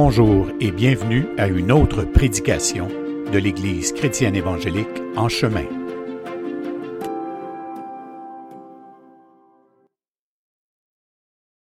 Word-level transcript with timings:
Bonjour 0.00 0.46
et 0.60 0.70
bienvenue 0.70 1.26
à 1.38 1.48
une 1.48 1.72
autre 1.72 2.04
prédication 2.04 2.86
de 3.32 3.36
l'Église 3.36 3.90
chrétienne 3.90 4.36
évangélique 4.36 4.86
en 5.16 5.28
chemin. 5.28 5.64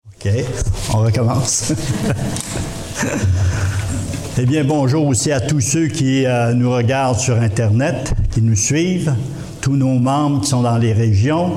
OK, 0.05 0.31
on 0.93 0.99
recommence. 0.99 1.73
eh 4.39 4.45
bien, 4.45 4.65
bonjour 4.65 5.07
aussi 5.07 5.33
à 5.33 5.41
tous 5.41 5.63
ceux 5.63 5.87
qui 5.87 6.27
euh, 6.27 6.53
nous 6.53 6.71
regardent 6.71 7.19
sur 7.19 7.41
Internet, 7.41 8.13
qui 8.33 8.43
nous 8.43 8.55
suivent, 8.55 9.15
tous 9.63 9.77
nos 9.77 9.99
membres 9.99 10.43
qui 10.43 10.49
sont 10.49 10.61
dans 10.61 10.77
les 10.77 10.93
régions. 10.93 11.55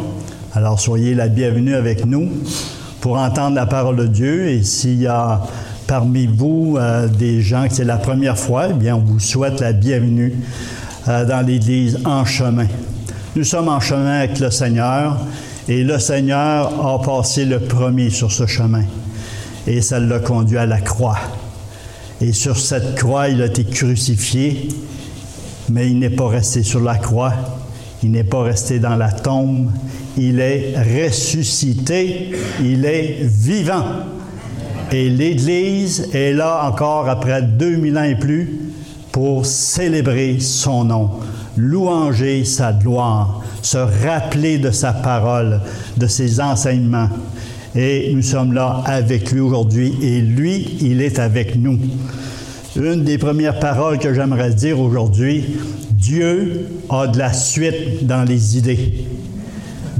Alors, 0.53 0.79
soyez 0.79 1.13
la 1.13 1.27
bienvenue 1.27 1.75
avec 1.75 2.05
nous 2.05 2.29
pour 3.01 3.17
entendre 3.17 3.55
la 3.55 3.65
parole 3.65 3.97
de 3.97 4.07
Dieu. 4.07 4.47
Et 4.47 4.63
s'il 4.63 5.01
y 5.01 5.07
a 5.07 5.41
parmi 5.89 6.27
vous 6.27 6.77
euh, 6.77 7.07
des 7.07 7.41
gens 7.41 7.67
que 7.67 7.73
c'est 7.73 7.83
la 7.83 7.97
première 7.97 8.37
fois, 8.37 8.67
eh 8.69 8.73
bien, 8.73 8.95
on 8.95 8.99
vous 8.99 9.19
souhaite 9.19 9.59
la 9.59 9.73
bienvenue 9.73 10.35
euh, 11.07 11.25
dans 11.25 11.43
l'Église 11.43 11.97
en 12.05 12.25
chemin. 12.25 12.67
Nous 13.35 13.43
sommes 13.43 13.69
en 13.69 13.79
chemin 13.79 14.19
avec 14.19 14.37
le 14.37 14.51
Seigneur 14.51 15.17
et 15.67 15.83
le 15.83 15.97
Seigneur 15.97 16.85
a 16.85 17.01
passé 17.01 17.43
le 17.43 17.59
premier 17.59 18.11
sur 18.11 18.31
ce 18.31 18.45
chemin 18.45 18.83
et 19.65 19.81
ça 19.81 19.99
l'a 19.99 20.19
conduit 20.19 20.59
à 20.59 20.67
la 20.67 20.79
croix. 20.79 21.17
Et 22.21 22.33
sur 22.33 22.59
cette 22.59 22.93
croix, 22.93 23.27
il 23.27 23.41
a 23.41 23.47
été 23.47 23.63
crucifié, 23.63 24.69
mais 25.69 25.89
il 25.89 25.97
n'est 25.97 26.11
pas 26.11 26.27
resté 26.27 26.61
sur 26.61 26.81
la 26.81 26.97
croix, 26.97 27.33
il 28.03 28.11
n'est 28.11 28.23
pas 28.23 28.43
resté 28.43 28.77
dans 28.77 28.95
la 28.95 29.11
tombe, 29.11 29.71
il 30.17 30.39
est 30.39 30.75
ressuscité, 30.77 32.29
il 32.61 32.85
est 32.85 33.21
vivant. 33.23 33.85
Et 34.91 35.09
l'Église 35.09 36.09
est 36.13 36.33
là 36.33 36.67
encore 36.67 37.07
après 37.09 37.43
2000 37.43 37.97
ans 37.97 38.03
et 38.03 38.15
plus 38.15 38.59
pour 39.11 39.45
célébrer 39.45 40.39
son 40.39 40.85
nom, 40.85 41.11
louanger 41.57 42.43
sa 42.43 42.73
gloire, 42.73 43.41
se 43.61 43.77
rappeler 43.77 44.57
de 44.57 44.71
sa 44.71 44.93
parole, 44.93 45.61
de 45.97 46.07
ses 46.07 46.39
enseignements. 46.39 47.09
Et 47.75 48.11
nous 48.15 48.23
sommes 48.23 48.53
là 48.53 48.81
avec 48.85 49.31
lui 49.31 49.41
aujourd'hui 49.41 49.93
et 50.01 50.21
lui, 50.21 50.77
il 50.81 51.01
est 51.01 51.19
avec 51.19 51.55
nous. 51.55 51.79
Une 52.75 53.03
des 53.03 53.17
premières 53.17 53.59
paroles 53.59 53.99
que 53.99 54.13
j'aimerais 54.13 54.53
dire 54.53 54.79
aujourd'hui, 54.79 55.43
Dieu 55.91 56.65
a 56.89 57.07
de 57.07 57.19
la 57.19 57.33
suite 57.33 58.07
dans 58.07 58.23
les 58.23 58.57
idées. 58.57 59.05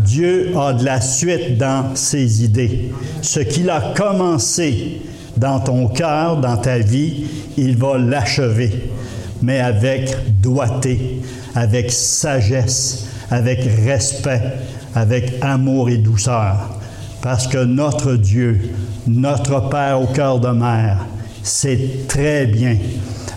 Dieu 0.09 0.57
a 0.57 0.73
de 0.73 0.83
la 0.83 1.02
suite 1.02 1.59
dans 1.59 1.95
ses 1.95 2.43
idées. 2.43 2.91
Ce 3.21 3.39
qu'il 3.41 3.69
a 3.69 3.93
commencé 3.95 5.01
dans 5.38 5.59
ton 5.59 5.88
cœur, 5.88 6.38
dans 6.38 6.57
ta 6.57 6.79
vie, 6.79 7.25
il 7.57 7.77
va 7.77 7.99
l'achever, 7.99 8.89
mais 9.43 9.59
avec 9.59 10.16
doigté, 10.41 11.21
avec 11.53 11.91
sagesse, 11.91 13.05
avec 13.29 13.59
respect, 13.85 14.41
avec 14.95 15.33
amour 15.41 15.91
et 15.91 15.97
douceur. 15.97 16.57
Parce 17.21 17.45
que 17.45 17.63
notre 17.63 18.16
Dieu, 18.16 18.71
notre 19.05 19.69
Père 19.69 20.01
au 20.01 20.07
cœur 20.07 20.39
de 20.39 20.49
mère, 20.49 21.05
sait 21.44 21.79
très 22.07 22.47
bien 22.47 22.77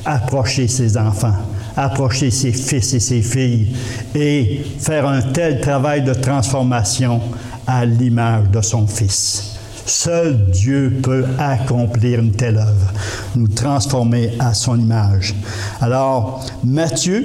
approcher 0.07 0.69
ses 0.69 0.97
enfants 0.97 1.36
approcher 1.77 2.31
ses 2.31 2.53
fils 2.53 2.95
et 2.95 3.01
ses 3.01 3.23
filles 3.23 3.75
et 4.15 4.62
faire 4.78 5.06
un 5.06 5.23
tel 5.23 5.61
travail 5.61 6.03
de 6.03 6.14
transformation 6.14 7.20
à 7.67 7.84
l'image 7.84 8.51
de 8.51 8.61
son 8.61 8.87
Fils. 8.87 9.56
Seul 9.84 10.51
Dieu 10.51 11.01
peut 11.03 11.25
accomplir 11.39 12.20
une 12.20 12.33
telle 12.33 12.59
œuvre, 12.59 12.92
nous 13.34 13.48
transformer 13.48 14.33
à 14.39 14.55
son 14.55 14.79
image. 14.79 15.34
Alors, 15.81 16.45
Matthieu, 16.62 17.25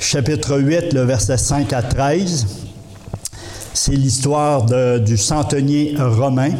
chapitre 0.00 0.58
8, 0.58 0.92
le 0.92 1.02
verset 1.02 1.36
5 1.36 1.72
à 1.72 1.82
13, 1.82 2.46
c'est 3.72 3.92
l'histoire 3.92 4.66
du 5.00 5.16
centenier 5.16 5.94
romain. 5.98 6.50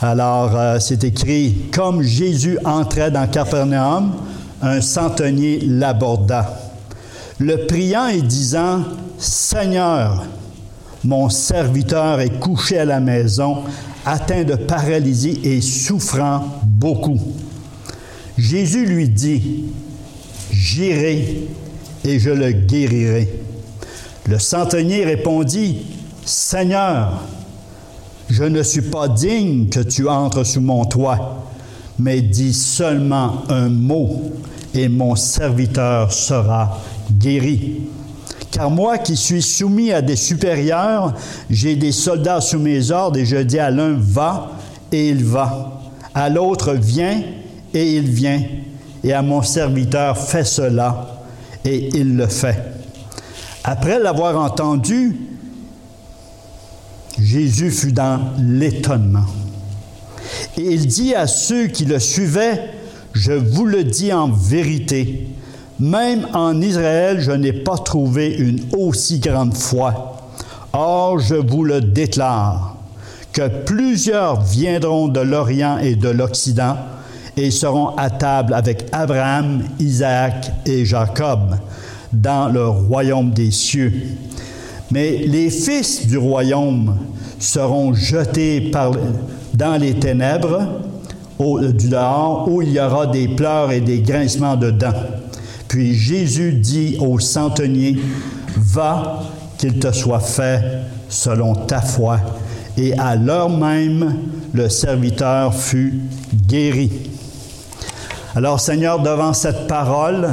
Alors, 0.00 0.52
euh, 0.54 0.78
c'est 0.78 1.02
écrit, 1.02 1.68
comme 1.72 2.02
Jésus 2.02 2.56
entrait 2.64 3.10
dans 3.10 3.26
Capernaum, 3.26 4.12
un 4.62 4.80
centenier 4.80 5.60
l'aborda, 5.60 6.58
le 7.38 7.66
priant 7.66 8.08
et 8.08 8.22
disant, 8.22 8.82
Seigneur, 9.18 10.24
mon 11.04 11.28
serviteur 11.28 12.20
est 12.20 12.40
couché 12.40 12.78
à 12.78 12.84
la 12.84 13.00
maison, 13.00 13.58
atteint 14.04 14.44
de 14.44 14.54
paralysie 14.54 15.40
et 15.44 15.60
souffrant 15.60 16.60
beaucoup. 16.64 17.20
Jésus 18.36 18.86
lui 18.86 19.08
dit, 19.08 19.64
J'irai 20.50 21.48
et 22.04 22.18
je 22.18 22.30
le 22.30 22.52
guérirai. 22.52 23.28
Le 24.26 24.38
centenier 24.38 25.04
répondit, 25.04 25.86
Seigneur, 26.24 27.22
je 28.28 28.44
ne 28.44 28.62
suis 28.62 28.82
pas 28.82 29.08
digne 29.08 29.68
que 29.68 29.80
tu 29.80 30.08
entres 30.08 30.44
sous 30.44 30.60
mon 30.60 30.84
toit 30.84 31.47
mais 31.98 32.20
dis 32.20 32.54
seulement 32.54 33.42
un 33.48 33.68
mot 33.68 34.32
et 34.74 34.88
mon 34.88 35.16
serviteur 35.16 36.12
sera 36.12 36.78
guéri. 37.10 37.82
Car 38.50 38.70
moi 38.70 38.98
qui 38.98 39.16
suis 39.16 39.42
soumis 39.42 39.92
à 39.92 40.00
des 40.00 40.16
supérieurs, 40.16 41.14
j'ai 41.50 41.76
des 41.76 41.92
soldats 41.92 42.40
sous 42.40 42.58
mes 42.58 42.90
ordres 42.90 43.18
et 43.18 43.26
je 43.26 43.36
dis 43.36 43.58
à 43.58 43.70
l'un 43.70 43.96
va 43.98 44.52
et 44.90 45.10
il 45.10 45.24
va, 45.24 45.80
à 46.14 46.28
l'autre 46.28 46.72
viens 46.72 47.22
et 47.74 47.96
il 47.96 48.08
vient, 48.08 48.42
et 49.04 49.12
à 49.12 49.22
mon 49.22 49.42
serviteur 49.42 50.16
fais 50.16 50.44
cela 50.44 51.18
et 51.64 51.90
il 51.94 52.16
le 52.16 52.26
fait. 52.26 52.56
Après 53.64 53.98
l'avoir 53.98 54.40
entendu, 54.40 55.16
Jésus 57.18 57.70
fut 57.70 57.92
dans 57.92 58.20
l'étonnement. 58.38 59.26
Et 60.58 60.74
il 60.74 60.86
dit 60.88 61.14
à 61.14 61.28
ceux 61.28 61.68
qui 61.68 61.84
le 61.84 62.00
suivaient, 62.00 62.60
je 63.12 63.32
vous 63.32 63.64
le 63.64 63.84
dis 63.84 64.12
en 64.12 64.28
vérité, 64.28 65.28
même 65.78 66.26
en 66.34 66.60
Israël, 66.60 67.20
je 67.20 67.30
n'ai 67.30 67.52
pas 67.52 67.78
trouvé 67.78 68.34
une 68.34 68.60
aussi 68.76 69.20
grande 69.20 69.54
foi. 69.54 70.16
Or, 70.72 71.20
je 71.20 71.36
vous 71.36 71.62
le 71.62 71.80
déclare, 71.80 72.76
que 73.32 73.46
plusieurs 73.46 74.42
viendront 74.42 75.06
de 75.06 75.20
l'Orient 75.20 75.78
et 75.78 75.94
de 75.94 76.08
l'Occident 76.08 76.76
et 77.36 77.52
seront 77.52 77.96
à 77.96 78.10
table 78.10 78.52
avec 78.52 78.86
Abraham, 78.90 79.62
Isaac 79.78 80.50
et 80.66 80.84
Jacob 80.84 81.56
dans 82.12 82.48
le 82.48 82.66
royaume 82.66 83.30
des 83.30 83.52
cieux. 83.52 83.92
Mais 84.90 85.18
les 85.18 85.50
fils 85.50 86.04
du 86.08 86.18
royaume 86.18 86.96
seront 87.38 87.94
jetés 87.94 88.60
par, 88.72 88.90
dans 89.58 89.76
les 89.76 89.94
ténèbres 89.94 90.62
au, 91.36 91.60
du 91.60 91.88
dehors, 91.88 92.48
où 92.48 92.62
il 92.62 92.70
y 92.70 92.80
aura 92.80 93.08
des 93.08 93.26
pleurs 93.26 93.72
et 93.72 93.80
des 93.80 94.00
grincements 94.00 94.54
de 94.54 94.70
dents. 94.70 94.94
Puis 95.66 95.94
Jésus 95.94 96.52
dit 96.52 96.96
au 97.00 97.18
centenier, 97.18 98.00
Va, 98.56 99.20
qu'il 99.58 99.78
te 99.80 99.90
soit 99.90 100.20
fait 100.20 100.62
selon 101.08 101.54
ta 101.54 101.80
foi. 101.80 102.20
Et 102.76 102.96
à 102.98 103.16
l'heure 103.16 103.50
même, 103.50 104.14
le 104.52 104.68
serviteur 104.68 105.52
fut 105.52 106.02
guéri. 106.46 106.92
Alors 108.36 108.60
Seigneur, 108.60 109.00
devant 109.00 109.32
cette 109.32 109.66
parole, 109.66 110.28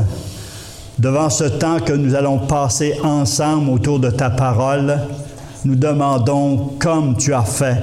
devant 1.00 1.31
ce 1.31 1.46
temps 1.46 1.80
que 1.80 1.94
nous 1.94 2.14
allons 2.14 2.40
passer 2.40 2.94
ensemble 3.03 3.72
autour 3.72 4.00
de 4.00 4.12
ta 4.12 4.30
parole, 4.30 5.00
nous 5.64 5.75
demandons, 5.75 6.74
comme 6.80 7.18
tu 7.18 7.34
as 7.34 7.41
fait 7.41 7.78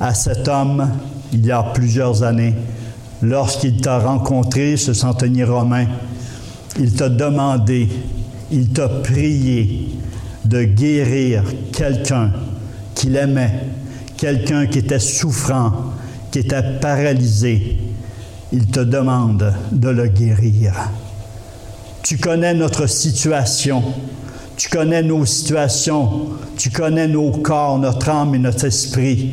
à 0.00 0.14
cet 0.14 0.48
homme 0.48 0.88
il 1.32 1.44
y 1.46 1.50
a 1.50 1.62
plusieurs 1.62 2.22
années, 2.22 2.54
lorsqu'il 3.22 3.80
t'a 3.80 3.98
rencontré, 3.98 4.76
ce 4.76 4.92
centenier 4.92 5.44
romain, 5.44 5.86
il 6.78 6.94
t'a 6.94 7.08
demandé, 7.08 7.88
il 8.52 8.68
t'a 8.68 8.88
prié 8.88 9.90
de 10.44 10.62
guérir 10.62 11.42
quelqu'un 11.72 12.30
qu'il 12.94 13.16
aimait, 13.16 13.66
quelqu'un 14.16 14.66
qui 14.66 14.78
était 14.78 14.98
souffrant, 14.98 15.72
qui 16.30 16.40
était 16.40 16.78
paralysé. 16.80 17.78
Il 18.52 18.66
te 18.66 18.80
demande 18.80 19.52
de 19.72 19.88
le 19.88 20.06
guérir. 20.06 20.74
Tu 22.04 22.18
connais 22.18 22.54
notre 22.54 22.86
situation. 22.86 23.82
Tu 24.56 24.68
connais 24.68 25.02
nos 25.02 25.24
situations. 25.24 26.28
Tu 26.56 26.70
connais 26.70 27.08
nos 27.08 27.30
corps, 27.30 27.78
notre 27.78 28.10
âme 28.10 28.34
et 28.34 28.38
notre 28.38 28.66
esprit. 28.66 29.32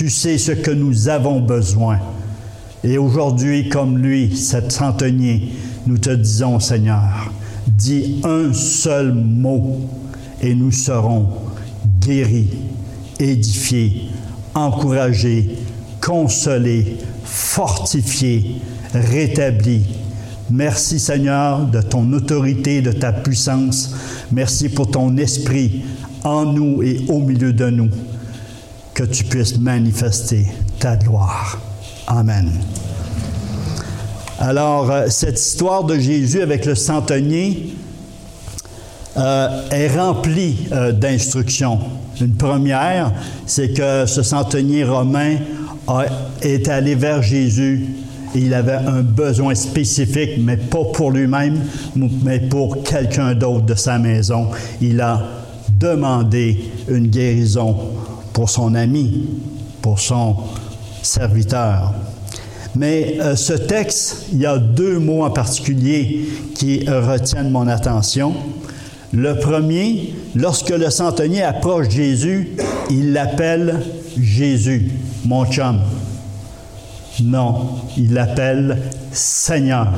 Tu 0.00 0.08
sais 0.08 0.38
ce 0.38 0.52
que 0.52 0.70
nous 0.70 1.10
avons 1.10 1.40
besoin. 1.40 1.98
Et 2.82 2.96
aujourd'hui, 2.96 3.68
comme 3.68 3.98
lui, 3.98 4.34
cet 4.34 4.72
centenier, 4.72 5.52
nous 5.86 5.98
te 5.98 6.08
disons, 6.08 6.58
Seigneur, 6.58 7.30
dis 7.66 8.18
un 8.24 8.50
seul 8.54 9.12
mot 9.12 9.78
et 10.40 10.54
nous 10.54 10.70
serons 10.70 11.28
guéris, 12.00 12.48
édifiés, 13.18 14.08
encouragés, 14.54 15.58
consolé, 16.00 16.96
fortifié, 17.22 18.54
rétabli. 18.94 19.82
Merci 20.48 20.98
Seigneur 20.98 21.66
de 21.66 21.82
ton 21.82 22.10
autorité, 22.14 22.80
de 22.80 22.92
ta 22.92 23.12
puissance. 23.12 23.94
Merci 24.32 24.70
pour 24.70 24.90
ton 24.90 25.18
esprit 25.18 25.82
en 26.24 26.46
nous 26.46 26.82
et 26.82 27.04
au 27.08 27.18
milieu 27.18 27.52
de 27.52 27.68
nous. 27.68 27.90
Que 28.94 29.04
tu 29.04 29.24
puisses 29.24 29.58
manifester 29.58 30.46
ta 30.78 30.96
gloire. 30.96 31.58
Amen. 32.06 32.50
Alors, 34.38 34.90
euh, 34.90 35.06
cette 35.08 35.38
histoire 35.38 35.84
de 35.84 35.98
Jésus 35.98 36.42
avec 36.42 36.64
le 36.66 36.74
centenier 36.74 37.74
euh, 39.16 39.68
est 39.70 39.88
remplie 39.88 40.68
euh, 40.72 40.92
d'instructions. 40.92 41.78
Une 42.20 42.34
première, 42.34 43.12
c'est 43.46 43.72
que 43.72 44.06
ce 44.06 44.22
centenier 44.22 44.84
romain 44.84 45.36
est 46.42 46.68
allé 46.68 46.94
vers 46.94 47.22
Jésus 47.22 48.00
il 48.34 48.54
avait 48.54 48.74
un 48.74 49.02
besoin 49.02 49.54
spécifique, 49.54 50.38
mais 50.38 50.56
pas 50.56 50.84
pour 50.92 51.10
lui-même, 51.10 51.60
mais 51.96 52.38
pour 52.38 52.82
quelqu'un 52.82 53.34
d'autre 53.34 53.66
de 53.66 53.74
sa 53.74 53.98
maison. 53.98 54.48
Il 54.80 55.00
a 55.00 55.22
demandé 55.78 56.70
une 56.88 57.08
guérison 57.08 57.76
pour 58.40 58.48
son 58.48 58.74
ami, 58.74 59.26
pour 59.82 60.00
son 60.00 60.34
serviteur. 61.02 61.92
Mais 62.74 63.18
euh, 63.20 63.36
ce 63.36 63.52
texte, 63.52 64.28
il 64.32 64.38
y 64.38 64.46
a 64.46 64.56
deux 64.56 64.98
mots 64.98 65.24
en 65.24 65.30
particulier 65.30 66.26
qui 66.54 66.88
retiennent 66.88 67.50
mon 67.50 67.68
attention. 67.68 68.32
Le 69.12 69.38
premier, 69.38 70.14
lorsque 70.34 70.70
le 70.70 70.88
centenier 70.88 71.42
approche 71.42 71.90
Jésus, 71.90 72.56
il 72.88 73.12
l'appelle 73.12 73.82
Jésus, 74.18 74.90
mon 75.26 75.44
chum. 75.44 75.78
Non, 77.22 77.68
il 77.98 78.14
l'appelle 78.14 78.78
Seigneur. 79.12 79.92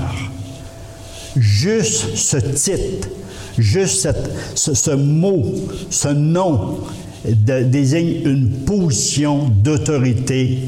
Juste 1.36 2.16
ce 2.16 2.38
titre, 2.38 3.08
juste 3.56 4.08
ce, 4.56 4.90
mot, 4.90 5.44
ce 5.90 6.08
nom 6.08 6.80
désigne 7.24 8.22
une 8.24 8.48
position 8.64 9.48
d'autorité 9.48 10.58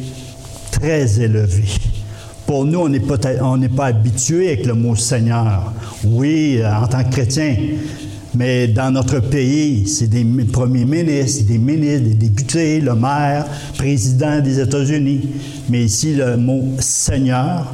très 0.71 1.21
élevée. 1.21 1.65
Pour 2.47 2.65
nous, 2.65 2.81
on 2.81 2.89
n'est 2.89 3.01
pas, 3.01 3.17
pas 3.19 3.87
habitué 3.87 4.49
avec 4.49 4.67
le 4.67 4.75
mot 4.75 4.95
Seigneur. 4.95 5.73
Oui, 6.05 6.61
en 6.65 6.87
tant 6.87 7.03
que 7.03 7.11
chrétien, 7.11 7.56
mais 8.35 8.69
dans 8.69 8.91
notre 8.91 9.21
pays, 9.21 9.87
c'est 9.87 10.09
des 10.09 10.25
premiers 10.45 10.85
ministres, 10.85 11.45
des 11.47 11.59
ministres, 11.59 12.09
des 12.09 12.15
députés, 12.15 12.81
le 12.81 12.95
maire, 12.95 13.47
président 13.79 14.41
des 14.41 14.61
États-Unis. 14.61 15.29
Mais 15.69 15.85
ici, 15.85 16.15
le 16.15 16.37
mot 16.37 16.62
Seigneur, 16.81 17.73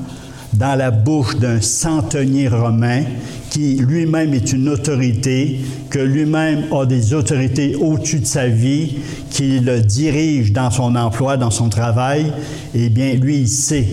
dans 0.60 0.76
la 0.76 0.90
bouche 0.90 1.36
d'un 1.36 1.62
centenier 1.62 2.46
romain 2.46 3.04
qui 3.48 3.76
lui-même 3.76 4.34
est 4.34 4.52
une 4.52 4.68
autorité, 4.68 5.58
que 5.88 5.98
lui-même 5.98 6.64
a 6.70 6.84
des 6.84 7.14
autorités 7.14 7.74
au-dessus 7.76 8.20
de 8.20 8.26
sa 8.26 8.46
vie, 8.46 8.98
qui 9.30 9.58
le 9.58 9.80
dirige 9.80 10.52
dans 10.52 10.70
son 10.70 10.94
emploi, 10.96 11.38
dans 11.38 11.50
son 11.50 11.70
travail, 11.70 12.30
eh 12.74 12.90
bien, 12.90 13.14
lui, 13.14 13.38
il 13.38 13.48
sait, 13.48 13.86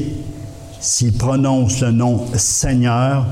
s'il 0.81 1.13
prononce 1.13 1.79
le 1.79 1.91
nom 1.91 2.25
Seigneur, 2.35 3.25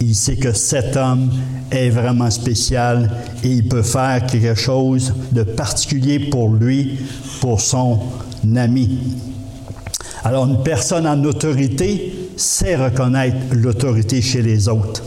il 0.00 0.14
sait 0.14 0.36
que 0.36 0.52
cet 0.52 0.96
homme 0.96 1.30
est 1.72 1.90
vraiment 1.90 2.30
spécial 2.30 3.10
et 3.42 3.48
il 3.48 3.68
peut 3.68 3.82
faire 3.82 4.24
quelque 4.26 4.54
chose 4.54 5.12
de 5.32 5.42
particulier 5.42 6.20
pour 6.20 6.50
lui, 6.50 7.00
pour 7.40 7.60
son 7.60 7.98
ami. 8.54 8.98
Alors 10.22 10.46
une 10.46 10.62
personne 10.62 11.06
en 11.06 11.22
autorité 11.24 12.25
sait 12.36 12.76
reconnaître 12.76 13.36
l'autorité 13.52 14.22
chez 14.22 14.42
les 14.42 14.68
autres. 14.68 15.02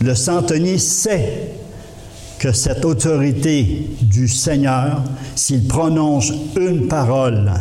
Le 0.00 0.14
centenier 0.14 0.78
sait 0.78 1.52
que 2.38 2.52
cette 2.52 2.84
autorité 2.84 3.90
du 4.02 4.28
Seigneur, 4.28 5.02
s'il 5.36 5.66
prononce 5.66 6.32
une 6.58 6.88
parole, 6.88 7.52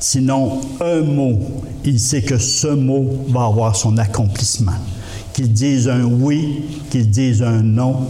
sinon 0.00 0.60
un 0.80 1.02
mot, 1.02 1.38
il 1.84 2.00
sait 2.00 2.22
que 2.22 2.38
ce 2.38 2.68
mot 2.68 3.26
va 3.28 3.44
avoir 3.44 3.76
son 3.76 3.98
accomplissement 3.98 4.72
qu'il 5.36 5.52
dise 5.52 5.86
un 5.86 6.04
oui, 6.04 6.64
qu'il 6.88 7.10
dise 7.10 7.42
un 7.42 7.60
non, 7.60 8.06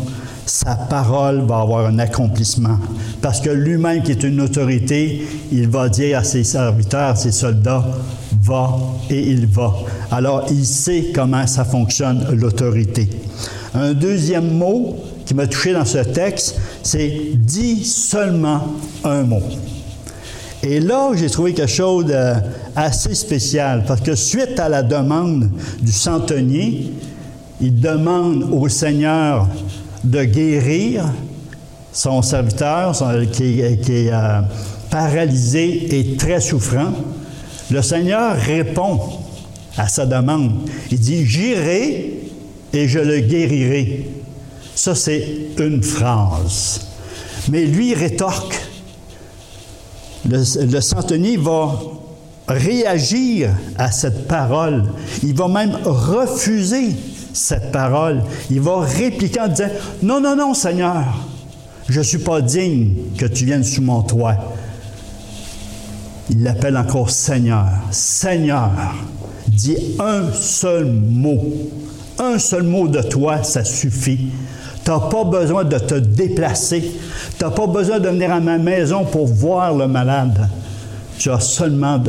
sa 0.47 0.77
parole 0.77 1.41
va 1.41 1.59
avoir 1.59 1.87
un 1.87 1.99
accomplissement. 1.99 2.79
Parce 3.21 3.41
que 3.41 3.51
lui-même 3.51 4.05
qui 4.05 4.13
est 4.13 4.23
une 4.23 4.41
autorité, 4.41 5.27
il 5.51 5.69
va 5.69 5.89
dire 5.89 6.21
à 6.21 6.23
ses 6.23 6.45
serviteurs, 6.45 7.11
à 7.11 7.17
ses 7.17 7.33
soldats, 7.33 7.85
va 8.47 8.79
et 9.11 9.21
il 9.21 9.47
va. 9.47 9.75
Alors 10.11 10.47
il 10.51 10.65
sait 10.65 11.11
comment 11.15 11.47
ça 11.47 11.65
fonctionne 11.65 12.27
l'autorité. 12.33 13.09
Un 13.75 13.93
deuxième 13.93 14.57
mot 14.57 14.97
qui 15.25 15.35
m'a 15.35 15.47
touché 15.47 15.73
dans 15.73 15.85
ce 15.85 15.99
texte, 15.99 16.57
c'est 16.83 17.13
dis 17.35 17.85
seulement 17.85 18.75
un 19.05 19.25
mot. 19.25 19.43
Et 20.63 20.81
là, 20.81 21.11
j'ai 21.15 21.29
trouvé 21.29 21.53
quelque 21.53 21.71
chose 21.71 22.07
d'assez 22.07 23.15
spécial, 23.15 23.85
parce 23.87 24.01
que 24.01 24.15
suite 24.15 24.59
à 24.59 24.69
la 24.69 24.83
demande 24.83 25.51
du 25.81 25.93
centenier, 25.93 26.93
il 27.61 27.81
demande 27.81 28.49
au 28.53 28.69
Seigneur 28.69 29.49
de 30.03 30.25
guérir 30.25 31.05
son 31.93 32.23
serviteur 32.23 32.93
qui, 33.33 33.61
est 33.61 34.13
euh, 34.13 34.41
paralysé 34.91 35.99
et 35.99 36.17
très 36.17 36.41
souffrant. 36.41 36.93
Le 37.71 37.83
Seigneur 37.83 38.37
répond 38.37 39.01
à 39.77 39.89
sa 39.89 40.07
demande. 40.07 40.69
Il 40.91 40.99
dit, 40.99 41.27
J'irai 41.27 42.15
et 42.73 42.89
je 42.89 42.99
le 42.99 43.21
guérirai. 43.21 44.11
Ça, 44.75 44.95
c'est 44.95 45.25
une 45.59 45.83
phrase. 45.83 46.81
Mais 47.49 47.65
lui 47.65 47.95
rétorque. 47.95 48.57
Le, 50.29 50.67
le 50.67 50.81
centenier 50.81 51.37
va 51.37 51.79
réagir 52.49 53.51
à 53.77 53.91
cette 53.91 54.27
parole. 54.29 54.85
Il 55.23 55.35
va 55.35 55.49
même 55.49 55.77
refuser 55.85 56.95
cette 57.37 57.71
parole, 57.71 58.23
il 58.51 58.61
va 58.61 58.81
répliquer 58.81 59.41
en 59.41 59.49
disant, 59.49 59.69
non, 60.03 60.21
non, 60.21 60.35
non, 60.35 60.55
Seigneur, 60.55 61.05
je 61.89 61.99
ne 61.99 62.05
suis 62.05 62.19
pas 62.19 62.41
digne 62.41 62.95
que 63.19 63.27
tu 63.27 63.45
viennes 63.45 63.63
sous 63.63 63.83
mon 63.83 64.03
toit. 64.03 64.37
Il 66.31 66.43
l'appelle 66.43 66.77
encore 66.77 67.11
Seigneur. 67.11 67.69
Seigneur, 67.91 68.71
dis 69.49 69.97
un 69.99 70.33
seul 70.33 70.87
mot. 70.87 71.53
Un 72.19 72.39
seul 72.39 72.63
mot 72.63 72.89
de 72.89 73.03
toi, 73.03 73.43
ça 73.43 73.65
suffit. 73.65 74.31
Tu 74.85 74.91
n'as 74.91 75.01
pas 75.01 75.25
besoin 75.25 75.65
de 75.65 75.79
te 75.79 75.95
déplacer. 75.95 76.93
Tu 77.39 77.45
n'as 77.45 77.51
pas 77.51 77.67
besoin 77.67 78.01
de 78.01 78.09
venir 78.09 78.33
à 78.33 78.41
ma 78.41 78.59
maison 78.59 79.05
pour 79.05 79.27
voir 79.27 79.75
le 79.75 79.87
malade. 79.87 80.49
Tu 81.19 81.31
as 81.31 81.41
seulement 81.41 82.03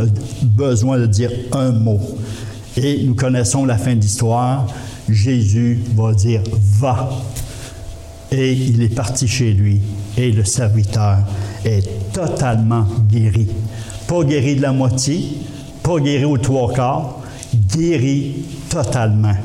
besoin 0.43 0.97
de 1.00 1.05
dire 1.05 1.31
un 1.51 1.71
mot. 1.71 2.00
Et 2.75 3.03
nous 3.03 3.15
connaissons 3.15 3.65
la 3.65 3.77
fin 3.77 3.95
de 3.95 4.01
l'histoire. 4.01 4.67
Jésus 5.09 5.81
va 5.95 6.13
dire 6.13 6.41
va. 6.79 7.09
Et 8.31 8.53
il 8.53 8.81
est 8.81 8.93
parti 8.93 9.27
chez 9.27 9.53
lui 9.53 9.81
et 10.17 10.31
le 10.31 10.43
serviteur 10.43 11.19
est 11.63 12.12
totalement 12.12 12.86
guéri. 13.09 13.47
Pas 14.07 14.23
guéri 14.23 14.55
de 14.55 14.61
la 14.61 14.71
moitié, 14.71 15.37
pas 15.83 15.99
guéri 15.99 16.25
aux 16.25 16.37
trois 16.37 16.73
quarts, 16.73 17.19
guéri 17.75 18.45
totalement. 18.69 19.35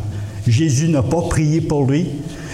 Jésus 0.47 0.89
n'a 0.89 1.03
pas 1.03 1.23
prié 1.23 1.61
pour 1.61 1.85
lui, 1.85 2.07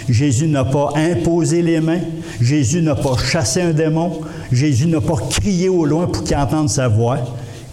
Jésus 0.07 0.47
n'a 0.47 0.63
pas 0.63 0.91
imposé 0.95 1.61
les 1.61 1.81
mains, 1.81 2.01
Jésus 2.41 2.81
n'a 2.81 2.95
pas 2.95 3.17
chassé 3.17 3.61
un 3.61 3.73
démon, 3.73 4.21
Jésus 4.51 4.87
n'a 4.87 5.01
pas 5.01 5.17
crié 5.29 5.69
au 5.69 5.85
loin 5.85 6.07
pour 6.07 6.23
qu'il 6.23 6.37
entende 6.37 6.69
sa 6.69 6.87
voix. 6.87 7.19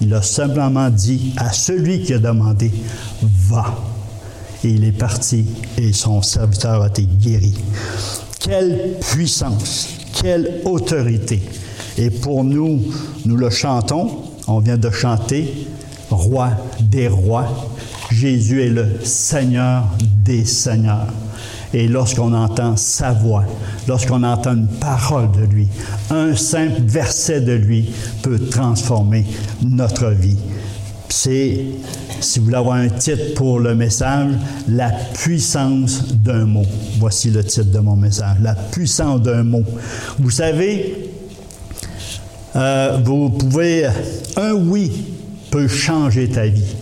Il 0.00 0.12
a 0.12 0.20
simplement 0.20 0.90
dit 0.90 1.32
à 1.36 1.52
celui 1.52 2.02
qui 2.02 2.12
a 2.12 2.18
demandé, 2.18 2.70
va 3.48 3.74
et 4.64 4.70
il 4.70 4.84
est 4.84 4.92
parti 4.92 5.44
et 5.78 5.92
son 5.92 6.22
serviteur 6.22 6.82
a 6.82 6.88
été 6.88 7.02
guéri. 7.04 7.54
Quelle 8.40 8.96
puissance, 9.00 9.88
quelle 10.20 10.60
autorité. 10.64 11.40
Et 11.98 12.10
pour 12.10 12.44
nous, 12.44 12.80
nous 13.24 13.36
le 13.36 13.50
chantons, 13.50 14.10
on 14.46 14.60
vient 14.60 14.76
de 14.76 14.90
chanter, 14.90 15.66
roi 16.10 16.50
des 16.80 17.08
rois. 17.08 17.46
Jésus 18.10 18.62
est 18.62 18.70
le 18.70 18.86
Seigneur 19.02 19.84
des 20.24 20.44
seigneurs. 20.44 21.12
Et 21.74 21.88
lorsqu'on 21.88 22.32
entend 22.32 22.76
sa 22.76 23.12
voix, 23.12 23.44
lorsqu'on 23.88 24.22
entend 24.22 24.54
une 24.54 24.68
parole 24.68 25.30
de 25.32 25.44
lui, 25.52 25.68
un 26.10 26.36
simple 26.36 26.82
verset 26.86 27.40
de 27.40 27.52
lui 27.52 27.90
peut 28.22 28.38
transformer 28.38 29.26
notre 29.62 30.10
vie. 30.10 30.38
C'est 31.08 31.64
si 32.20 32.38
vous 32.38 32.46
voulez 32.46 32.56
avoir 32.56 32.76
un 32.76 32.88
titre 32.88 33.34
pour 33.34 33.60
le 33.60 33.74
message, 33.74 34.30
La 34.68 34.90
puissance 34.90 36.14
d'un 36.14 36.46
mot. 36.46 36.64
Voici 36.98 37.30
le 37.30 37.44
titre 37.44 37.70
de 37.70 37.78
mon 37.78 37.96
message, 37.96 38.36
La 38.42 38.54
puissance 38.54 39.22
d'un 39.22 39.42
mot. 39.42 39.62
Vous 40.18 40.30
savez, 40.30 41.15
euh, 42.56 42.98
vous 43.04 43.30
pouvez, 43.30 43.86
un 44.36 44.52
oui 44.52 44.90
peut 45.50 45.68
changer 45.68 46.28
ta 46.28 46.46
vie. 46.46 46.74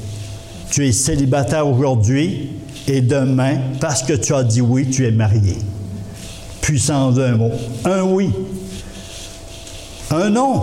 Tu 0.71 0.87
es 0.87 0.93
célibataire 0.93 1.67
aujourd'hui 1.67 2.51
et 2.87 3.01
demain, 3.01 3.59
parce 3.81 4.03
que 4.03 4.13
tu 4.13 4.35
as 4.35 4.43
dit 4.43 4.61
oui, 4.61 4.89
tu 4.89 5.07
es 5.07 5.11
marié. 5.11 5.57
Puissance 6.61 7.15
d'un 7.17 7.37
mot. 7.37 7.51
Un 7.85 8.03
oui. 8.03 8.31
Un 10.11 10.31
non 10.31 10.61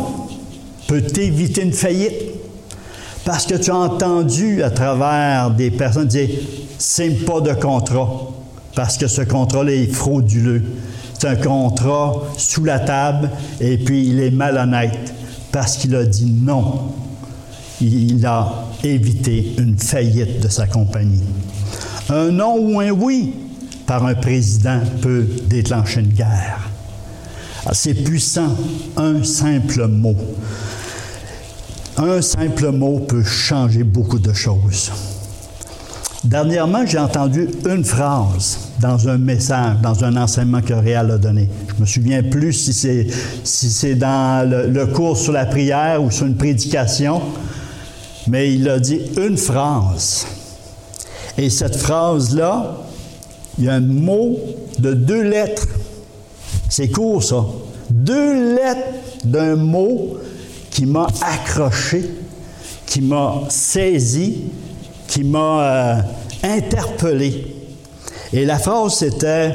peut 0.87 1.01
t'éviter 1.01 1.63
une 1.63 1.73
faillite. 1.73 2.31
Parce 3.23 3.45
que 3.45 3.55
tu 3.55 3.69
as 3.69 3.75
entendu 3.75 4.63
à 4.63 4.71
travers 4.71 5.51
des 5.51 5.69
personnes 5.69 6.07
dire 6.07 6.29
signe 6.79 7.17
pas 7.17 7.39
de 7.39 7.53
contrat, 7.53 8.31
parce 8.75 8.97
que 8.97 9.07
ce 9.07 9.21
contrat-là 9.21 9.73
est 9.73 9.93
frauduleux. 9.93 10.63
C'est 11.21 11.27
un 11.27 11.35
contrat 11.35 12.13
sous 12.35 12.63
la 12.63 12.79
table 12.79 13.29
et 13.59 13.77
puis 13.77 14.07
il 14.07 14.19
est 14.21 14.31
malhonnête 14.31 15.13
parce 15.51 15.77
qu'il 15.77 15.95
a 15.95 16.03
dit 16.03 16.25
non. 16.25 16.93
Il 17.79 18.25
a 18.25 18.65
évité 18.83 19.53
une 19.59 19.77
faillite 19.77 20.39
de 20.41 20.47
sa 20.47 20.65
compagnie. 20.65 21.21
Un 22.09 22.31
non 22.31 22.57
ou 22.57 22.79
un 22.79 22.89
oui 22.89 23.35
par 23.85 24.03
un 24.07 24.15
président 24.15 24.79
peut 25.03 25.27
déclencher 25.45 25.99
une 25.99 26.07
guerre. 26.07 26.67
Ah, 27.67 27.75
c'est 27.75 27.93
puissant, 27.93 28.57
un 28.97 29.23
simple 29.23 29.85
mot. 29.89 30.17
Un 31.97 32.19
simple 32.23 32.71
mot 32.71 32.97
peut 32.97 33.23
changer 33.23 33.83
beaucoup 33.83 34.17
de 34.17 34.33
choses. 34.33 34.91
Dernièrement, 36.23 36.85
j'ai 36.85 36.99
entendu 36.99 37.49
une 37.67 37.83
phrase 37.83 38.69
dans 38.79 39.09
un 39.09 39.17
message, 39.17 39.77
dans 39.81 40.03
un 40.03 40.15
enseignement 40.17 40.61
que 40.61 40.73
Réal 40.73 41.09
a 41.09 41.17
donné. 41.17 41.49
Je 41.75 41.81
me 41.81 41.85
souviens 41.87 42.21
plus 42.21 42.53
si 42.53 42.73
c'est 42.73 43.07
si 43.43 43.71
c'est 43.71 43.95
dans 43.95 44.47
le, 44.47 44.85
cours 44.85 45.17
sur 45.17 45.33
la 45.33 45.47
prière 45.47 46.03
ou 46.03 46.11
sur 46.11 46.27
une 46.27 46.35
prédication, 46.35 47.23
mais 48.27 48.53
il 48.53 48.69
a 48.69 48.79
dit 48.79 49.01
une 49.17 49.35
phrase. 49.35 50.27
Et 51.39 51.49
cette 51.49 51.77
phrase-là, 51.77 52.77
il 53.57 53.65
y 53.65 53.69
a 53.69 53.73
un 53.73 53.79
mot 53.79 54.39
de 54.77 54.93
deux 54.93 55.23
lettres. 55.23 55.67
C'est 56.69 56.89
court, 56.89 57.23
ça. 57.23 57.43
Deux 57.89 58.55
lettres 58.55 58.93
d'un 59.23 59.55
mot 59.55 60.17
qui 60.69 60.85
m'a 60.85 61.07
accroché, 61.21 62.07
qui 62.85 63.01
m'a 63.01 63.41
saisi, 63.49 64.43
qui 65.11 65.25
m'a 65.25 65.61
euh, 65.61 66.01
interpellé. 66.43 67.53
Et 68.31 68.45
la 68.45 68.57
phrase 68.57 68.95
c'était 68.99 69.51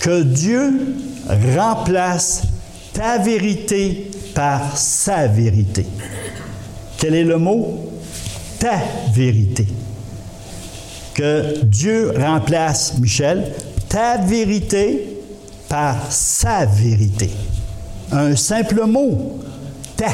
que 0.00 0.22
Dieu 0.24 0.96
remplace 1.56 2.42
ta 2.92 3.18
vérité 3.18 4.10
par 4.34 4.76
sa 4.76 5.28
vérité. 5.28 5.86
Quel 6.98 7.14
est 7.14 7.22
le 7.22 7.38
mot? 7.38 7.92
Ta 8.58 8.80
vérité. 9.14 9.68
Que 11.14 11.62
Dieu 11.62 12.12
remplace, 12.18 12.98
Michel, 12.98 13.52
ta 13.88 14.16
vérité 14.16 15.20
par 15.68 16.10
sa 16.10 16.66
vérité. 16.66 17.30
Un 18.10 18.34
simple 18.34 18.86
mot, 18.86 19.38
ta. 19.96 20.08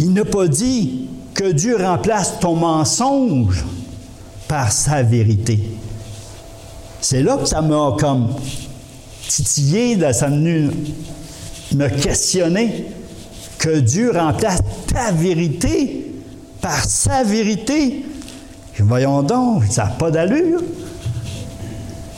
Il 0.00 0.12
n'a 0.12 0.24
pas 0.24 0.48
dit 0.48 1.08
que 1.34 1.52
Dieu 1.52 1.76
remplace 1.76 2.38
ton 2.40 2.54
mensonge 2.54 3.64
par 4.48 4.70
sa 4.72 5.02
vérité. 5.02 5.60
C'est 7.00 7.22
là 7.22 7.36
que 7.36 7.46
ça 7.46 7.60
m'a 7.60 7.96
comme 7.98 8.28
titillé, 9.28 9.98
ça 10.12 10.28
m'a 10.28 10.36
venu 10.36 10.70
me 11.74 11.88
questionner 11.88 12.86
que 13.58 13.80
Dieu 13.80 14.12
remplace 14.12 14.60
ta 14.86 15.10
vérité 15.10 16.12
par 16.60 16.84
sa 16.84 17.24
vérité. 17.24 18.04
Voyons 18.78 19.22
donc, 19.22 19.64
ça 19.70 19.84
n'a 19.84 19.90
pas 19.90 20.10
d'allure. 20.10 20.62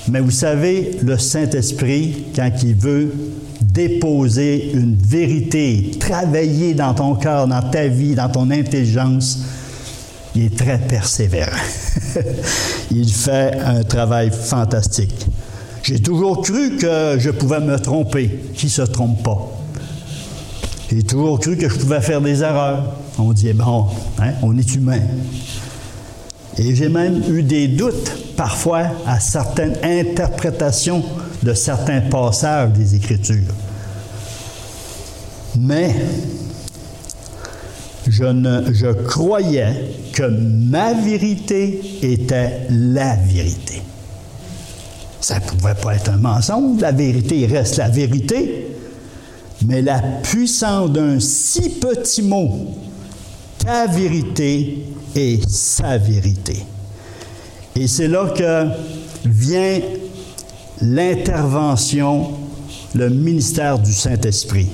Mais 0.09 0.21
vous 0.21 0.31
savez, 0.31 0.99
le 1.03 1.19
Saint-Esprit, 1.19 2.27
quand 2.35 2.51
il 2.63 2.75
veut 2.75 3.13
déposer 3.61 4.73
une 4.73 4.97
vérité, 4.97 5.93
travailler 5.99 6.75
dans 6.75 6.95
ton 6.95 7.15
cœur, 7.15 7.47
dans 7.47 7.63
ta 7.63 7.89
vie, 7.89 8.15
dans 8.15 8.29
ton 8.29 8.51
intelligence, 8.51 9.41
il 10.35 10.45
est 10.45 10.57
très 10.57 10.79
persévérant. 10.79 11.51
il 12.91 13.13
fait 13.13 13.59
un 13.65 13.83
travail 13.83 14.31
fantastique. 14.31 15.27
J'ai 15.83 16.01
toujours 16.01 16.43
cru 16.43 16.77
que 16.77 17.17
je 17.19 17.31
pouvais 17.31 17.61
me 17.61 17.79
tromper. 17.79 18.41
Qui 18.55 18.69
se 18.69 18.83
trompe 18.83 19.23
pas? 19.23 19.53
J'ai 20.91 21.03
toujours 21.03 21.41
cru 21.41 21.57
que 21.57 21.69
je 21.69 21.77
pouvais 21.77 22.01
faire 22.01 22.21
des 22.21 22.43
erreurs. 22.43 22.93
On 23.19 23.33
dit, 23.33 23.53
bon, 23.53 23.87
hein, 24.19 24.33
on 24.43 24.57
est 24.59 24.75
humain. 24.75 25.01
Et 26.59 26.75
j'ai 26.75 26.89
même 26.89 27.23
eu 27.29 27.43
des 27.43 27.69
doutes 27.69 28.35
parfois 28.37 28.87
à 29.07 29.21
certaines 29.21 29.77
interprétations 29.83 31.05
de 31.43 31.53
certains 31.53 32.01
passages 32.01 32.71
des 32.71 32.95
Écritures. 32.95 33.53
Mais 35.59 35.95
je, 38.07 38.25
je 38.73 38.93
croyais 39.05 39.91
que 40.13 40.23
ma 40.23 40.95
vérité 40.95 41.81
était 42.03 42.67
la 42.71 43.17
vérité. 43.17 43.83
Ça 45.21 45.37
ne 45.37 45.41
pouvait 45.41 45.75
pas 45.75 45.95
être 45.97 46.11
un 46.11 46.19
mensonge, 46.19 46.81
la 46.81 46.93
vérité 46.93 47.47
reste 47.47 47.77
la 47.77 47.89
vérité, 47.89 48.69
mais 49.67 49.83
la 49.83 50.01
puissance 50.23 50.91
d'un 50.91 51.19
si 51.19 51.71
petit 51.71 52.23
mot, 52.23 52.77
ta 53.59 53.87
vérité 53.87 54.85
est 55.17 55.49
sa 55.49 55.99
vérité. 55.99 56.65
Et 57.75 57.87
c'est 57.87 58.09
là 58.09 58.29
que 58.37 58.67
vient 59.25 59.81
l'intervention, 60.81 62.31
le 62.95 63.09
ministère 63.11 63.79
du 63.79 63.93
Saint-Esprit. 63.93 64.69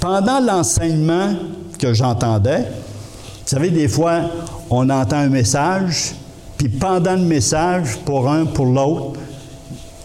Pendant 0.00 0.40
l'enseignement 0.40 1.34
que 1.78 1.94
j'entendais, 1.94 2.60
vous 2.60 3.46
savez, 3.52 3.70
des 3.70 3.88
fois, 3.88 4.22
on 4.70 4.90
entend 4.90 5.18
un 5.18 5.28
message, 5.28 6.14
puis 6.58 6.68
pendant 6.68 7.14
le 7.14 7.22
message, 7.22 7.96
pour 8.04 8.28
un, 8.28 8.44
pour 8.44 8.66
l'autre, 8.66 9.20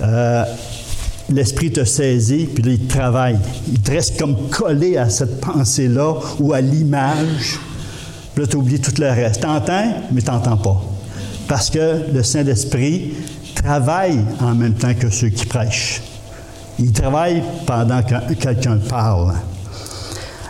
euh, 0.01 0.43
l'esprit 1.29 1.71
te 1.71 1.83
saisit, 1.83 2.45
puis 2.45 2.63
il 2.73 2.87
travaille. 2.87 3.37
Il 3.67 3.79
te 3.79 3.91
reste 3.91 4.19
comme 4.19 4.49
collé 4.49 4.97
à 4.97 5.09
cette 5.09 5.39
pensée-là 5.41 6.15
ou 6.39 6.53
à 6.53 6.61
l'image. 6.61 7.59
Tu 8.45 8.55
oublies 8.57 8.79
tout 8.79 8.93
le 8.99 9.09
reste. 9.09 9.41
Tu 9.41 9.47
entends, 9.47 9.93
mais 10.11 10.21
tu 10.21 10.31
n'entends 10.31 10.57
pas. 10.57 10.81
Parce 11.47 11.69
que 11.69 12.11
le 12.13 12.23
Saint-Esprit 12.23 13.13
travaille 13.55 14.19
en 14.39 14.55
même 14.55 14.73
temps 14.73 14.93
que 14.93 15.09
ceux 15.09 15.29
qui 15.29 15.45
prêchent. 15.45 16.01
Il 16.79 16.91
travaille 16.91 17.43
pendant 17.65 18.01
que 18.01 18.33
quelqu'un 18.33 18.77
parle. 18.77 19.33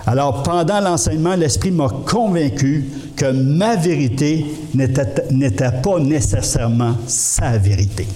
Alors, 0.08 0.44
pendant 0.44 0.80
l'enseignement, 0.80 1.36
l'Esprit 1.36 1.72
m'a 1.72 1.90
convaincu 1.90 2.90
que 3.16 3.32
ma 3.32 3.76
vérité 3.76 4.46
n'était 4.74 5.72
pas 5.84 6.00
nécessairement 6.00 6.96
sa 7.08 7.58
vérité. 7.58 8.08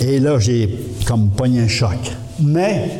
Et 0.00 0.18
là, 0.20 0.38
j'ai 0.38 0.78
comme 1.06 1.30
pogné 1.30 1.60
un 1.60 1.68
choc. 1.68 1.98
Mais 2.40 2.90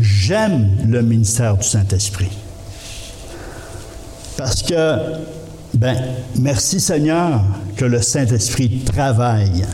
j'aime 0.00 0.70
le 0.86 1.02
ministère 1.02 1.56
du 1.56 1.66
Saint-Esprit. 1.66 2.30
Parce 4.36 4.62
que, 4.62 4.96
ben, 5.74 5.96
merci 6.38 6.80
Seigneur 6.80 7.40
que 7.76 7.84
le 7.84 8.00
Saint-Esprit 8.02 8.80
travaille. 8.84 9.64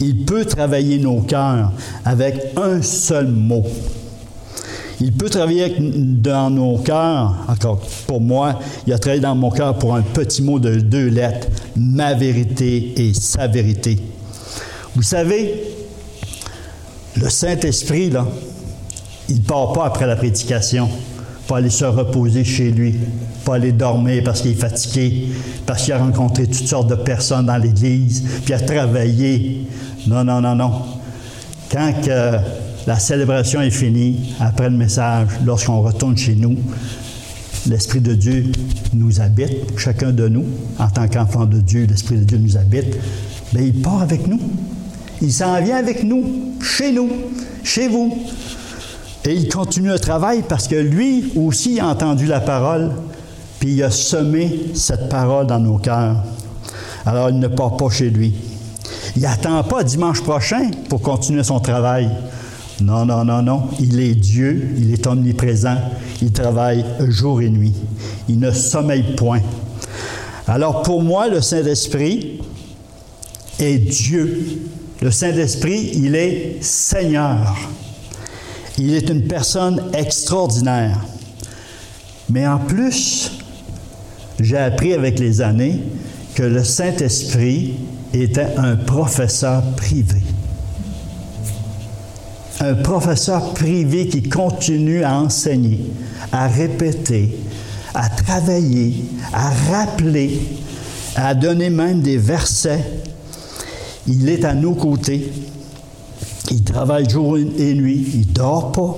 Il 0.00 0.24
peut 0.24 0.44
travailler 0.44 0.98
nos 0.98 1.20
cœurs 1.22 1.72
avec 2.04 2.52
un 2.56 2.82
seul 2.82 3.28
mot. 3.28 3.64
Il 5.00 5.12
peut 5.12 5.28
travailler 5.28 5.76
dans 5.78 6.50
nos 6.50 6.78
cœurs, 6.78 7.34
encore 7.48 7.80
pour 8.06 8.20
moi, 8.20 8.58
il 8.86 8.92
a 8.94 8.98
travaillé 8.98 9.20
dans 9.20 9.34
mon 9.34 9.50
cœur 9.50 9.76
pour 9.76 9.94
un 9.94 10.00
petit 10.00 10.42
mot 10.42 10.58
de 10.58 10.76
deux 10.76 11.08
lettres, 11.08 11.48
ma 11.76 12.14
vérité 12.14 12.94
et 12.96 13.12
sa 13.12 13.46
vérité. 13.46 13.98
Vous 14.94 15.02
savez, 15.02 15.62
le 17.16 17.28
Saint-Esprit, 17.28 18.08
là, 18.08 18.26
il 19.28 19.36
ne 19.36 19.42
part 19.42 19.72
pas 19.72 19.84
après 19.84 20.06
la 20.06 20.16
prédication 20.16 20.88
pour 21.46 21.56
aller 21.56 21.70
se 21.70 21.84
reposer 21.84 22.44
chez 22.44 22.70
lui, 22.70 22.94
pour 23.44 23.54
aller 23.54 23.72
dormir 23.72 24.22
parce 24.24 24.40
qu'il 24.40 24.52
est 24.52 24.54
fatigué, 24.54 25.28
parce 25.64 25.84
qu'il 25.84 25.92
a 25.92 25.98
rencontré 25.98 26.46
toutes 26.46 26.66
sortes 26.66 26.88
de 26.88 26.96
personnes 26.96 27.46
dans 27.46 27.56
l'Église, 27.56 28.24
puis 28.44 28.54
a 28.54 28.60
travaillé. 28.60 29.66
Non, 30.06 30.24
non, 30.24 30.40
non, 30.40 30.54
non. 30.54 30.72
Quand 31.70 31.92
la 32.86 32.98
célébration 32.98 33.60
est 33.60 33.70
finie, 33.70 34.34
après 34.40 34.70
le 34.70 34.76
message, 34.76 35.28
lorsqu'on 35.44 35.82
retourne 35.82 36.16
chez 36.16 36.34
nous, 36.34 36.56
l'Esprit 37.68 38.00
de 38.00 38.14
Dieu 38.14 38.46
nous 38.94 39.20
habite, 39.20 39.76
chacun 39.76 40.12
de 40.12 40.28
nous, 40.28 40.44
en 40.78 40.88
tant 40.88 41.08
qu'enfant 41.08 41.46
de 41.46 41.58
Dieu, 41.58 41.86
l'Esprit 41.88 42.16
de 42.16 42.24
Dieu 42.24 42.38
nous 42.38 42.56
habite, 42.56 42.96
bien, 43.52 43.62
il 43.62 43.80
part 43.82 44.02
avec 44.02 44.26
nous. 44.26 44.40
Il 45.22 45.32
s'en 45.32 45.60
vient 45.62 45.76
avec 45.76 46.04
nous, 46.04 46.54
chez 46.60 46.92
nous, 46.92 47.08
chez 47.64 47.88
vous. 47.88 48.16
Et 49.26 49.34
il 49.34 49.48
continue 49.48 49.88
le 49.88 49.98
travail 49.98 50.44
parce 50.48 50.68
que 50.68 50.76
lui 50.76 51.32
aussi 51.34 51.80
a 51.80 51.88
entendu 51.88 52.26
la 52.26 52.38
parole, 52.38 52.92
puis 53.58 53.72
il 53.72 53.82
a 53.82 53.90
semé 53.90 54.70
cette 54.74 55.08
parole 55.08 55.48
dans 55.48 55.58
nos 55.58 55.78
cœurs. 55.78 56.22
Alors 57.04 57.30
il 57.30 57.40
ne 57.40 57.48
part 57.48 57.76
pas 57.76 57.90
chez 57.90 58.08
lui. 58.08 58.34
Il 59.16 59.22
n'attend 59.22 59.64
pas 59.64 59.82
dimanche 59.82 60.22
prochain 60.22 60.70
pour 60.88 61.02
continuer 61.02 61.42
son 61.42 61.58
travail. 61.58 62.08
Non, 62.80 63.04
non, 63.04 63.24
non, 63.24 63.42
non. 63.42 63.68
Il 63.80 63.98
est 63.98 64.14
Dieu, 64.14 64.74
il 64.78 64.92
est 64.92 65.04
omniprésent, 65.08 65.76
il 66.22 66.30
travaille 66.30 66.84
jour 67.08 67.40
et 67.42 67.50
nuit. 67.50 67.74
Il 68.28 68.38
ne 68.38 68.52
sommeille 68.52 69.16
point. 69.16 69.40
Alors 70.46 70.82
pour 70.82 71.02
moi, 71.02 71.26
le 71.26 71.40
Saint-Esprit 71.40 72.42
est 73.58 73.78
Dieu. 73.78 74.60
Le 75.02 75.10
Saint-Esprit, 75.10 75.90
il 75.94 76.14
est 76.14 76.58
Seigneur. 76.60 77.56
Il 78.78 78.94
est 78.94 79.08
une 79.08 79.26
personne 79.26 79.90
extraordinaire. 79.94 81.00
Mais 82.28 82.46
en 82.46 82.58
plus, 82.58 83.32
j'ai 84.40 84.58
appris 84.58 84.92
avec 84.92 85.18
les 85.18 85.40
années 85.40 85.80
que 86.34 86.42
le 86.42 86.62
Saint-Esprit 86.62 87.74
était 88.12 88.54
un 88.56 88.76
professeur 88.76 89.62
privé. 89.76 90.22
Un 92.60 92.74
professeur 92.74 93.54
privé 93.54 94.08
qui 94.08 94.22
continue 94.22 95.02
à 95.02 95.20
enseigner, 95.20 95.90
à 96.32 96.48
répéter, 96.48 97.36
à 97.94 98.08
travailler, 98.08 99.04
à 99.32 99.50
rappeler, 99.70 100.40
à 101.14 101.34
donner 101.34 101.70
même 101.70 102.00
des 102.00 102.18
versets. 102.18 102.84
Il 104.06 104.28
est 104.28 104.44
à 104.44 104.54
nos 104.54 104.74
côtés. 104.74 105.32
Il 106.50 106.62
travaille 106.64 107.08
jour 107.08 107.36
et 107.36 107.74
nuit. 107.74 108.06
Il 108.14 108.32
dort 108.32 108.72
pas. 108.72 108.96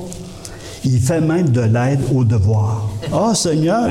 Il 0.85 1.01
fait 1.01 1.21
même 1.21 1.51
de 1.51 1.61
l'aide 1.61 2.01
au 2.15 2.25
devoir. 2.25 2.89
Ah, 3.13 3.29
oh, 3.31 3.35
Seigneur, 3.35 3.91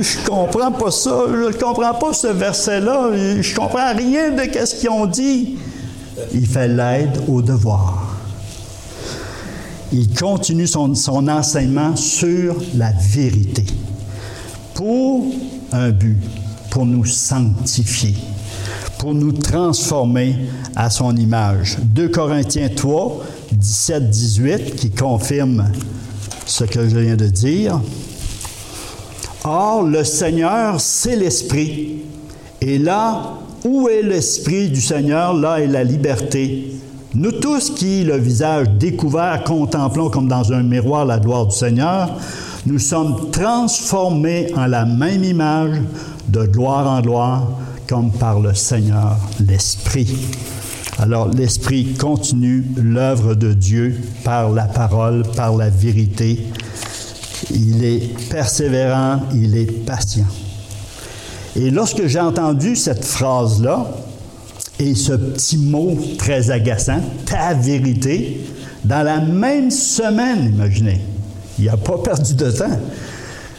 je 0.00 0.26
comprends 0.26 0.72
pas 0.72 0.90
ça. 0.90 1.24
Je 1.30 1.48
ne 1.48 1.52
comprends 1.52 1.94
pas 1.94 2.12
ce 2.12 2.28
verset-là. 2.28 3.10
Je 3.40 3.54
comprends 3.54 3.94
rien 3.94 4.30
de 4.30 4.66
ce 4.66 4.74
qu'ils 4.76 4.90
ont 4.90 5.06
dit. 5.06 5.56
Il 6.32 6.46
fait 6.46 6.68
l'aide 6.68 7.18
au 7.28 7.42
devoir. 7.42 8.02
Il 9.92 10.12
continue 10.14 10.66
son 10.66 10.94
enseignement 11.28 11.94
sur 11.96 12.56
la 12.74 12.92
vérité 12.92 13.64
pour 14.76 15.24
un 15.72 15.90
but, 15.90 16.18
pour 16.70 16.84
nous 16.84 17.04
sanctifier, 17.04 18.14
pour 19.06 19.14
nous 19.14 19.30
transformer 19.30 20.34
à 20.74 20.90
son 20.90 21.14
image. 21.14 21.76
2 21.80 22.08
Corinthiens 22.08 22.70
3, 22.74 23.22
17, 23.52 24.10
18, 24.10 24.74
qui 24.74 24.90
confirme 24.90 25.64
ce 26.44 26.64
que 26.64 26.88
je 26.88 26.96
viens 26.96 27.14
de 27.14 27.26
dire. 27.26 27.80
Or, 29.44 29.84
le 29.84 30.02
Seigneur, 30.02 30.80
c'est 30.80 31.14
l'Esprit. 31.14 31.98
Et 32.60 32.78
là 32.78 33.34
où 33.64 33.88
est 33.88 34.02
l'Esprit 34.02 34.70
du 34.70 34.80
Seigneur, 34.80 35.34
là 35.34 35.60
est 35.60 35.68
la 35.68 35.84
liberté. 35.84 36.72
Nous 37.14 37.30
tous 37.30 37.70
qui, 37.70 38.02
le 38.02 38.16
visage 38.16 38.70
découvert, 38.70 39.44
contemplons 39.44 40.10
comme 40.10 40.26
dans 40.26 40.52
un 40.52 40.64
miroir 40.64 41.04
la 41.04 41.20
gloire 41.20 41.46
du 41.46 41.54
Seigneur, 41.54 42.10
nous 42.66 42.80
sommes 42.80 43.30
transformés 43.30 44.52
en 44.56 44.66
la 44.66 44.84
même 44.84 45.22
image 45.22 45.76
de 46.28 46.44
gloire 46.44 46.88
en 46.88 47.00
gloire, 47.02 47.46
comme 47.88 48.10
par 48.10 48.40
le 48.40 48.54
Seigneur 48.54 49.16
l'Esprit. 49.40 50.16
Alors 50.98 51.28
l'Esprit 51.28 51.94
continue 51.94 52.64
l'œuvre 52.76 53.34
de 53.34 53.52
Dieu 53.52 54.00
par 54.24 54.50
la 54.50 54.64
parole, 54.64 55.22
par 55.36 55.56
la 55.56 55.68
vérité. 55.68 56.46
Il 57.50 57.84
est 57.84 58.28
persévérant, 58.30 59.20
il 59.34 59.56
est 59.56 59.84
patient. 59.84 60.26
Et 61.54 61.70
lorsque 61.70 62.06
j'ai 62.06 62.20
entendu 62.20 62.76
cette 62.76 63.04
phrase-là, 63.04 63.86
et 64.78 64.94
ce 64.94 65.12
petit 65.12 65.56
mot 65.56 65.96
très 66.18 66.50
agaçant, 66.50 67.00
ta 67.24 67.54
vérité, 67.54 68.40
dans 68.84 69.02
la 69.02 69.20
même 69.20 69.70
semaine, 69.70 70.52
imaginez, 70.54 71.00
il 71.58 71.64
n'a 71.64 71.76
pas 71.76 71.98
perdu 71.98 72.34
de 72.34 72.50
temps. 72.50 72.78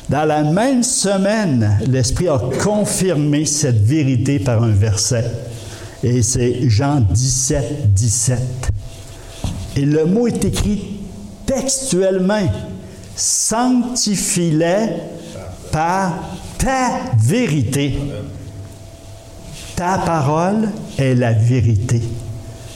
Dans 0.10 0.24
la 0.24 0.42
même 0.42 0.84
semaine, 0.84 1.80
l'Esprit 1.86 2.30
a 2.30 2.40
confirmé 2.64 3.46
cette 3.46 3.84
vérité 3.84 4.40
par 4.40 4.64
un 4.64 4.72
verset. 4.72 5.30
Et 6.02 6.22
c'est 6.22 6.70
Jean 6.70 7.02
17, 7.02 7.94
17. 7.94 8.40
Et 9.76 9.82
le 9.82 10.06
mot 10.06 10.28
est 10.28 10.46
écrit 10.46 11.02
textuellement. 11.46 12.48
Sanctifie-les 13.18 14.88
par 15.74 16.14
ta 16.58 17.02
vérité. 17.22 17.98
Ta 19.76 19.98
parole 19.98 20.70
est 20.98 21.16
la 21.16 21.34
vérité. 21.34 22.02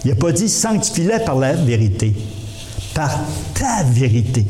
Il 0.04 0.10
n'a 0.10 0.16
pas 0.16 0.34
dit 0.34 0.50
sanctifie-les 0.50 1.20
par 1.20 1.38
la 1.38 1.54
vérité, 1.54 2.14
par 2.94 3.18
ta 3.54 3.84
vérité 3.84 4.46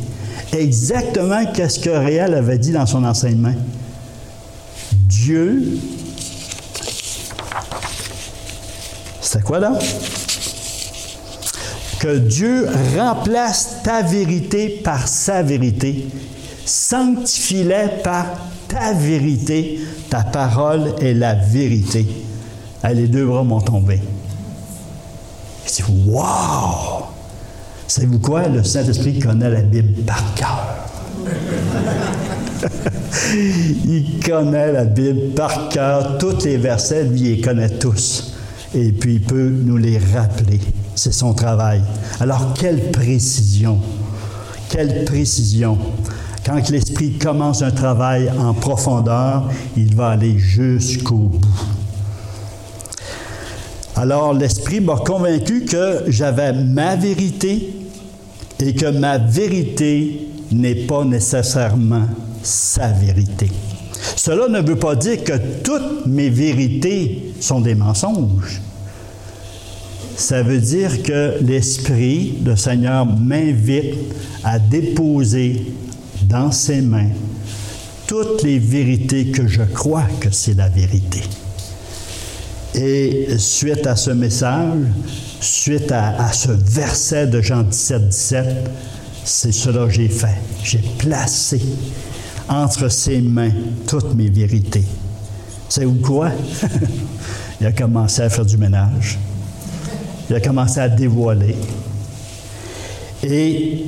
exactement 0.54 1.42
ce 1.56 1.80
que 1.80 1.90
Réal 1.90 2.34
avait 2.34 2.58
dit 2.58 2.72
dans 2.72 2.86
son 2.86 3.04
enseignement. 3.04 3.54
Dieu, 4.94 5.80
c'est 9.22 9.44
quoi 9.44 9.60
là? 9.60 9.78
Que 12.00 12.18
Dieu 12.18 12.68
remplace 12.98 13.78
ta 13.84 14.02
vérité 14.02 14.82
par 14.84 15.08
sa 15.08 15.44
vérité. 15.44 16.08
Sanctifie-les 16.66 18.02
par 18.04 18.26
ta 18.68 18.94
vérité. 18.94 19.80
Ta 20.10 20.24
parole 20.24 20.96
est 21.00 21.14
la 21.14 21.36
vérité. 21.36 22.06
les 22.92 23.08
deux 23.08 23.26
bras 23.26 23.44
m'ont 23.44 23.62
tombé. 23.62 24.02
Je 25.66 25.72
dis, 25.74 25.84
wow! 26.08 27.06
Savez-vous 27.91 28.19
quoi? 28.19 28.47
Le 28.47 28.63
Saint-Esprit 28.63 29.19
connaît 29.19 29.49
la 29.49 29.63
Bible 29.63 30.04
par 30.04 30.34
cœur. 30.34 30.65
il 33.86 34.17
connaît 34.25 34.71
la 34.71 34.86
Bible 34.86 35.34
par 35.36 35.67
cœur. 35.67 36.17
Tous 36.17 36.45
les 36.45 36.56
versets, 36.56 37.04
lui, 37.04 37.19
il 37.19 37.36
les 37.36 37.41
connaît 37.41 37.67
tous. 37.67 38.34
Et 38.73 38.93
puis, 38.93 39.15
il 39.15 39.21
peut 39.21 39.49
nous 39.49 39.75
les 39.75 39.97
rappeler. 39.97 40.62
C'est 40.95 41.12
son 41.12 41.34
travail. 41.34 41.82
Alors, 42.21 42.54
quelle 42.54 42.91
précision! 42.91 43.82
Quelle 44.69 45.04
précision! 45.04 45.77
Quand 46.45 46.69
l'Esprit 46.69 47.17
commence 47.17 47.62
un 47.62 47.71
travail 47.71 48.32
en 48.39 48.54
profondeur, 48.54 49.49
il 49.75 49.93
va 49.97 50.12
aller 50.12 50.39
jusqu'au 50.39 51.15
bout. 51.15 51.41
Alors 53.97 54.34
l'Esprit 54.34 54.80
m'a 54.80 54.95
convaincu 54.95 55.65
que 55.65 56.06
j'avais 56.08 56.54
ma 56.54 56.95
vérité 56.95 57.81
et 58.62 58.74
que 58.74 58.86
ma 58.86 59.17
vérité 59.17 60.28
n'est 60.52 60.86
pas 60.86 61.04
nécessairement 61.04 62.08
sa 62.43 62.91
vérité. 62.91 63.50
Cela 64.15 64.47
ne 64.47 64.62
veut 64.62 64.78
pas 64.78 64.95
dire 64.95 65.24
que 65.24 65.34
toutes 65.63 66.06
mes 66.06 66.30
vérités 66.30 67.34
sont 67.39 67.62
des 67.62 67.76
mensonges. 67.76 68.62
Ça 70.15 70.43
veut 70.43 70.60
dire 70.60 71.02
que 71.02 71.38
l'Esprit, 71.41 72.36
le 72.45 72.56
Seigneur, 72.56 73.06
m'invite 73.06 73.95
à 74.43 74.60
déposer 74.60 75.65
dans 76.24 76.52
ses 76.52 76.82
mains 76.82 77.10
toutes 78.06 78.43
les 78.43 78.60
vérités 78.60 79.28
que 79.28 79.47
je 79.47 79.63
crois 79.63 80.06
que 80.19 80.30
c'est 80.32 80.54
la 80.54 80.69
vérité. 80.69 81.21
Et 82.76 83.28
suite 83.38 83.88
à 83.88 83.95
ce 83.95 84.12
message, 84.12 84.86
suite 85.41 85.91
à, 85.91 86.32
ce 86.32 86.51
verset 86.51 87.27
de 87.27 87.41
Jean 87.41 87.63
17, 87.63 88.10
17, 88.10 88.71
c'est 89.25 89.51
cela 89.51 89.86
que 89.86 89.91
j'ai 89.91 90.08
fait. 90.08 90.38
J'ai 90.63 90.82
placé 90.97 91.62
entre 92.47 92.89
ses 92.89 93.21
mains 93.21 93.51
toutes 93.88 94.13
mes 94.13 94.30
vérités. 94.30 94.86
C'est 95.67 95.86
où 95.86 95.95
quoi? 95.95 96.30
Il 97.62 97.67
a 97.67 97.71
commencé 97.71 98.21
à 98.21 98.30
faire 98.30 98.45
du 98.45 98.58
ménage. 98.58 99.17
Il 100.30 100.36
a 100.36 100.39
commencé 100.39 100.80
à 100.80 100.89
dévoiler. 100.89 101.56
Et 103.23 103.86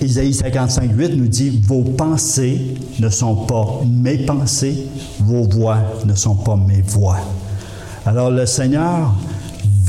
Isaïe 0.00 0.32
55, 0.32 0.90
8 0.92 1.16
nous 1.16 1.28
dit 1.28 1.60
Vos 1.66 1.82
pensées 1.82 2.74
ne 2.98 3.08
sont 3.08 3.36
pas 3.46 3.80
mes 3.86 4.18
pensées, 4.18 4.86
vos 5.18 5.44
voix 5.44 5.78
ne 6.04 6.14
sont 6.14 6.36
pas 6.36 6.56
mes 6.56 6.80
voix. 6.80 7.18
Alors 8.06 8.30
le 8.30 8.46
Seigneur 8.46 9.14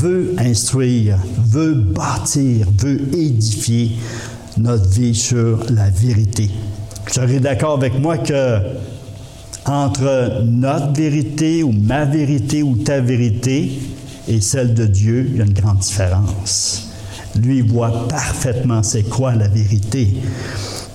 veut 0.01 0.33
instruire, 0.39 1.17
veut 1.45 1.75
bâtir, 1.75 2.65
veut 2.79 2.99
édifier 3.13 3.91
notre 4.57 4.89
vie 4.89 5.13
sur 5.13 5.59
la 5.69 5.91
vérité. 5.91 6.49
Vous 7.05 7.13
serez 7.13 7.39
d'accord 7.39 7.73
avec 7.73 7.99
moi 7.99 8.17
que 8.17 8.57
entre 9.65 10.41
notre 10.43 10.91
vérité 10.93 11.61
ou 11.61 11.71
ma 11.71 12.05
vérité 12.05 12.63
ou 12.63 12.77
ta 12.77 12.99
vérité 12.99 13.79
et 14.27 14.41
celle 14.41 14.73
de 14.73 14.87
Dieu, 14.87 15.27
il 15.29 15.37
y 15.37 15.41
a 15.41 15.45
une 15.45 15.53
grande 15.53 15.79
différence. 15.79 16.89
Lui 17.39 17.61
voit 17.61 18.07
parfaitement 18.07 18.81
c'est 18.81 19.03
quoi 19.03 19.35
la 19.35 19.47
vérité. 19.47 20.15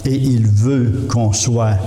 Et 0.04 0.14
il 0.16 0.48
veut 0.48 1.06
qu'on 1.08 1.32
soit 1.32 1.78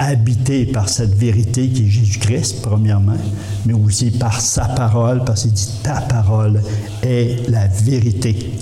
habité 0.00 0.64
par 0.64 0.88
cette 0.88 1.14
vérité 1.14 1.68
qui 1.68 1.84
est 1.84 1.88
Jésus-Christ, 1.88 2.62
premièrement, 2.62 3.18
mais 3.66 3.74
aussi 3.74 4.10
par 4.10 4.40
sa 4.40 4.64
parole, 4.64 5.22
parce 5.24 5.42
qu'il 5.42 5.52
dit 5.52 5.70
ta 5.82 6.00
parole 6.00 6.62
est 7.02 7.48
la 7.50 7.66
vérité. 7.66 8.52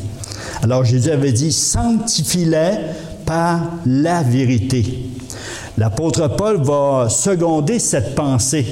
Alors 0.63 0.85
Jésus 0.85 1.11
avait 1.11 1.33
dit 1.33 1.53
sanctifie-les 1.53 2.73
par 3.25 3.61
la 3.87 4.25
vérité. 4.25 5.11
L'apôtre 5.79 6.27
Paul 6.37 6.61
va 6.61 7.09
seconder 7.09 7.79
cette 7.79 8.17
pensée. 8.17 8.67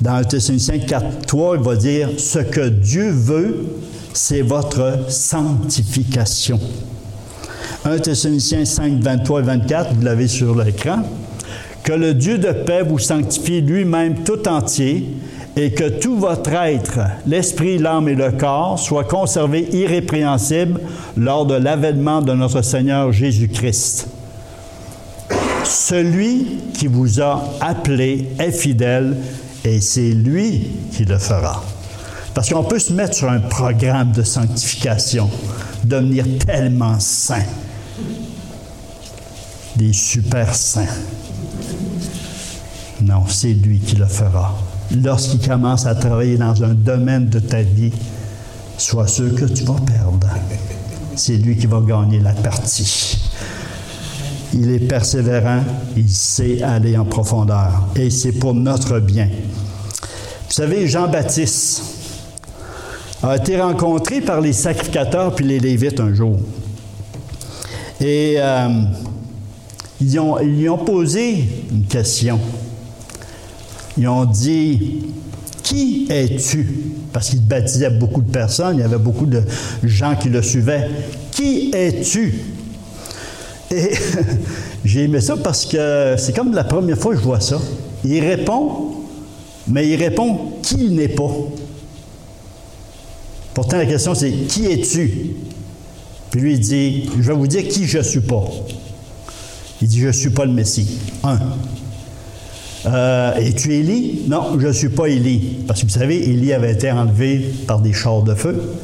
Dans 0.00 0.14
1 0.14 0.24
Thessaloniciens 0.24 0.78
4, 0.78 1.26
3, 1.26 1.56
il 1.56 1.62
va 1.62 1.76
dire 1.76 2.10
Ce 2.18 2.38
que 2.38 2.68
Dieu 2.68 3.10
veut, 3.10 3.66
c'est 4.12 4.42
votre 4.42 5.06
sanctification. 5.08 6.60
1 7.84 7.98
Thessaloniciens 7.98 8.64
5, 8.64 9.00
23 9.00 9.40
et 9.40 9.42
24, 9.42 9.94
vous 9.94 10.02
l'avez 10.02 10.28
sur 10.28 10.54
l'écran. 10.54 11.02
Que 11.84 11.92
le 11.92 12.14
Dieu 12.14 12.38
de 12.38 12.50
paix 12.50 12.82
vous 12.82 12.98
sanctifie 12.98 13.60
lui-même 13.60 14.24
tout 14.24 14.48
entier 14.48 15.06
et 15.54 15.72
que 15.72 15.88
tout 15.88 16.16
votre 16.16 16.50
être, 16.50 17.00
l'esprit, 17.26 17.76
l'âme 17.76 18.08
et 18.08 18.14
le 18.14 18.32
corps, 18.32 18.78
soient 18.78 19.04
conservés 19.04 19.68
irrépréhensibles 19.70 20.80
lors 21.18 21.44
de 21.44 21.54
l'avènement 21.54 22.22
de 22.22 22.32
notre 22.32 22.62
Seigneur 22.62 23.12
Jésus-Christ. 23.12 24.08
Celui 25.64 26.58
qui 26.72 26.86
vous 26.86 27.20
a 27.20 27.44
appelé 27.60 28.30
est 28.38 28.50
fidèle 28.50 29.18
et 29.62 29.82
c'est 29.82 30.10
lui 30.12 30.68
qui 30.90 31.04
le 31.04 31.18
fera. 31.18 31.62
Parce 32.32 32.48
qu'on 32.48 32.64
peut 32.64 32.78
se 32.78 32.94
mettre 32.94 33.14
sur 33.14 33.30
un 33.30 33.40
programme 33.40 34.12
de 34.12 34.22
sanctification, 34.22 35.28
devenir 35.84 36.24
tellement 36.46 36.98
saint, 36.98 37.44
des 39.76 39.92
super 39.92 40.54
saints. 40.54 40.88
Non, 43.04 43.24
c'est 43.28 43.52
lui 43.52 43.80
qui 43.80 43.96
le 43.96 44.06
fera. 44.06 44.56
Lorsqu'il 45.02 45.46
commence 45.46 45.84
à 45.84 45.94
travailler 45.94 46.38
dans 46.38 46.64
un 46.64 46.72
domaine 46.72 47.28
de 47.28 47.38
ta 47.38 47.60
vie, 47.60 47.92
sois 48.78 49.06
sûr 49.06 49.34
que 49.34 49.44
tu 49.44 49.62
vas 49.64 49.76
perdre. 49.86 50.26
C'est 51.14 51.36
lui 51.36 51.56
qui 51.56 51.66
va 51.66 51.80
gagner 51.80 52.20
la 52.20 52.32
partie. 52.32 53.18
Il 54.54 54.70
est 54.70 54.88
persévérant, 54.88 55.62
il 55.96 56.08
sait 56.08 56.62
aller 56.62 56.96
en 56.96 57.04
profondeur 57.04 57.88
et 57.94 58.08
c'est 58.08 58.32
pour 58.32 58.54
notre 58.54 59.00
bien. 59.00 59.28
Vous 59.28 60.52
savez, 60.52 60.86
Jean-Baptiste 60.88 61.82
a 63.22 63.36
été 63.36 63.60
rencontré 63.60 64.22
par 64.22 64.40
les 64.40 64.52
sacrificateurs 64.54 65.34
puis 65.34 65.44
les 65.44 65.58
Lévites 65.58 66.00
un 66.00 66.14
jour. 66.14 66.38
Et 68.00 68.36
euh, 68.38 68.68
ils, 70.00 70.20
lui 70.42 70.68
ont 70.68 70.78
posé 70.78 71.44
une 71.70 71.84
question. 71.84 72.40
Ils 73.96 74.08
ont 74.08 74.24
dit 74.24 75.02
Qui 75.62 76.06
es-tu? 76.10 76.66
Parce 77.12 77.30
qu'il 77.30 77.46
baptisait 77.46 77.90
beaucoup 77.90 78.22
de 78.22 78.30
personnes, 78.30 78.76
il 78.76 78.80
y 78.80 78.84
avait 78.84 78.98
beaucoup 78.98 79.26
de 79.26 79.42
gens 79.84 80.16
qui 80.16 80.28
le 80.28 80.42
suivaient. 80.42 80.88
Qui 81.30 81.70
es-tu? 81.72 82.34
Et 83.70 83.90
j'ai 84.84 85.04
aimé 85.04 85.20
ça 85.20 85.36
parce 85.36 85.64
que 85.64 86.14
c'est 86.18 86.34
comme 86.34 86.52
la 86.54 86.64
première 86.64 86.98
fois 86.98 87.12
que 87.14 87.20
je 87.20 87.24
vois 87.24 87.40
ça. 87.40 87.60
Il 88.04 88.20
répond, 88.20 88.94
mais 89.68 89.88
il 89.88 89.96
répond 89.96 90.52
qui 90.62 90.90
n'est 90.90 91.08
pas. 91.08 91.30
Pourtant, 93.54 93.76
la 93.76 93.86
question 93.86 94.14
c'est 94.14 94.32
Qui 94.32 94.66
es-tu? 94.66 95.36
Puis 96.30 96.40
lui, 96.40 96.54
il 96.54 96.60
dit 96.60 97.10
Je 97.16 97.22
vais 97.22 97.38
vous 97.38 97.46
dire 97.46 97.66
qui 97.68 97.86
je 97.86 97.98
ne 97.98 98.02
suis 98.02 98.20
pas. 98.20 98.44
Il 99.80 99.88
dit 99.88 100.00
Je 100.00 100.08
ne 100.08 100.12
suis 100.12 100.30
pas 100.30 100.44
le 100.44 100.52
Messie. 100.52 100.98
Un. 101.22 101.38
Euh, 102.86 103.34
Es-tu 103.36 103.74
Élie? 103.74 104.22
Non, 104.28 104.58
je 104.58 104.66
ne 104.66 104.72
suis 104.72 104.88
pas 104.88 105.06
Élie. 105.06 105.58
Parce 105.66 105.80
que 105.80 105.86
vous 105.86 105.92
savez, 105.92 106.16
Élie 106.28 106.52
avait 106.52 106.72
été 106.72 106.90
enlevé 106.90 107.38
par 107.66 107.80
des 107.80 107.92
chars 107.92 108.22
de 108.22 108.34
feu. 108.34 108.74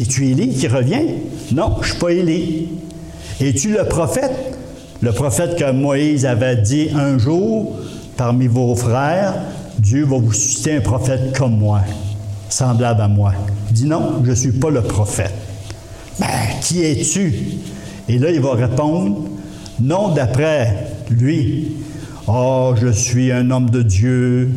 Es-tu 0.00 0.28
Élie 0.28 0.54
qui 0.54 0.66
revient? 0.66 1.02
Non, 1.52 1.76
je 1.76 1.80
ne 1.80 1.90
suis 1.90 1.98
pas 1.98 2.12
Élie. 2.12 2.68
Es-tu 3.40 3.72
le 3.72 3.84
prophète? 3.84 4.32
Le 5.02 5.12
prophète 5.12 5.56
que 5.56 5.70
Moïse 5.70 6.24
avait 6.24 6.56
dit 6.56 6.88
un 6.94 7.18
jour, 7.18 7.76
parmi 8.16 8.46
vos 8.46 8.74
frères, 8.74 9.34
Dieu 9.78 10.04
va 10.04 10.16
vous 10.18 10.32
susciter 10.32 10.76
un 10.76 10.80
prophète 10.80 11.36
comme 11.36 11.58
moi, 11.58 11.80
semblable 12.48 13.02
à 13.02 13.08
moi. 13.08 13.32
Il 13.68 13.74
dit 13.74 13.86
non, 13.86 14.22
je 14.24 14.30
ne 14.30 14.34
suis 14.34 14.52
pas 14.52 14.70
le 14.70 14.80
prophète. 14.80 15.34
Ben, 16.18 16.26
qui 16.62 16.82
es-tu? 16.82 17.34
Et 18.08 18.18
là, 18.18 18.30
il 18.30 18.40
va 18.40 18.54
répondre, 18.54 19.24
non 19.80 20.08
d'après 20.14 20.86
lui, 21.10 21.72
Oh, 22.26 22.74
je 22.80 22.88
suis 22.88 23.30
un 23.32 23.50
homme 23.50 23.68
de 23.68 23.82
Dieu. 23.82 24.50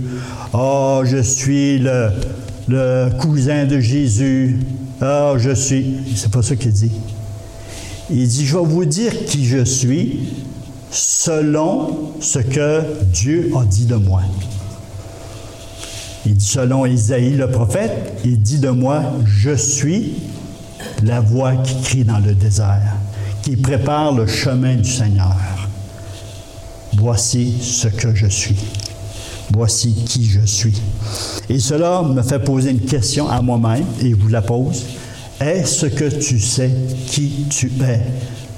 Oh, 0.53 1.01
je 1.03 1.17
suis 1.17 1.79
le, 1.79 2.11
le 2.69 3.09
cousin 3.19 3.65
de 3.65 3.81
Jésus. 3.81 4.59
Oh, 5.01 5.33
je 5.37 5.53
suis. 5.53 5.97
C'est 6.15 6.31
pas 6.31 6.41
ça 6.41 6.55
qu'il 6.55 6.71
dit. 6.71 6.93
Il 8.09 8.25
dit 8.25 8.45
Je 8.45 8.57
vais 8.57 8.63
vous 8.63 8.85
dire 8.85 9.11
qui 9.25 9.45
je 9.45 9.65
suis 9.65 10.29
selon 10.91 12.13
ce 12.21 12.39
que 12.39 12.83
Dieu 13.11 13.51
a 13.59 13.65
dit 13.65 13.85
de 13.85 13.95
moi. 13.95 14.21
Il 16.25 16.35
dit 16.35 16.45
selon 16.45 16.85
Isaïe 16.85 17.35
le 17.35 17.51
prophète, 17.51 18.13
il 18.23 18.41
dit 18.41 18.59
de 18.59 18.69
moi 18.69 19.03
Je 19.25 19.53
suis 19.55 20.13
la 21.03 21.19
voix 21.19 21.57
qui 21.57 21.81
crie 21.81 22.03
dans 22.05 22.19
le 22.19 22.33
désert, 22.33 22.95
qui 23.43 23.57
prépare 23.57 24.13
le 24.13 24.25
chemin 24.25 24.75
du 24.75 24.89
Seigneur. 24.89 25.35
Voici 26.99 27.53
ce 27.61 27.87
que 27.87 28.15
je 28.15 28.25
suis. 28.25 28.57
Voici 29.51 29.93
qui 29.93 30.25
je 30.25 30.45
suis. 30.45 30.81
Et 31.47 31.59
cela 31.59 32.01
me 32.01 32.23
fait 32.23 32.39
poser 32.39 32.71
une 32.71 32.81
question 32.81 33.29
à 33.29 33.39
moi-même, 33.41 33.85
et 34.01 34.09
je 34.09 34.15
vous 34.15 34.29
la 34.29 34.41
pose. 34.41 34.83
Est-ce 35.39 35.85
que 35.85 36.09
tu 36.09 36.39
sais 36.39 36.71
qui 37.07 37.45
tu 37.49 37.71
es 37.83 38.01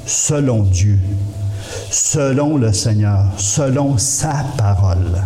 selon 0.05 0.63
Dieu, 0.63 0.97
selon 1.91 2.57
le 2.57 2.71
Seigneur, 2.71 3.25
selon 3.37 3.97
sa 3.97 4.45
parole? 4.57 5.21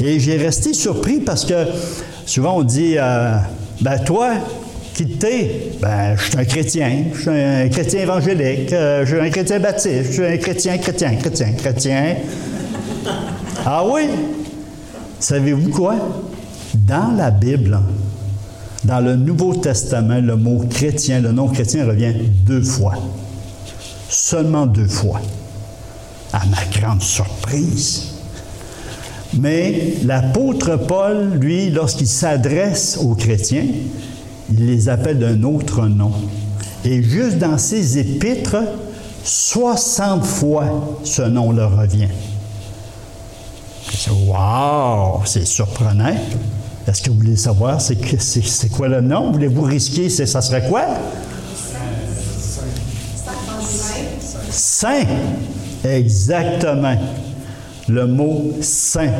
Et 0.00 0.20
j'ai 0.20 0.36
resté 0.36 0.74
surpris 0.74 1.20
parce 1.20 1.46
que 1.46 1.66
souvent 2.26 2.58
on 2.58 2.62
dit, 2.62 2.96
euh, 2.98 3.38
ben 3.80 3.98
toi, 4.00 4.34
qui? 4.94 5.06
Ben, 5.80 6.16
je 6.16 6.22
suis 6.22 6.38
un 6.38 6.44
chrétien, 6.44 7.04
je 7.12 7.20
suis 7.20 7.30
un 7.30 7.68
chrétien 7.68 8.00
évangélique, 8.00 8.72
euh, 8.72 9.04
je 9.04 9.14
suis 9.14 9.26
un 9.26 9.30
chrétien 9.30 9.60
baptiste, 9.60 10.04
je 10.06 10.12
suis 10.12 10.24
un 10.24 10.36
chrétien, 10.36 10.78
chrétien, 10.78 11.14
chrétien, 11.16 11.52
chrétien. 11.52 12.16
Ah 13.66 13.84
oui? 13.86 14.02
Savez-vous 15.18 15.70
quoi? 15.70 15.94
Dans 16.74 17.16
la 17.16 17.30
Bible, 17.30 17.78
dans 18.84 19.00
le 19.00 19.16
Nouveau 19.16 19.54
Testament, 19.54 20.20
le 20.20 20.36
mot 20.36 20.64
chrétien, 20.68 21.20
le 21.20 21.32
nom 21.32 21.48
chrétien 21.48 21.86
revient 21.86 22.12
deux 22.46 22.62
fois. 22.62 22.94
Seulement 24.08 24.66
deux 24.66 24.86
fois. 24.86 25.20
À 26.32 26.42
ma 26.46 26.78
grande 26.78 27.02
surprise. 27.02 28.10
Mais 29.38 29.94
l'apôtre 30.04 30.76
Paul, 30.76 31.38
lui, 31.40 31.70
lorsqu'il 31.70 32.06
s'adresse 32.06 32.98
aux 33.02 33.14
chrétiens, 33.14 33.66
il 34.56 34.66
les 34.66 34.88
appelle 34.88 35.18
d'un 35.18 35.42
autre 35.42 35.86
nom. 35.86 36.12
Et 36.84 37.02
juste 37.02 37.38
dans 37.38 37.58
ses 37.58 37.98
épîtres, 37.98 38.62
60 39.24 40.24
fois 40.24 40.98
ce 41.02 41.22
nom 41.22 41.50
leur 41.50 41.76
revient. 41.76 42.08
Wow, 44.26 45.22
c'est 45.24 45.44
surprenant. 45.46 46.14
Est-ce 46.86 47.02
que 47.02 47.10
vous 47.10 47.16
voulez 47.16 47.36
savoir 47.36 47.80
c'est, 47.80 47.96
quoi 48.70 48.88
le 48.88 49.00
nom? 49.00 49.32
Voulez-vous 49.32 49.62
risquer? 49.62 50.08
C'est, 50.08 50.26
ça 50.26 50.40
serait 50.40 50.68
quoi? 50.68 50.84
Saint. 54.50 55.04
Exactement. 55.84 56.96
Le 57.88 58.06
mot 58.06 58.52
saint. 58.60 59.10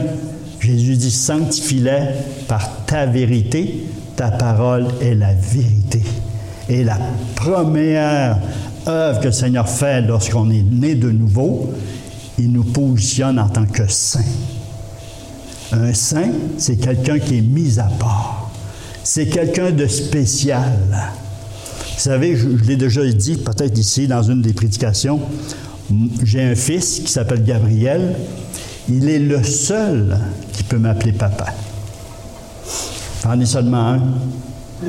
Jésus 0.60 0.96
dit 0.96 1.10
sanctifie-les 1.10 2.06
par 2.46 2.84
ta 2.86 3.06
vérité. 3.06 3.84
Ta 4.16 4.30
parole 4.30 4.86
est 5.00 5.14
la 5.14 5.34
vérité. 5.34 6.02
Et 6.68 6.84
la 6.84 6.98
première 7.34 8.38
œuvre 8.86 9.20
que 9.20 9.26
le 9.26 9.32
Seigneur 9.32 9.68
fait 9.68 10.02
lorsqu'on 10.02 10.50
est 10.50 10.62
né 10.62 10.94
de 10.94 11.10
nouveau, 11.10 11.72
il 12.38 12.52
nous 12.52 12.64
positionne 12.64 13.38
en 13.38 13.48
tant 13.48 13.66
que 13.66 13.86
saint. 13.88 14.20
Un 15.72 15.92
saint, 15.92 16.30
c'est 16.58 16.76
quelqu'un 16.76 17.18
qui 17.18 17.38
est 17.38 17.42
mis 17.42 17.78
à 17.78 17.84
part. 17.98 18.50
C'est 19.02 19.26
quelqu'un 19.26 19.70
de 19.70 19.86
spécial. 19.86 20.72
Vous 21.94 22.00
savez, 22.00 22.36
je 22.36 22.48
l'ai 22.48 22.76
déjà 22.76 23.04
dit 23.06 23.36
peut-être 23.36 23.78
ici 23.78 24.06
dans 24.06 24.22
une 24.22 24.42
des 24.42 24.52
prédications, 24.52 25.20
j'ai 26.22 26.42
un 26.42 26.54
fils 26.54 27.00
qui 27.00 27.10
s'appelle 27.10 27.44
Gabriel. 27.44 28.14
Il 28.88 29.08
est 29.08 29.18
le 29.18 29.42
seul 29.42 30.18
qui 30.52 30.62
peut 30.62 30.78
m'appeler 30.78 31.12
papa. 31.12 31.46
J'en 33.24 33.40
ai 33.40 33.46
seulement 33.46 33.88
un. 33.88 34.00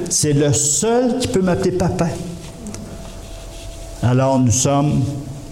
C'est 0.09 0.33
le 0.33 0.51
seul 0.51 1.19
qui 1.19 1.29
peut 1.29 1.41
m'appeler 1.41 1.71
papa. 1.71 2.09
Alors 4.03 4.37
nous 4.39 4.51
sommes 4.51 5.03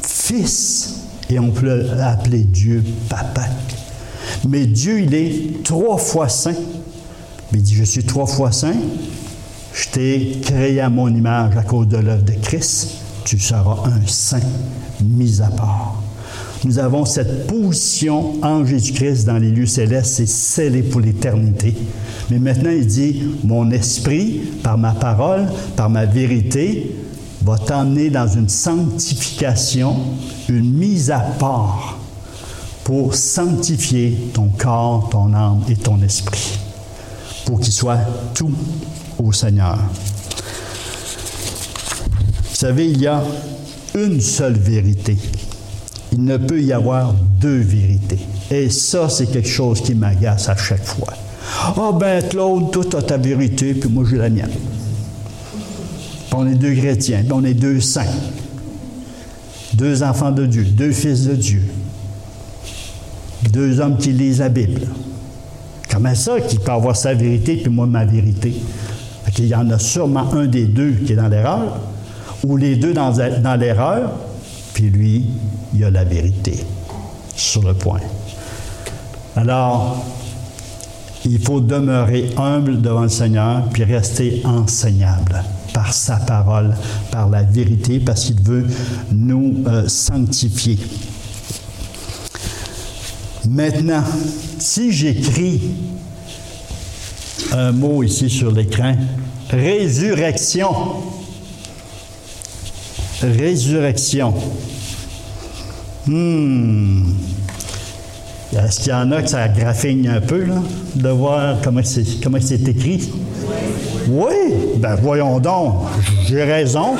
fils 0.01 0.99
et 1.29 1.39
on 1.39 1.51
peut 1.51 1.85
appeler 2.01 2.41
Dieu 2.41 2.83
papa. 3.07 3.43
Mais 4.49 4.65
Dieu, 4.65 4.99
il 4.99 5.13
est 5.13 5.63
trois 5.63 5.97
fois 5.97 6.27
saint. 6.27 6.55
Il 7.53 7.61
dit, 7.61 7.75
je 7.75 7.85
suis 7.85 8.03
trois 8.03 8.25
fois 8.25 8.51
saint. 8.51 8.75
Je 9.73 9.87
t'ai 9.87 10.41
créé 10.41 10.81
à 10.81 10.89
mon 10.89 11.07
image 11.07 11.55
à 11.55 11.63
cause 11.63 11.87
de 11.87 11.97
l'œuvre 11.97 12.23
de 12.23 12.33
Christ. 12.33 12.89
Tu 13.23 13.39
seras 13.39 13.77
un 13.85 14.05
saint 14.05 14.41
mis 15.01 15.41
à 15.41 15.47
part. 15.47 16.02
Nous 16.65 16.79
avons 16.79 17.03
cette 17.03 17.45
position 17.47 18.41
en 18.41 18.65
Jésus-Christ 18.65 19.25
dans 19.25 19.37
les 19.37 19.51
lieux 19.51 19.65
célestes, 19.65 20.13
c'est 20.15 20.25
scellé 20.25 20.81
pour 20.81 21.01
l'éternité. 21.01 21.75
Mais 22.29 22.39
maintenant, 22.39 22.69
il 22.69 22.87
dit, 22.87 23.21
mon 23.43 23.69
esprit, 23.71 24.41
par 24.63 24.77
ma 24.77 24.91
parole, 24.91 25.45
par 25.75 25.89
ma 25.89 26.05
vérité, 26.05 26.95
va 27.41 27.57
t'emmener 27.57 28.09
dans 28.09 28.27
une 28.27 28.47
sanctification, 28.47 29.97
une 30.47 30.73
mise 30.73 31.11
à 31.11 31.19
part 31.19 31.97
pour 32.85 33.13
sanctifier 33.13 34.17
ton 34.33 34.47
corps, 34.47 35.09
ton 35.09 35.33
âme 35.33 35.63
et 35.69 35.75
ton 35.75 36.01
esprit, 36.01 36.59
pour 37.45 37.59
qu'il 37.59 37.73
soit 37.73 37.99
tout 38.33 38.53
au 39.21 39.33
Seigneur. 39.33 39.77
Vous 42.49 42.55
savez, 42.55 42.89
il 42.89 43.01
y 43.01 43.07
a 43.07 43.21
une 43.95 44.21
seule 44.21 44.57
vérité. 44.57 45.17
Il 46.13 46.23
ne 46.23 46.37
peut 46.37 46.61
y 46.61 46.71
avoir 46.71 47.13
deux 47.41 47.57
vérités. 47.57 48.19
Et 48.51 48.69
ça, 48.69 49.09
c'est 49.09 49.25
quelque 49.25 49.49
chose 49.49 49.81
qui 49.81 49.95
m'agace 49.95 50.47
à 50.47 50.55
chaque 50.55 50.85
fois. 50.85 51.13
Ah 51.59 51.73
oh 51.75 51.93
ben 51.93 52.21
Claude, 52.29 52.71
toi, 52.71 52.83
as 52.99 53.01
ta 53.01 53.17
vérité, 53.17 53.73
puis 53.73 53.89
moi, 53.89 54.03
j'ai 54.07 54.17
la 54.17 54.29
mienne. 54.29 54.51
On 56.31 56.47
est 56.47 56.55
deux 56.55 56.75
chrétiens, 56.75 57.23
puis 57.23 57.33
on 57.33 57.43
est 57.43 57.55
deux 57.55 57.81
saints. 57.81 58.05
Deux 59.73 60.03
enfants 60.03 60.31
de 60.31 60.45
Dieu, 60.45 60.65
deux 60.65 60.91
fils 60.91 61.25
de 61.25 61.33
Dieu. 61.33 61.63
Deux 63.51 63.79
hommes 63.79 63.97
qui 63.97 64.11
lisent 64.11 64.39
la 64.39 64.49
Bible. 64.49 64.81
Comment 65.89 66.13
ça 66.13 66.39
qui 66.41 66.57
peut 66.59 66.71
avoir 66.71 66.95
sa 66.95 67.15
vérité, 67.15 67.55
puis 67.55 67.71
moi, 67.71 67.87
ma 67.87 68.05
vérité? 68.05 68.53
Il 69.39 69.47
y 69.47 69.55
en 69.55 69.67
a 69.71 69.79
sûrement 69.79 70.31
un 70.33 70.45
des 70.45 70.65
deux 70.65 70.91
qui 70.91 71.13
est 71.13 71.15
dans 71.15 71.27
l'erreur, 71.27 71.79
ou 72.45 72.55
les 72.55 72.75
deux 72.75 72.93
dans 72.93 73.59
l'erreur, 73.59 74.11
lui, 74.89 75.25
il 75.73 75.83
a 75.83 75.91
la 75.91 76.03
vérité 76.03 76.65
sur 77.35 77.63
le 77.63 77.73
point. 77.73 78.01
Alors, 79.35 80.05
il 81.25 81.39
faut 81.39 81.61
demeurer 81.61 82.31
humble 82.37 82.81
devant 82.81 83.03
le 83.03 83.09
Seigneur, 83.09 83.63
puis 83.69 83.83
rester 83.83 84.41
enseignable 84.45 85.43
par 85.73 85.93
sa 85.93 86.17
parole, 86.17 86.75
par 87.11 87.29
la 87.29 87.43
vérité, 87.43 87.99
parce 87.99 88.25
qu'il 88.25 88.41
veut 88.41 88.67
nous 89.11 89.63
euh, 89.67 89.87
sanctifier. 89.87 90.77
Maintenant, 93.47 94.03
si 94.59 94.91
j'écris 94.91 95.61
un 97.51 97.71
mot 97.71 98.03
ici 98.03 98.29
sur 98.29 98.51
l'écran, 98.51 98.95
résurrection, 99.49 100.73
résurrection. 103.21 104.33
Hmm. 106.07 107.03
Est-ce 108.51 108.81
qu'il 108.81 108.91
y 108.91 108.93
en 108.95 109.11
a 109.11 109.21
que 109.21 109.29
ça 109.29 109.47
graffigne 109.47 110.07
un 110.07 110.21
peu, 110.21 110.43
là, 110.43 110.55
de 110.95 111.09
voir 111.09 111.57
comment 111.63 111.81
c'est, 111.83 112.21
comment 112.21 112.37
c'est 112.41 112.67
écrit? 112.67 113.09
Oui, 114.07 114.33
ben 114.77 114.95
voyons 114.95 115.39
donc, 115.39 115.85
j'ai 116.27 116.43
raison. 116.43 116.95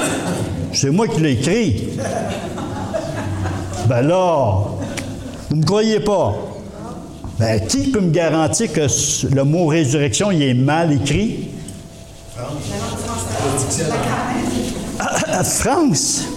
C'est 0.72 0.89
moi 0.89 1.08
qui 1.08 1.22
l'ai 1.22 1.34
écrit. 1.34 1.89
Ben 3.88 4.02
là, 4.02 4.63
vous 5.50 5.56
ne 5.56 5.62
me 5.62 5.66
croyez 5.66 6.00
pas? 6.00 6.36
Ben, 7.38 7.60
qui 7.68 7.92
peut 7.92 8.02
me 8.02 8.12
garantir 8.12 8.72
que 8.72 8.88
le 9.36 9.44
mot 9.44 9.68
résurrection, 9.68 10.32
il 10.32 10.42
est 10.42 10.54
mal 10.54 10.94
écrit? 10.94 11.50
France. 15.44 16.33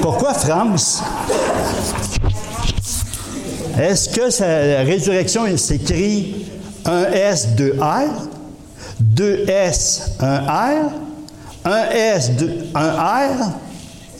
Pourquoi 0.00 0.34
France? 0.34 1.02
Est-ce 3.80 4.08
que 4.10 4.42
la 4.42 4.82
résurrection 4.82 5.56
s'écrit 5.56 6.46
un 6.84 7.04
S, 7.12 7.48
deux 7.56 7.76
R, 7.80 8.08
deux 9.00 9.44
S, 9.48 10.12
un 10.20 10.38
R, 10.38 10.90
un 11.64 11.90
S, 11.90 12.30
deux, 12.32 12.66
un 12.74 12.90
R? 12.90 13.52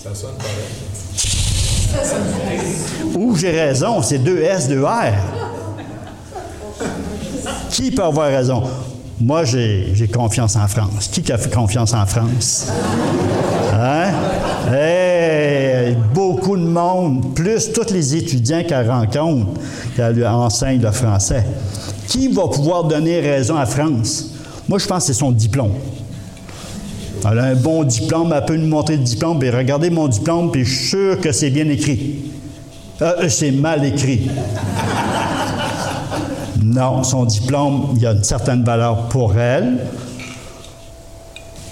Ça 0.03 0.15
sonne 0.15 0.37
pareil. 0.39 0.81
Ou 3.15 3.37
j'ai 3.37 3.51
raison, 3.51 4.01
c'est 4.01 4.19
deux 4.19 4.41
S, 4.41 4.69
deux 4.69 4.85
R. 4.85 5.13
Qui 7.71 7.91
peut 7.91 8.05
avoir 8.05 8.29
raison? 8.29 8.63
Moi, 9.21 9.45
j'ai 9.45 10.11
confiance 10.13 10.57
en 10.57 10.67
France. 10.67 11.09
Qui 11.09 11.31
a 11.31 11.39
fait 11.39 11.53
confiance 11.53 11.93
en 11.95 12.07
France? 12.07 12.69
Hein? 13.75 14.13
Beaucoup 16.15 16.57
de 16.57 16.63
monde, 16.63 17.35
plus 17.35 17.73
tous 17.73 17.93
les 17.93 18.17
étudiants 18.17 18.63
qu'elle 18.67 18.91
rencontre, 18.91 19.49
qu'elle 19.97 20.27
enseigne 20.27 20.81
le 20.81 20.91
français. 20.91 21.45
Qui 22.09 22.29
va 22.29 22.49
pouvoir 22.49 22.85
donner 22.85 23.21
raison 23.21 23.57
à 23.57 23.67
France? 23.67 24.31
Moi, 24.69 24.79
je 24.79 24.87
pense 24.87 25.07
que 25.07 25.13
c'est 25.13 25.19
son 25.19 25.33
diplôme. 25.33 25.73
Elle 27.31 27.39
a 27.39 27.45
un 27.45 27.55
bon 27.55 27.85
diplôme, 27.85 28.33
elle 28.37 28.45
peut 28.45 28.57
nous 28.57 28.67
montrer 28.67 28.97
le 28.97 29.05
diplôme, 29.05 29.39
puis 29.39 29.51
regardez 29.51 29.91
mon 29.91 30.09
diplôme, 30.09 30.51
puis 30.51 30.65
je 30.65 30.75
suis 30.75 30.89
sûr 30.89 31.21
que 31.21 31.31
c'est 31.33 31.51
bien 31.51 31.69
écrit. 31.69 32.33
Euh, 33.01 33.29
c'est 33.29 33.53
mal 33.53 33.85
écrit. 33.85 34.29
Non, 36.63 37.03
son 37.03 37.25
diplôme, 37.25 37.95
il 37.97 38.07
a 38.07 38.13
une 38.13 38.25
certaine 38.25 38.65
valeur 38.65 39.09
pour 39.09 39.37
elle. 39.37 39.79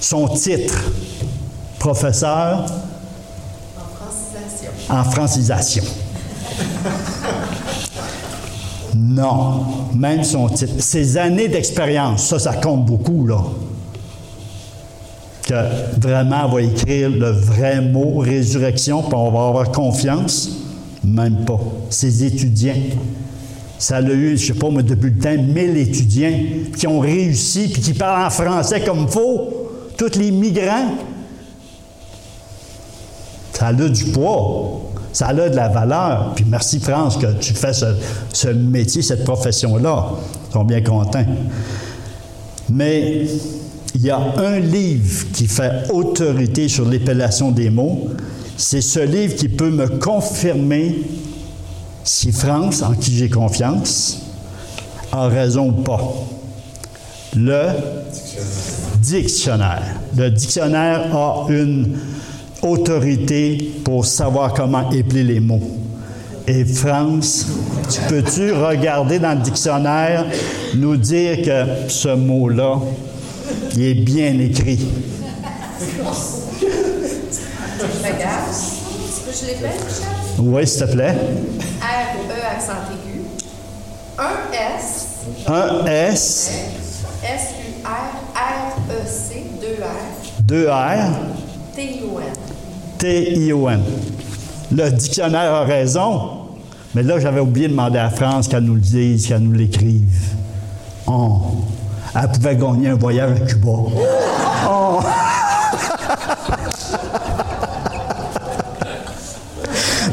Son 0.01 0.29
titre, 0.29 0.75
professeur. 1.79 2.67
En 4.91 5.05
francisation. 5.05 5.85
Non, 8.95 9.65
même 9.95 10.25
son 10.25 10.49
titre. 10.49 10.75
Ses 10.79 11.17
années 11.17 11.49
d'expérience, 11.49 12.25
ça, 12.27 12.39
ça 12.39 12.55
compte 12.55 12.87
beaucoup, 12.87 13.27
là. 13.27 13.39
Que 15.47 15.55
vraiment, 16.01 16.47
on 16.47 16.55
va 16.55 16.63
écrire 16.63 17.11
le 17.11 17.31
vrai 17.31 17.81
mot 17.81 18.19
résurrection, 18.19 19.03
puis 19.03 19.15
on 19.15 19.31
va 19.31 19.49
avoir 19.49 19.73
confiance. 19.73 20.51
Même 21.03 21.45
pas. 21.45 21.61
Ses 21.89 22.25
étudiants. 22.25 22.75
Ça 23.79 23.97
a 23.97 24.03
eu, 24.03 24.37
je 24.37 24.47
sais 24.47 24.55
pas 24.55 24.69
moi, 24.69 24.83
depuis 24.83 25.11
le 25.11 25.19
temps, 25.19 25.43
1000 25.43 25.77
étudiants 25.79 26.39
qui 26.77 26.87
ont 26.87 27.01
réussi 27.01 27.69
puis 27.73 27.81
qui 27.81 27.95
parlent 27.95 28.27
en 28.27 28.31
français 28.31 28.81
comme 28.81 29.03
il 29.03 29.09
faut. 29.09 29.71
Tous 29.97 30.19
les 30.19 30.31
migrants. 30.31 30.95
Ça 33.61 33.67
a 33.67 33.73
du 33.75 34.05
poids. 34.07 34.81
Ça 35.13 35.27
a 35.27 35.35
de 35.35 35.55
la 35.55 35.69
valeur. 35.69 36.33
Puis 36.35 36.47
merci, 36.49 36.81
France, 36.81 37.19
que 37.19 37.31
tu 37.41 37.53
fais 37.53 37.73
ce, 37.75 38.49
métier, 38.49 39.03
cette 39.03 39.23
profession-là. 39.23 40.13
Ils 40.49 40.53
sont 40.55 40.65
bien 40.65 40.81
contents. 40.81 41.27
Mais 42.71 43.27
il 43.95 44.01
y 44.01 44.09
a 44.09 44.19
un 44.39 44.61
livre 44.61 45.27
qui 45.35 45.47
fait 45.47 45.91
autorité 45.93 46.69
sur 46.69 46.89
l'épellation 46.89 47.51
des 47.51 47.69
mots. 47.69 48.09
C'est 48.57 48.81
ce 48.81 49.01
livre 49.01 49.35
qui 49.35 49.51
peut 49.51 49.71
me 49.71 49.89
confirmer 49.89 51.03
si 52.03 52.33
France, 52.33 52.81
en 52.81 52.95
qui 52.95 53.15
j'ai 53.15 53.29
confiance, 53.29 54.23
a 55.13 55.29
raison 55.29 55.69
ou 55.69 55.83
pas. 55.83 56.15
Le 57.37 57.73
dictionnaire. 59.03 60.01
Le 60.17 60.31
dictionnaire 60.31 61.15
a 61.15 61.45
une 61.51 61.99
autorité 62.63 63.73
pour 63.85 64.05
savoir 64.05 64.55
comment 64.55 64.91
épeler 64.91 65.25
les 65.25 65.41
mots. 65.41 65.63
Et 66.47 66.65
France, 66.65 67.47
tu 67.91 68.01
peux-tu 68.09 68.53
regarder 68.53 69.19
dans 69.19 69.37
le 69.39 69.43
dictionnaire, 69.43 70.27
nous 70.75 70.97
dire 70.97 71.43
que 71.43 71.89
ce 71.89 72.09
mot-là, 72.09 72.81
il 73.77 73.83
est 73.83 73.95
bien 73.95 74.39
écrit? 74.39 74.81
je 79.33 80.43
Oui, 80.43 80.67
s'il 80.67 80.81
te 80.81 80.93
plaît. 80.93 81.15
R-E 81.81 82.35
accent 82.57 82.73
aigu. 82.91 83.21
Un 84.19 84.37
S. 84.53 85.07
Un 85.47 85.87
S. 85.87 86.51
S-U-R-R-E-C, 87.23 88.15
deux 89.61 89.83
R. 89.83 90.43
Deux 90.43 90.69
R. 90.69 91.40
T-I-O-N. 91.75 92.33
T-I-O-N. 92.99 93.81
Le 94.73 94.91
dictionnaire 94.91 95.55
a 95.55 95.65
raison, 95.65 96.31
mais 96.95 97.03
là, 97.03 97.19
j'avais 97.19 97.41
oublié 97.41 97.67
de 97.67 97.73
demander 97.73 97.99
à 97.99 98.11
France 98.11 98.47
qu'elle 98.49 98.65
nous 98.65 98.75
le 98.75 98.81
dise, 98.81 99.27
qu'elle 99.27 99.43
nous 99.43 99.53
l'écrive. 99.53 100.35
Oh. 101.07 101.41
Elle 102.15 102.29
pouvait 102.29 102.57
gagner 102.57 102.89
un 102.89 102.95
voyage 102.97 103.41
à 103.41 103.45
Cuba. 103.47 103.69
Oh. 104.69 105.01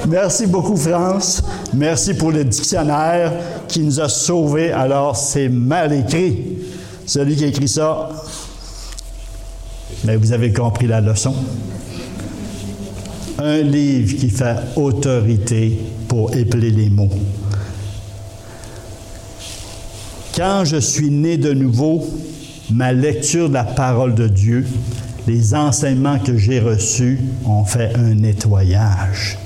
Merci 0.07 0.47
beaucoup, 0.47 0.77
France. 0.77 1.43
Merci 1.73 2.13
pour 2.13 2.31
le 2.31 2.43
dictionnaire 2.43 3.33
qui 3.67 3.81
nous 3.81 3.99
a 3.99 4.07
sauvés. 4.07 4.71
Alors, 4.71 5.17
c'est 5.17 5.49
mal 5.49 5.91
écrit. 5.93 6.57
Celui 7.05 7.35
qui 7.35 7.43
a 7.43 7.47
écrit 7.47 7.67
ça, 7.67 8.09
mais 10.07 10.15
vous 10.15 10.31
avez 10.31 10.53
compris 10.53 10.87
la 10.87 11.01
leçon. 11.01 11.35
Un 13.39 13.61
livre 13.61 14.15
qui 14.17 14.29
fait 14.29 14.55
autorité 14.77 15.77
pour 16.07 16.33
épeler 16.33 16.71
les 16.71 16.89
mots. 16.89 17.11
Quand 20.33 20.63
je 20.63 20.77
suis 20.77 21.11
né 21.11 21.35
de 21.37 21.51
nouveau, 21.51 22.07
ma 22.71 22.93
lecture 22.93 23.49
de 23.49 23.55
la 23.55 23.65
parole 23.65 24.15
de 24.15 24.29
Dieu, 24.29 24.65
les 25.27 25.53
enseignements 25.53 26.19
que 26.19 26.37
j'ai 26.37 26.61
reçus 26.61 27.19
ont 27.45 27.65
fait 27.65 27.93
un 27.97 28.15
nettoyage 28.15 29.37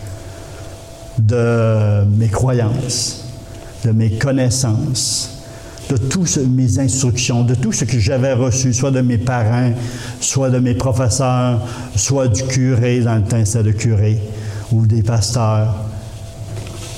de 1.17 2.05
mes 2.05 2.27
croyances, 2.27 3.25
de 3.83 3.91
mes 3.91 4.11
connaissances, 4.11 5.40
de 5.91 5.97
toutes 5.97 6.37
mes 6.37 6.79
instructions, 6.79 7.43
de 7.43 7.53
tout 7.53 7.73
ce 7.73 7.83
que 7.83 7.99
j'avais 7.99 8.31
reçu, 8.31 8.73
soit 8.73 8.91
de 8.91 9.01
mes 9.01 9.17
parents, 9.17 9.73
soit 10.21 10.49
de 10.49 10.59
mes 10.59 10.73
professeurs, 10.73 11.59
soit 11.97 12.29
du 12.29 12.43
curé, 12.43 13.01
dans 13.01 13.15
le 13.15 13.23
temps 13.23 13.43
c'était 13.43 13.63
le 13.63 13.73
curé, 13.73 14.17
ou 14.71 14.85
des 14.85 15.03
pasteurs, 15.03 15.75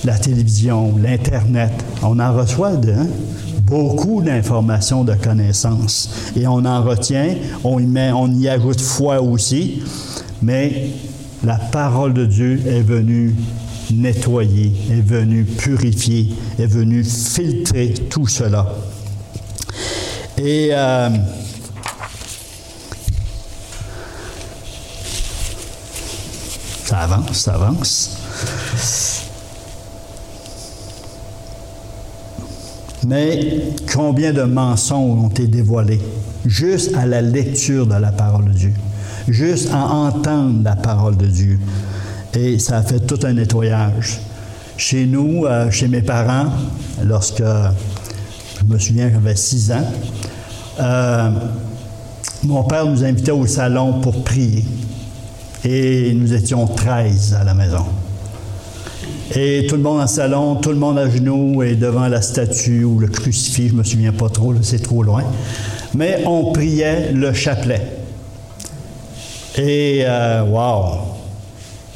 la 0.03 0.15
télévision, 0.19 0.93
l'Internet. 1.01 1.71
On 2.03 2.19
en 2.19 2.33
reçoit 2.33 2.75
de, 2.75 2.91
hein, 2.91 3.07
beaucoup 3.65 4.21
d'informations, 4.21 5.03
de 5.03 5.15
connaissances. 5.15 6.31
Et 6.35 6.45
on 6.45 6.63
en 6.63 6.83
retient, 6.83 7.33
on 7.63 7.79
y, 7.79 7.87
met, 7.87 8.11
on 8.11 8.27
y 8.31 8.47
ajoute 8.47 8.79
foi 8.79 9.19
aussi, 9.23 9.81
mais 10.43 10.89
la 11.43 11.55
parole 11.55 12.13
de 12.13 12.25
Dieu 12.27 12.61
est 12.67 12.83
venue 12.83 13.33
nettoyer, 14.01 14.73
est 14.91 15.01
venue 15.01 15.43
purifier, 15.43 16.29
est 16.59 16.65
venue 16.65 17.03
filtrer 17.03 17.93
tout 18.09 18.27
cela. 18.27 18.67
Et 20.37 20.69
euh, 20.71 21.09
ça 26.85 26.99
avance, 26.99 27.37
ça 27.37 27.53
avance. 27.53 28.17
Mais 33.05 33.73
combien 33.91 34.31
de 34.31 34.43
mensonges 34.43 35.19
ont 35.25 35.29
été 35.29 35.47
dévoilés 35.47 35.99
juste 36.45 36.95
à 36.95 37.05
la 37.05 37.21
lecture 37.21 37.85
de 37.85 37.95
la 37.95 38.11
parole 38.11 38.45
de 38.45 38.53
Dieu, 38.53 38.73
juste 39.27 39.69
à 39.71 39.85
entendre 39.85 40.63
la 40.63 40.75
parole 40.75 41.17
de 41.17 41.25
Dieu. 41.25 41.59
Et 42.35 42.57
ça 42.57 42.77
a 42.77 42.81
fait 42.81 42.99
tout 42.99 43.19
un 43.23 43.33
nettoyage. 43.33 44.19
Chez 44.75 45.05
nous, 45.05 45.45
euh, 45.45 45.69
chez 45.69 45.87
mes 45.87 46.01
parents, 46.01 46.47
lorsque 47.03 47.43
je 47.43 48.65
me 48.65 48.79
souviens 48.79 49.11
j'avais 49.11 49.35
six 49.35 49.71
ans, 49.71 49.85
euh, 50.79 51.29
mon 52.43 52.63
père 52.63 52.85
nous 52.85 53.03
invitait 53.03 53.31
au 53.31 53.45
salon 53.45 53.99
pour 54.01 54.23
prier. 54.23 54.65
Et 55.63 56.11
nous 56.13 56.33
étions 56.33 56.65
13 56.65 57.37
à 57.39 57.43
la 57.43 57.53
maison. 57.53 57.85
Et 59.35 59.65
tout 59.67 59.75
le 59.75 59.81
monde 59.81 60.01
en 60.01 60.07
salon, 60.07 60.55
tout 60.55 60.69
le 60.69 60.75
monde 60.75 60.97
à 60.97 61.09
genoux 61.09 61.63
et 61.63 61.75
devant 61.75 62.07
la 62.07 62.21
statue 62.21 62.83
ou 62.83 62.99
le 62.99 63.07
crucifix, 63.07 63.69
je 63.69 63.73
ne 63.73 63.79
me 63.79 63.83
souviens 63.83 64.11
pas 64.11 64.29
trop, 64.29 64.53
c'est 64.61 64.81
trop 64.81 65.03
loin. 65.03 65.23
Mais 65.95 66.23
on 66.25 66.51
priait 66.51 67.11
le 67.11 67.31
chapelet. 67.31 67.81
Et, 69.55 70.03
euh, 70.05 70.43
wow, 70.43 71.13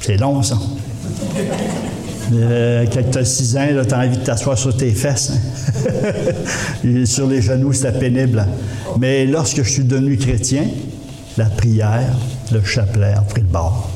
c'est 0.02 0.18
long 0.18 0.42
ça. 0.42 0.58
Euh, 2.34 2.86
quand 2.94 3.12
tu 3.12 3.18
as 3.18 3.26
6 3.26 3.58
ans, 3.58 3.68
tu 3.88 3.94
as 3.94 4.00
envie 4.00 4.18
de 4.18 4.24
t'asseoir 4.24 4.58
sur 4.58 4.76
tes 4.76 4.92
fesses. 4.92 5.32
Hein. 5.32 7.06
sur 7.06 7.28
les 7.28 7.42
genoux, 7.42 7.74
c'était 7.74 7.98
pénible. 7.98 8.46
Mais 9.00 9.26
lorsque 9.26 9.64
je 9.64 9.70
suis 9.70 9.84
devenu 9.84 10.18
chrétien, 10.18 10.66
la 11.38 11.46
prière, 11.46 12.16
le 12.52 12.64
chapelet 12.64 13.14
a 13.14 13.22
pris 13.22 13.42
le 13.42 13.48
bord. 13.48 13.90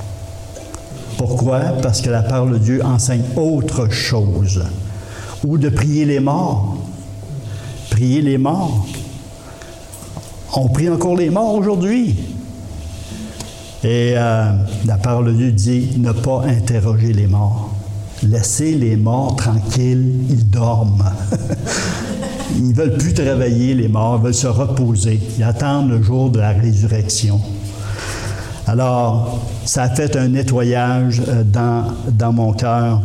Pourquoi? 1.17 1.59
Parce 1.81 2.01
que 2.01 2.09
la 2.09 2.23
parole 2.23 2.53
de 2.53 2.57
Dieu 2.57 2.85
enseigne 2.85 3.23
autre 3.35 3.89
chose. 3.91 4.63
Ou 5.45 5.57
de 5.57 5.69
prier 5.69 6.05
les 6.05 6.19
morts. 6.19 6.77
Prier 7.89 8.21
les 8.21 8.37
morts. 8.37 8.85
On 10.53 10.67
prie 10.67 10.89
encore 10.89 11.15
les 11.15 11.29
morts 11.29 11.55
aujourd'hui. 11.55 12.15
Et 13.83 14.13
euh, 14.15 14.51
la 14.85 14.97
parole 14.97 15.25
de 15.25 15.31
Dieu 15.31 15.51
dit 15.51 15.93
ne 15.97 16.11
pas 16.11 16.43
interroger 16.45 17.13
les 17.13 17.25
mords. 17.25 17.73
Laissez 18.21 18.75
les 18.75 18.95
morts 18.95 19.35
tranquilles, 19.35 20.19
ils 20.29 20.47
dorment. 20.47 21.11
ils 22.55 22.69
ne 22.69 22.73
veulent 22.73 22.97
plus 22.97 23.13
travailler, 23.13 23.73
les 23.73 23.87
morts, 23.87 24.17
ils 24.19 24.25
veulent 24.25 24.33
se 24.35 24.47
reposer. 24.47 25.19
Ils 25.37 25.43
attendent 25.43 25.89
le 25.89 26.03
jour 26.03 26.29
de 26.29 26.39
la 26.39 26.51
résurrection. 26.51 27.41
Alors, 28.67 29.39
ça 29.65 29.83
a 29.83 29.89
fait 29.89 30.15
un 30.15 30.27
nettoyage 30.27 31.21
euh, 31.27 31.43
dans, 31.43 31.85
dans 32.11 32.31
mon 32.31 32.53
cœur, 32.53 33.01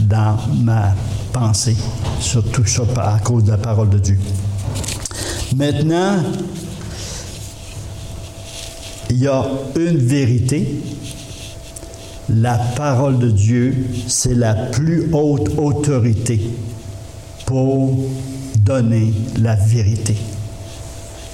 dans 0.00 0.36
ma 0.62 0.94
pensée, 1.32 1.76
sur 2.20 2.44
tout 2.50 2.66
ça 2.66 2.82
à 2.98 3.18
cause 3.20 3.44
de 3.44 3.52
la 3.52 3.56
parole 3.56 3.88
de 3.88 3.98
Dieu. 3.98 4.18
Maintenant, 5.56 6.18
il 9.10 9.18
y 9.18 9.26
a 9.26 9.44
une 9.76 9.98
vérité. 9.98 10.66
La 12.28 12.54
parole 12.54 13.18
de 13.18 13.28
Dieu, 13.30 13.74
c'est 14.06 14.34
la 14.34 14.54
plus 14.54 15.08
haute 15.12 15.50
autorité 15.58 16.40
pour 17.44 17.98
donner 18.64 19.12
la 19.40 19.56
vérité. 19.56 20.16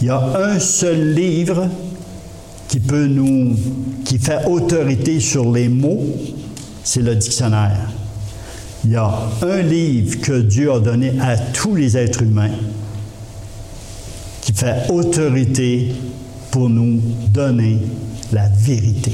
Il 0.00 0.06
y 0.06 0.10
a 0.10 0.22
un 0.38 0.58
seul 0.58 1.14
livre 1.14 1.68
qui 2.68 2.80
peut 2.80 3.06
nous, 3.06 3.54
qui 4.04 4.18
fait 4.18 4.46
autorité 4.46 5.20
sur 5.20 5.52
les 5.52 5.68
mots, 5.68 6.06
c'est 6.82 7.02
le 7.02 7.14
dictionnaire. 7.14 7.90
Il 8.84 8.92
y 8.92 8.96
a 8.96 9.12
un 9.42 9.62
livre 9.62 10.20
que 10.22 10.40
Dieu 10.40 10.72
a 10.72 10.80
donné 10.80 11.12
à 11.20 11.36
tous 11.36 11.74
les 11.74 11.96
êtres 11.96 12.22
humains 12.22 12.50
qui 14.40 14.52
fait 14.52 14.90
autorité 14.90 15.92
pour 16.56 16.70
nous 16.70 17.02
donner 17.34 17.76
la 18.32 18.48
vérité. 18.48 19.12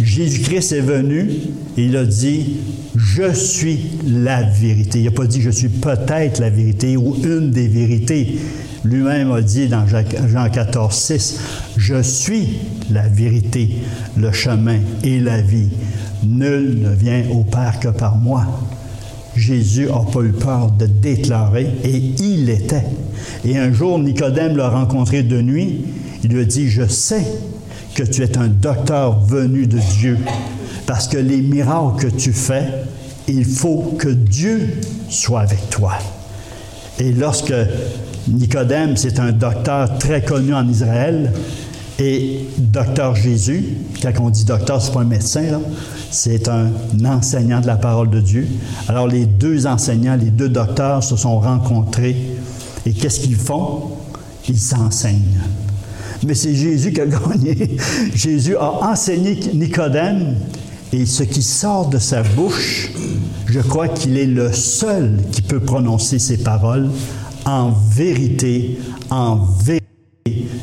Jésus-Christ 0.00 0.70
est 0.70 0.80
venu 0.80 1.28
et 1.76 1.86
il 1.86 1.96
a 1.96 2.04
dit, 2.04 2.58
je 2.94 3.32
suis 3.32 3.90
la 4.06 4.44
vérité. 4.44 5.00
Il 5.00 5.06
n'a 5.06 5.10
pas 5.10 5.26
dit, 5.26 5.42
je 5.42 5.50
suis 5.50 5.70
peut-être 5.70 6.38
la 6.38 6.50
vérité 6.50 6.96
ou 6.96 7.16
une 7.24 7.50
des 7.50 7.66
vérités. 7.66 8.38
Lui-même 8.84 9.32
a 9.32 9.42
dit 9.42 9.66
dans 9.66 9.88
Jean 9.88 10.48
14, 10.48 10.94
6, 10.94 11.40
Je 11.76 12.00
suis 12.00 12.60
la 12.92 13.08
vérité, 13.08 13.70
le 14.16 14.30
chemin 14.30 14.78
et 15.02 15.18
la 15.18 15.40
vie. 15.40 15.70
Nul 16.22 16.78
ne 16.80 16.94
vient 16.94 17.24
au 17.32 17.42
Père 17.42 17.80
que 17.80 17.88
par 17.88 18.18
moi. 18.18 18.46
Jésus 19.36 19.86
n'a 19.86 20.04
pas 20.12 20.20
eu 20.20 20.32
peur 20.32 20.70
de 20.70 20.86
déclarer, 20.86 21.68
et 21.82 21.96
il 21.96 22.48
était. 22.50 22.84
Et 23.44 23.58
un 23.58 23.72
jour, 23.72 23.98
Nicodème 23.98 24.56
l'a 24.56 24.68
rencontré 24.68 25.22
de 25.22 25.40
nuit. 25.40 25.84
Il 26.22 26.30
lui 26.30 26.40
a 26.40 26.44
dit, 26.44 26.68
je 26.68 26.86
sais 26.86 27.26
que 27.94 28.02
tu 28.02 28.22
es 28.22 28.38
un 28.38 28.48
docteur 28.48 29.20
venu 29.20 29.66
de 29.66 29.78
Dieu, 29.98 30.18
parce 30.86 31.08
que 31.08 31.18
les 31.18 31.38
miracles 31.38 32.06
que 32.06 32.16
tu 32.16 32.32
fais, 32.32 32.64
il 33.28 33.44
faut 33.44 33.94
que 33.98 34.08
Dieu 34.08 34.80
soit 35.08 35.40
avec 35.40 35.70
toi. 35.70 35.92
Et 36.98 37.12
lorsque 37.12 37.54
Nicodème, 38.28 38.96
c'est 38.96 39.18
un 39.18 39.32
docteur 39.32 39.98
très 39.98 40.22
connu 40.22 40.54
en 40.54 40.68
Israël. 40.68 41.32
Et 42.00 42.48
docteur 42.58 43.14
Jésus, 43.14 43.64
quand 44.02 44.10
on 44.20 44.30
dit 44.30 44.44
docteur, 44.44 44.82
c'est 44.82 44.92
pas 44.92 45.00
un 45.00 45.04
médecin, 45.04 45.60
c'est 46.10 46.48
un 46.48 46.70
enseignant 47.04 47.60
de 47.60 47.68
la 47.68 47.76
parole 47.76 48.10
de 48.10 48.20
Dieu. 48.20 48.48
Alors 48.88 49.06
les 49.06 49.26
deux 49.26 49.66
enseignants, 49.66 50.16
les 50.16 50.30
deux 50.30 50.48
docteurs 50.48 51.04
se 51.04 51.16
sont 51.16 51.38
rencontrés. 51.38 52.16
Et 52.84 52.92
qu'est-ce 52.92 53.20
qu'ils 53.20 53.36
font? 53.36 53.92
Ils 54.48 54.58
s'enseignent. 54.58 55.40
Mais 56.26 56.34
c'est 56.34 56.54
Jésus 56.54 56.92
qui 56.92 57.00
a 57.00 57.06
gagné. 57.06 57.76
Jésus 58.14 58.56
a 58.56 58.90
enseigné 58.90 59.38
Nicodème 59.54 60.34
et 60.92 61.06
ce 61.06 61.22
qui 61.22 61.42
sort 61.42 61.88
de 61.88 61.98
sa 61.98 62.22
bouche, 62.22 62.90
je 63.46 63.60
crois 63.60 63.88
qu'il 63.88 64.16
est 64.16 64.26
le 64.26 64.52
seul 64.52 65.18
qui 65.32 65.42
peut 65.42 65.60
prononcer 65.60 66.18
ces 66.18 66.38
paroles 66.38 66.90
en 67.44 67.70
vérité, 67.70 68.78
en 69.10 69.36
vérité, 69.36 69.84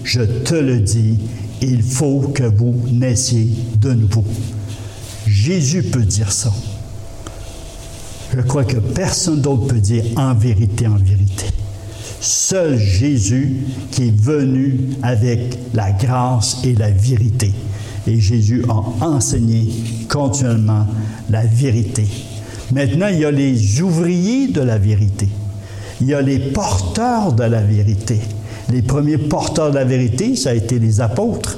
je 0.04 0.22
te 0.22 0.56
le 0.56 0.80
dis, 0.80 1.20
il 1.62 1.84
faut 1.84 2.32
que 2.34 2.44
vous 2.44 2.76
naissiez 2.92 3.48
de 3.80 3.94
nouveau. 3.94 4.26
Jésus 5.28 5.84
peut 5.84 6.04
dire 6.04 6.32
ça. 6.32 6.52
Je 8.36 8.42
crois 8.42 8.64
que 8.64 8.78
personne 8.78 9.42
d'autre 9.42 9.68
peut 9.68 9.80
dire 9.80 10.04
en 10.16 10.34
vérité, 10.34 10.88
en 10.88 10.96
vérité. 10.96 11.46
Seul 12.20 12.78
Jésus 12.78 13.58
qui 13.92 14.08
est 14.08 14.22
venu 14.22 14.80
avec 15.02 15.58
la 15.74 15.92
grâce 15.92 16.58
et 16.64 16.74
la 16.74 16.92
vérité. 16.92 17.52
Et 18.08 18.20
Jésus 18.20 18.64
a 18.70 19.06
enseigné 19.06 19.70
continuellement 20.08 20.88
la 21.30 21.46
vérité. 21.46 22.08
Maintenant, 22.72 23.08
il 23.08 23.20
y 23.20 23.26
a 23.26 23.32
les 23.32 23.82
ouvriers 23.82 24.48
de 24.48 24.62
la 24.62 24.78
vérité. 24.78 25.28
Il 26.00 26.08
y 26.08 26.14
a 26.14 26.22
les 26.22 26.40
porteurs 26.40 27.34
de 27.34 27.44
la 27.44 27.62
vérité. 27.62 28.20
Les 28.72 28.82
premiers 28.82 29.18
porteurs 29.18 29.72
de 29.72 29.76
la 29.76 29.84
vérité, 29.84 30.36
ça 30.36 30.52
a 30.52 30.54
été 30.54 30.80
les 30.80 31.02
apôtres. 31.02 31.58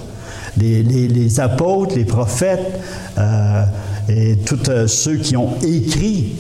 Les, 0.58 1.40
apôtres, 1.40 1.96
les 1.96 2.06
prophètes 2.06 2.80
euh, 3.18 3.64
et 4.08 4.38
tous 4.38 4.70
euh, 4.70 4.88
ceux 4.88 5.16
qui 5.16 5.36
ont 5.36 5.50
écrit 5.64 6.36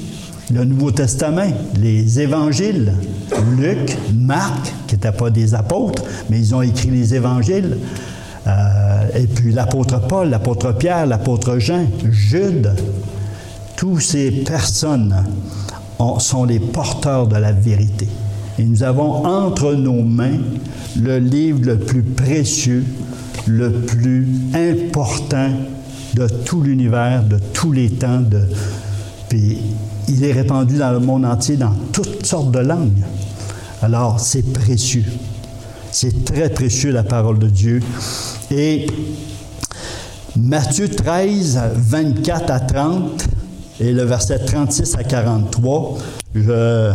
le 0.53 0.65
Nouveau 0.65 0.91
Testament, 0.91 1.51
les 1.79 2.19
évangiles. 2.19 2.93
Luc, 3.57 3.97
Marc, 4.15 4.71
qui 4.87 4.95
n'étaient 4.95 5.11
pas 5.11 5.29
des 5.29 5.55
apôtres, 5.55 6.03
mais 6.29 6.39
ils 6.39 6.53
ont 6.53 6.61
écrit 6.61 6.89
les 6.89 7.15
évangiles. 7.15 7.77
Euh, 8.45 8.51
et 9.15 9.27
puis 9.27 9.51
l'apôtre 9.51 9.99
Paul, 10.07 10.29
l'apôtre 10.29 10.73
Pierre, 10.73 11.05
l'apôtre 11.05 11.57
Jean, 11.59 11.85
Jude, 12.09 12.71
toutes 13.75 14.01
ces 14.01 14.31
personnes 14.31 15.23
sont 16.19 16.45
les 16.45 16.59
porteurs 16.59 17.27
de 17.27 17.37
la 17.37 17.51
vérité. 17.51 18.07
Et 18.59 18.63
nous 18.63 18.83
avons 18.83 19.25
entre 19.25 19.73
nos 19.73 20.01
mains 20.01 20.39
le 21.01 21.17
livre 21.17 21.59
le 21.63 21.77
plus 21.77 22.03
précieux, 22.03 22.85
le 23.47 23.71
plus 23.71 24.27
important 24.53 25.49
de 26.13 26.27
tout 26.45 26.61
l'univers, 26.61 27.23
de 27.23 27.39
tous 27.53 27.71
les 27.71 27.89
temps. 27.89 28.23
Puis 29.29 29.57
il 30.07 30.23
est 30.23 30.33
répandu 30.33 30.77
dans 30.77 30.91
le 30.91 30.99
monde 30.99 31.25
entier 31.25 31.57
dans 31.57 31.73
toutes 31.91 32.25
sortes 32.25 32.51
de 32.51 32.59
langues. 32.59 33.03
Alors, 33.81 34.19
c'est 34.19 34.53
précieux. 34.53 35.05
C'est 35.91 36.25
très 36.25 36.49
précieux 36.49 36.91
la 36.91 37.03
parole 37.03 37.39
de 37.39 37.47
Dieu. 37.47 37.79
Et 38.51 38.87
Matthieu 40.35 40.89
13, 40.89 41.59
24 41.75 42.51
à 42.51 42.59
30 42.59 43.27
et 43.79 43.91
le 43.91 44.03
verset 44.03 44.39
36 44.39 44.95
à 44.95 45.03
43, 45.03 45.97
je, 46.33 46.91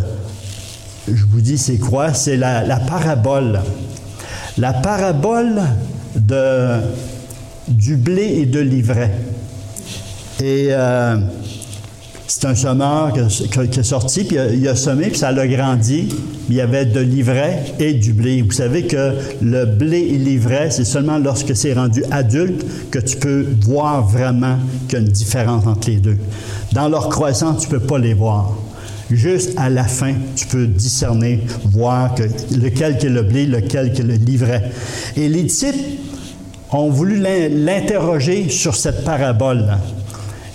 je 1.14 1.24
vous 1.26 1.40
dis 1.40 1.58
c'est 1.58 1.78
quoi? 1.78 2.14
C'est 2.14 2.36
la, 2.36 2.80
parabole. 2.88 3.60
La 4.56 4.72
parabole 4.72 5.62
du 7.68 7.96
blé 7.96 8.38
et 8.40 8.46
de 8.46 8.60
l'ivraie. 8.60 9.12
Et 10.40 10.68
euh, 10.70 11.16
c'est 12.28 12.46
un 12.46 12.54
semeur 12.54 13.12
qui, 13.12 13.80
est 13.80 13.82
sorti, 13.82 14.24
puis 14.24 14.36
il 14.52 14.68
a, 14.68 14.76
semé, 14.76 15.08
puis 15.08 15.18
ça 15.18 15.32
l'a 15.32 15.48
grandi. 15.48 16.08
Il 16.48 16.54
y 16.54 16.60
avait 16.60 16.84
de 16.84 17.00
l'ivraie 17.00 17.64
et 17.78 17.94
du 17.94 18.12
blé. 18.12 18.42
Vous 18.42 18.52
savez 18.52 18.84
que 18.86 19.14
le 19.42 19.64
blé 19.64 19.98
et 19.98 20.18
l'ivraie, 20.18 20.70
c'est 20.70 20.84
seulement 20.84 21.18
lorsque 21.18 21.56
c'est 21.56 21.72
rendu 21.72 22.04
adulte 22.10 22.64
que 22.90 22.98
tu 22.98 23.16
peux 23.16 23.46
voir 23.62 24.06
vraiment 24.06 24.58
qu'il 24.88 24.98
y 24.98 25.02
a 25.02 25.04
une 25.04 25.12
différence 25.12 25.66
entre 25.66 25.88
les 25.88 25.96
deux. 25.96 26.18
Dans 26.72 26.88
leur 26.88 27.08
croissance, 27.08 27.66
tu 27.66 27.74
ne 27.74 27.78
peux 27.78 27.86
pas 27.86 27.98
les 27.98 28.14
voir. 28.14 28.52
Juste 29.10 29.54
à 29.56 29.70
la 29.70 29.84
fin, 29.84 30.12
tu 30.36 30.46
peux 30.46 30.66
discerner, 30.66 31.40
voir 31.64 32.14
que 32.14 32.24
lequel 32.54 32.96
est 32.96 33.08
le 33.08 33.22
blé, 33.22 33.46
lequel 33.46 33.86
est 33.86 34.02
le 34.02 34.14
livret. 34.14 34.70
Et 35.16 35.28
les 35.28 35.44
disciples 35.44 35.78
ont 36.72 36.90
voulu 36.90 37.16
l'interroger 37.16 38.50
sur 38.50 38.74
cette 38.74 39.04
parabole. 39.04 39.64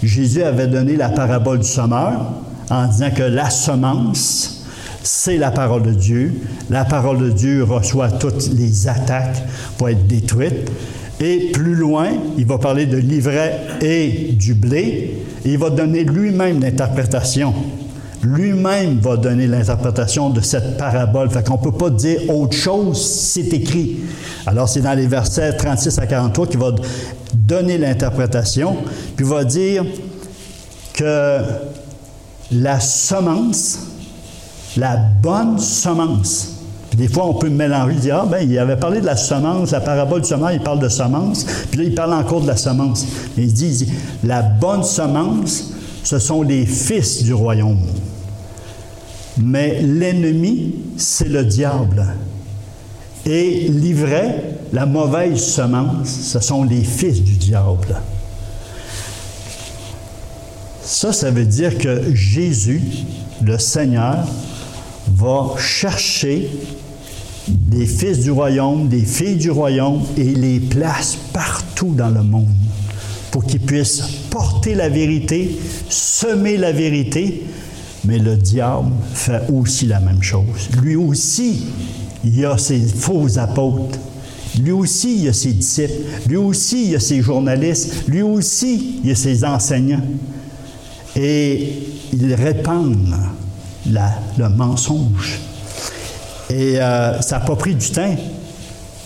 Jésus 0.03 0.43
avait 0.43 0.67
donné 0.67 0.95
la 0.97 1.09
parabole 1.09 1.59
du 1.59 1.67
semeur 1.67 2.33
en 2.69 2.87
disant 2.87 3.09
que 3.09 3.23
la 3.23 3.49
semence, 3.49 4.65
c'est 5.01 5.37
la 5.37 5.49
parole 5.49 5.83
de 5.83 5.93
Dieu. 5.93 6.33
La 6.69 6.85
parole 6.85 7.19
de 7.19 7.29
Dieu 7.31 7.63
reçoit 7.63 8.11
toutes 8.11 8.51
les 8.53 8.87
attaques 8.87 9.41
pour 9.77 9.89
être 9.89 10.05
détruite. 10.05 10.71
Et 11.19 11.51
plus 11.51 11.75
loin, 11.75 12.09
il 12.37 12.45
va 12.45 12.59
parler 12.59 12.85
de 12.85 12.97
l'ivraie 12.97 13.59
et 13.81 14.33
du 14.33 14.53
blé. 14.53 15.23
Il 15.43 15.57
va 15.57 15.71
donner 15.71 16.03
lui-même 16.03 16.61
l'interprétation 16.61 17.53
lui-même 18.23 18.99
va 18.99 19.17
donner 19.17 19.47
l'interprétation 19.47 20.29
de 20.29 20.41
cette 20.41 20.77
parabole. 20.77 21.29
Fait 21.29 21.45
qu'on 21.45 21.57
ne 21.57 21.63
peut 21.63 21.71
pas 21.71 21.89
dire 21.89 22.29
autre 22.29 22.55
chose, 22.55 23.01
c'est 23.01 23.53
écrit. 23.53 23.97
Alors 24.45 24.69
c'est 24.69 24.81
dans 24.81 24.93
les 24.93 25.07
versets 25.07 25.55
36 25.55 25.99
à 25.99 26.07
43 26.07 26.47
qu'il 26.47 26.59
va 26.59 26.71
donner 27.33 27.77
l'interprétation, 27.77 28.77
puis 29.15 29.25
va 29.25 29.43
dire 29.43 29.85
que 30.93 31.39
la 32.51 32.79
semence, 32.79 33.79
la 34.77 34.97
bonne 34.97 35.59
semence, 35.59 36.53
puis 36.93 37.07
des 37.07 37.11
fois, 37.11 37.25
on 37.25 37.33
peut 37.33 37.49
mélanger, 37.49 37.95
dire, 37.95 38.19
ah, 38.21 38.27
ben, 38.29 38.47
il 38.47 38.55
avait 38.59 38.77
parlé 38.77 39.01
de 39.01 39.07
la 39.07 39.15
semence, 39.15 39.71
la 39.71 39.81
parabole 39.81 40.21
du 40.21 40.27
semence, 40.27 40.51
il 40.53 40.59
parle 40.59 40.77
de 40.77 40.89
semence, 40.89 41.43
puis 41.71 41.79
là, 41.79 41.85
il 41.85 41.95
parle 41.95 42.13
encore 42.13 42.41
de 42.41 42.45
la 42.45 42.55
semence. 42.55 43.07
Mais 43.35 43.45
il 43.45 43.51
dit, 43.51 43.65
il 43.65 43.77
dit 43.77 43.93
la 44.23 44.43
bonne 44.43 44.83
semence, 44.83 45.71
ce 46.03 46.19
sont 46.19 46.43
les 46.43 46.67
fils 46.67 47.23
du 47.23 47.33
royaume. 47.33 47.79
Mais 49.37 49.81
l'ennemi, 49.81 50.75
c'est 50.97 51.29
le 51.29 51.43
diable. 51.43 52.05
Et 53.25 53.67
l'ivraie, 53.69 54.57
la 54.73 54.85
mauvaise 54.85 55.41
semence, 55.41 56.09
ce 56.09 56.39
sont 56.39 56.63
les 56.63 56.83
fils 56.83 57.21
du 57.21 57.33
diable. 57.33 58.01
Ça, 60.83 61.13
ça 61.13 61.31
veut 61.31 61.45
dire 61.45 61.77
que 61.77 62.13
Jésus, 62.13 62.81
le 63.41 63.57
Seigneur, 63.57 64.27
va 65.07 65.55
chercher 65.57 66.49
des 67.47 67.85
fils 67.85 68.19
du 68.19 68.31
royaume, 68.31 68.87
des 68.87 69.03
filles 69.03 69.37
du 69.37 69.51
royaume 69.51 70.01
et 70.17 70.23
les 70.23 70.59
place 70.59 71.17
partout 71.33 71.93
dans 71.95 72.09
le 72.09 72.23
monde 72.23 72.47
pour 73.31 73.45
qu'ils 73.45 73.59
puissent 73.59 74.03
porter 74.29 74.75
la 74.75 74.89
vérité, 74.89 75.57
semer 75.89 76.57
la 76.57 76.71
vérité, 76.71 77.41
mais 78.05 78.19
le 78.19 78.35
diable 78.35 78.91
fait 79.13 79.41
aussi 79.51 79.85
la 79.85 79.99
même 79.99 80.21
chose. 80.21 80.69
Lui 80.81 80.95
aussi, 80.95 81.63
il 82.23 82.39
y 82.39 82.45
a 82.45 82.57
ses 82.57 82.79
faux 82.79 83.37
apôtres. 83.37 83.97
Lui 84.61 84.71
aussi, 84.71 85.15
il 85.15 85.23
y 85.23 85.29
a 85.29 85.33
ses 85.33 85.53
disciples. 85.53 85.93
Lui 86.27 86.37
aussi, 86.37 86.83
il 86.85 86.91
y 86.91 86.95
a 86.95 86.99
ses 86.99 87.21
journalistes. 87.21 88.07
Lui 88.07 88.21
aussi, 88.21 88.99
il 89.03 89.09
y 89.09 89.11
a 89.11 89.15
ses 89.15 89.43
enseignants. 89.43 90.05
Et 91.15 91.73
ils 92.11 92.33
répandent 92.33 93.15
le 93.85 94.49
mensonge. 94.49 95.39
Et 96.49 96.79
euh, 96.79 97.19
ça 97.21 97.39
n'a 97.39 97.45
pas 97.45 97.55
pris 97.55 97.75
du 97.75 97.89
temps. 97.89 98.15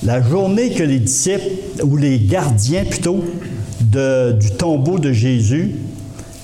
La 0.04 0.22
journée 0.22 0.72
que 0.72 0.84
les 0.84 1.00
disciples, 1.00 1.84
ou 1.84 1.98
les 1.98 2.20
gardiens 2.20 2.86
plutôt, 2.86 3.24
du 3.82 4.52
tombeau 4.52 5.00
de 5.00 5.12
Jésus, 5.12 5.76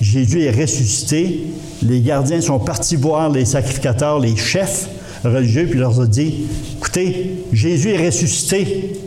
Jésus 0.04 0.42
est 0.42 0.50
ressuscité, 0.50 1.46
les 1.82 2.02
gardiens 2.02 2.42
sont 2.42 2.58
partis 2.58 2.94
voir 2.94 3.30
les 3.30 3.46
sacrificateurs, 3.46 4.20
les 4.20 4.36
chefs 4.36 4.86
religieux, 5.24 5.66
puis 5.66 5.78
leur 5.78 5.98
ont 5.98 6.04
dit, 6.04 6.44
écoutez, 6.76 7.46
Jésus 7.54 7.88
est 7.88 8.06
ressuscité. 8.06 9.00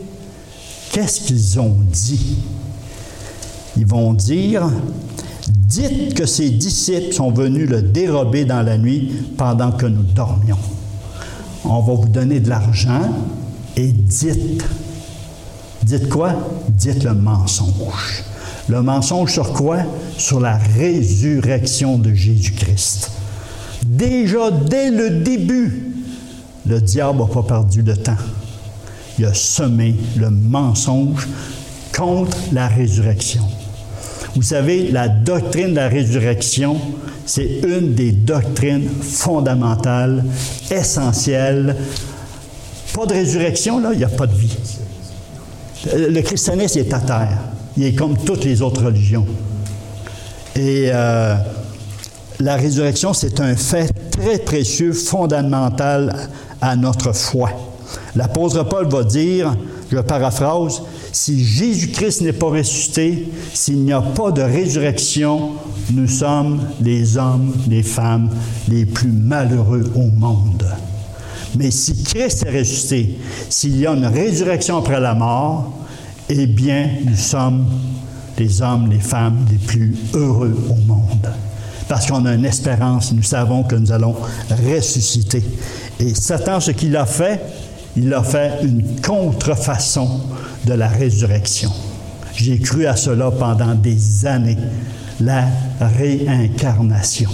Qu'est-ce 0.92 1.22
qu'ils 1.22 1.60
ont 1.60 1.78
dit? 1.94 2.40
Ils 3.78 3.86
vont 3.86 4.14
dire, 4.14 4.72
dites 5.48 6.16
que 6.16 6.26
ses 6.26 6.50
disciples 6.50 7.14
sont 7.14 7.30
venus 7.30 7.70
le 7.70 7.84
dérober 7.84 8.44
dans 8.44 8.64
la 8.64 8.80
nuit 8.80 9.12
pendant 9.38 9.72
que 9.72 9.86
nous 9.86 10.02
dormions. 10.02 10.58
On 11.64 11.80
va 11.80 11.94
vous 11.94 12.10
donner 12.10 12.40
de 12.40 12.50
l'argent 12.50 13.14
et 13.76 13.92
dites. 13.92 14.64
Dites 15.84 16.10
quoi? 16.10 16.34
Dites 16.70 17.04
le 17.04 17.14
mensonge. 17.14 18.24
Le 18.70 18.82
mensonge 18.82 19.32
sur 19.32 19.54
quoi? 19.54 19.78
Sur 20.18 20.40
la 20.40 20.58
résurrection 20.58 21.98
de 21.98 22.14
Jésus-Christ. 22.14 23.12
Déjà, 23.86 24.52
dès 24.52 24.92
le 24.92 25.10
début, 25.22 25.94
le 26.68 26.82
diable 26.82 27.20
n'a 27.20 27.26
pas 27.28 27.44
perdu 27.44 27.82
de 27.84 27.94
temps. 27.94 28.18
Il 29.18 29.26
a 29.26 29.34
semé 29.34 29.96
le 30.18 30.30
mensonge 30.30 31.28
contre 31.96 32.38
la 32.52 32.68
résurrection. 32.68 33.44
Vous 34.36 34.42
savez, 34.42 34.92
la 34.92 35.08
doctrine 35.08 35.72
de 35.72 35.76
la 35.78 35.88
résurrection, 35.88 36.78
c'est 37.26 37.62
une 37.64 37.94
des 37.96 38.12
doctrines 38.12 38.88
fondamentales, 39.02 40.24
essentielles. 40.70 41.76
Pas 42.94 43.06
de 43.06 43.14
résurrection, 43.14 43.80
là, 43.80 43.92
il 43.94 44.00
n'y 44.00 44.04
a 44.04 44.10
pas 44.10 44.28
de 44.28 44.36
vie. 44.36 44.58
Le 45.96 46.22
christianisme 46.22 46.80
est 46.80 46.94
à 46.94 47.00
terre. 47.00 47.38
Il 47.78 47.84
est 47.84 47.94
comme 47.94 48.18
toutes 48.18 48.44
les 48.44 48.62
autres 48.62 48.84
religions. 48.84 49.26
Et 50.56 50.90
euh, 50.92 51.36
la 52.40 52.56
résurrection, 52.56 53.14
c'est 53.14 53.40
un 53.40 53.56
fait 53.56 53.92
très 54.12 54.40
précieux, 54.40 54.94
fondamental 54.94 56.30
à 56.60 56.76
notre 56.76 57.14
foi. 57.14 57.52
L'apôtre 58.16 58.64
Paul 58.64 58.90
va 58.90 59.04
dire, 59.04 59.56
je 59.92 60.00
paraphrase, 60.00 60.82
si 61.12 61.44
Jésus-Christ 61.44 62.22
n'est 62.22 62.34
pas 62.34 62.48
ressuscité, 62.48 63.32
s'il 63.54 63.84
n'y 63.84 63.94
a 63.94 64.02
pas 64.02 64.32
de 64.32 64.42
résurrection, 64.42 65.52
nous 65.94 66.08
sommes 66.08 66.60
les 66.82 67.18
hommes, 67.18 67.54
les 67.70 67.84
femmes 67.84 68.30
les 68.68 68.86
plus 68.86 69.12
malheureux 69.12 69.92
au 69.96 70.10
monde. 70.20 70.66
Mais 71.56 71.72
si 71.72 72.04
Christ 72.04 72.46
est 72.46 72.60
ressuscité, 72.60 73.18
s'il 73.50 73.78
y 73.78 73.86
a 73.86 73.92
une 73.92 74.06
résurrection 74.06 74.78
après 74.78 75.00
la 75.00 75.14
mort, 75.14 75.74
eh 76.30 76.48
bien, 76.48 76.90
nous 77.06 77.16
sommes 77.16 77.66
les 78.38 78.62
hommes, 78.62 78.90
les 78.90 79.00
femmes 79.00 79.46
les 79.50 79.58
plus 79.58 79.96
heureux 80.14 80.56
au 80.70 80.76
monde. 80.76 81.32
Parce 81.88 82.06
qu'on 82.08 82.26
a 82.26 82.34
une 82.34 82.46
espérance, 82.46 83.14
nous 83.14 83.24
savons 83.24 83.64
que 83.64 83.76
nous 83.76 83.92
allons 83.92 84.16
ressusciter. 84.50 85.44
Et 86.00 86.14
Satan, 86.14 86.60
ce 86.60 86.72
qu'il 86.72 86.96
a 86.98 87.06
fait, 87.06 87.42
il 87.96 88.14
a 88.14 88.24
fait 88.24 88.60
une 88.64 89.00
contrefaçon 89.02 90.22
de 90.66 90.74
la 90.74 90.88
résurrection. 90.88 91.72
J'ai 92.36 92.60
cru 92.60 92.86
à 92.86 92.96
cela 92.96 93.32
pendant 93.32 93.74
des 93.74 94.26
années, 94.26 94.58
la 95.20 95.46
réincarnation. 95.80 97.30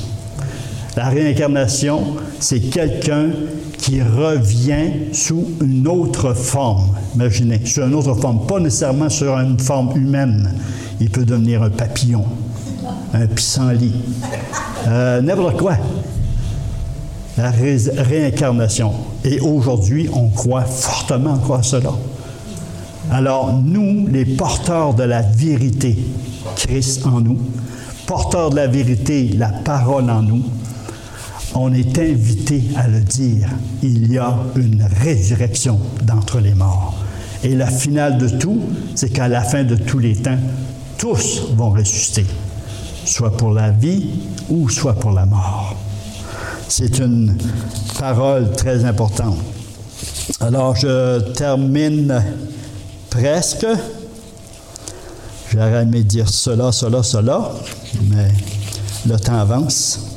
La 0.95 1.09
réincarnation, 1.09 2.17
c'est 2.39 2.59
quelqu'un 2.59 3.29
qui 3.79 4.01
revient 4.01 4.91
sous 5.11 5.45
une 5.61 5.87
autre 5.87 6.33
forme. 6.33 6.95
Imaginez, 7.15 7.61
sous 7.65 7.81
une 7.81 7.95
autre 7.95 8.13
forme, 8.13 8.45
pas 8.45 8.59
nécessairement 8.59 9.09
sur 9.09 9.37
une 9.39 9.59
forme 9.59 9.97
humaine. 9.97 10.53
Il 11.01 11.09
peut 11.09 11.25
devenir 11.25 11.63
un 11.63 11.71
papillon, 11.71 12.25
un 13.13 13.25
pissenlit, 13.25 13.95
euh, 14.87 15.21
n'importe 15.21 15.57
quoi. 15.57 15.77
La 17.37 17.49
réincarnation. 17.49 18.91
Et 19.25 19.39
aujourd'hui, 19.39 20.07
on 20.13 20.29
croit 20.29 20.65
fortement 20.65 21.39
à 21.51 21.63
cela. 21.63 21.91
Alors, 23.11 23.51
nous, 23.65 24.07
les 24.07 24.25
porteurs 24.25 24.93
de 24.93 25.03
la 25.03 25.23
vérité, 25.23 25.97
Christ 26.55 27.05
en 27.07 27.19
nous, 27.19 27.39
porteurs 28.05 28.51
de 28.51 28.57
la 28.57 28.67
vérité, 28.67 29.31
la 29.35 29.49
parole 29.49 30.09
en 30.11 30.21
nous, 30.21 30.43
on 31.55 31.73
est 31.73 31.97
invité 31.99 32.63
à 32.75 32.87
le 32.87 32.99
dire. 33.01 33.49
Il 33.81 34.11
y 34.11 34.17
a 34.17 34.37
une 34.55 34.87
résurrection 35.01 35.79
d'entre 36.03 36.39
les 36.39 36.53
morts. 36.53 36.95
Et 37.43 37.55
la 37.55 37.67
finale 37.67 38.17
de 38.17 38.29
tout, 38.29 38.61
c'est 38.95 39.09
qu'à 39.09 39.27
la 39.27 39.41
fin 39.41 39.63
de 39.63 39.75
tous 39.75 39.99
les 39.99 40.15
temps, 40.15 40.37
tous 40.97 41.41
vont 41.55 41.71
ressusciter, 41.71 42.25
soit 43.05 43.35
pour 43.35 43.51
la 43.51 43.71
vie 43.71 44.09
ou 44.49 44.69
soit 44.69 44.93
pour 44.93 45.11
la 45.11 45.25
mort. 45.25 45.75
C'est 46.69 46.99
une 46.99 47.37
parole 47.99 48.51
très 48.53 48.85
importante. 48.85 49.37
Alors, 50.39 50.75
je 50.75 51.19
termine 51.33 52.23
presque. 53.09 53.67
J'aurais 55.51 55.83
aimé 55.83 56.03
dire 56.03 56.29
cela, 56.29 56.71
cela, 56.71 57.03
cela, 57.03 57.51
mais 58.09 58.29
le 59.05 59.19
temps 59.19 59.39
avance. 59.39 60.12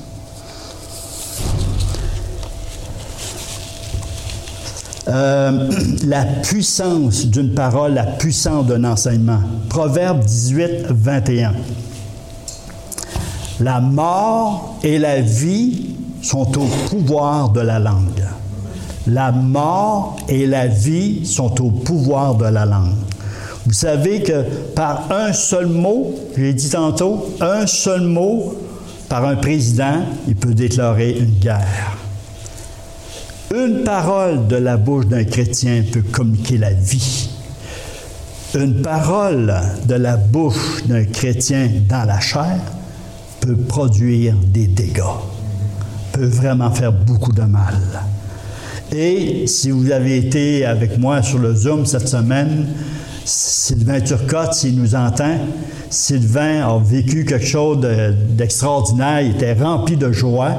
Euh, 5.09 5.71
la 6.07 6.25
puissance 6.25 7.27
d'une 7.27 7.55
parole, 7.55 7.95
la 7.95 8.05
puissance 8.05 8.67
d'un 8.67 8.85
enseignement. 8.85 9.41
Proverbe 9.69 10.25
18, 10.25 10.87
21. 10.91 11.53
La 13.61 13.81
mort 13.81 14.79
et 14.83 14.99
la 14.99 15.21
vie 15.21 15.95
sont 16.23 16.59
au 16.59 16.67
pouvoir 16.89 17.51
de 17.51 17.61
la 17.61 17.79
langue. 17.79 18.25
La 19.07 19.31
mort 19.31 20.17
et 20.29 20.47
la 20.47 20.67
vie 20.67 21.25
sont 21.25 21.63
au 21.63 21.71
pouvoir 21.71 22.35
de 22.35 22.47
la 22.47 22.67
langue. 22.67 22.95
Vous 23.65 23.73
savez 23.73 24.23
que 24.23 24.43
par 24.75 25.11
un 25.11 25.33
seul 25.33 25.67
mot, 25.67 26.15
j'ai 26.37 26.53
dit 26.53 26.71
tantôt, 26.71 27.37
un 27.41 27.67
seul 27.67 28.03
mot 28.03 28.55
par 29.09 29.25
un 29.25 29.37
président, 29.37 30.03
il 30.27 30.37
peut 30.37 30.55
déclarer 30.55 31.19
une 31.19 31.39
guerre. 31.39 31.97
Une 33.57 33.85
parole 33.85 34.49
de 34.49 34.57
la 34.57 34.77
bouche 34.77 35.07
d'un 35.07 35.25
chrétien 35.25 35.83
peut 35.91 36.03
communiquer 36.03 36.59
la 36.59 36.75
vie. 36.75 37.31
Une 38.55 38.83
parole 38.83 39.51
de 39.87 39.95
la 39.95 40.19
bouche 40.19 40.85
d'un 40.85 41.05
chrétien 41.05 41.71
dans 41.89 42.05
la 42.05 42.21
chair 42.21 42.59
peut 43.41 43.57
produire 43.57 44.35
des 44.53 44.67
dégâts, 44.67 45.01
peut 46.13 46.27
vraiment 46.27 46.71
faire 46.71 46.93
beaucoup 46.93 47.33
de 47.33 47.45
mal. 47.45 47.81
Et 48.95 49.47
si 49.47 49.71
vous 49.71 49.91
avez 49.91 50.19
été 50.19 50.67
avec 50.67 50.99
moi 50.99 51.23
sur 51.23 51.39
le 51.39 51.55
Zoom 51.55 51.87
cette 51.87 52.09
semaine, 52.09 52.67
Sylvain 53.25 54.01
Turcotte, 54.01 54.53
s'il 54.53 54.77
nous 54.79 54.95
entend, 54.95 55.39
Sylvain 55.89 56.61
a 56.61 56.79
vécu 56.79 57.25
quelque 57.25 57.47
chose 57.47 57.79
d'extraordinaire, 58.37 59.23
il 59.23 59.31
était 59.31 59.55
rempli 59.55 59.97
de 59.97 60.13
joie 60.13 60.57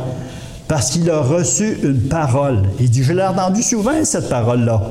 parce 0.68 0.90
qu'il 0.90 1.10
a 1.10 1.22
reçu 1.22 1.80
une 1.84 2.02
parole. 2.02 2.64
Il 2.80 2.90
dit, 2.90 3.04
je 3.04 3.14
l'ai 3.14 3.24
entendu 3.24 3.64
souvent, 3.64 4.04
cette 4.04 4.30
parole-là. 4.30 4.82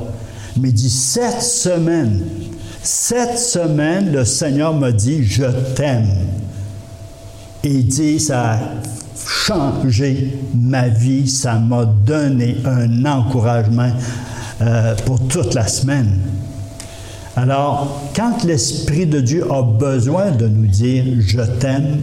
Mais 0.59 0.69
il 0.69 0.73
dit, 0.73 0.89
cette 0.89 1.41
semaine, 1.41 2.21
cette 2.81 3.37
semaine, 3.37 4.11
le 4.11 4.25
Seigneur 4.25 4.73
m'a 4.73 4.91
dit, 4.91 5.23
je 5.23 5.45
t'aime. 5.75 6.07
Et 7.63 7.69
il 7.69 7.87
dit, 7.87 8.19
ça 8.19 8.53
a 8.53 8.59
changé 9.27 10.39
ma 10.55 10.87
vie, 10.87 11.27
ça 11.27 11.55
m'a 11.55 11.85
donné 11.85 12.57
un 12.65 13.05
encouragement 13.05 13.91
euh, 14.61 14.95
pour 15.05 15.27
toute 15.27 15.53
la 15.53 15.67
semaine. 15.67 16.17
Alors, 17.35 18.09
quand 18.15 18.43
l'Esprit 18.43 19.05
de 19.05 19.21
Dieu 19.21 19.45
a 19.51 19.61
besoin 19.61 20.31
de 20.31 20.47
nous 20.47 20.65
dire, 20.65 21.03
je 21.19 21.41
t'aime, 21.59 22.01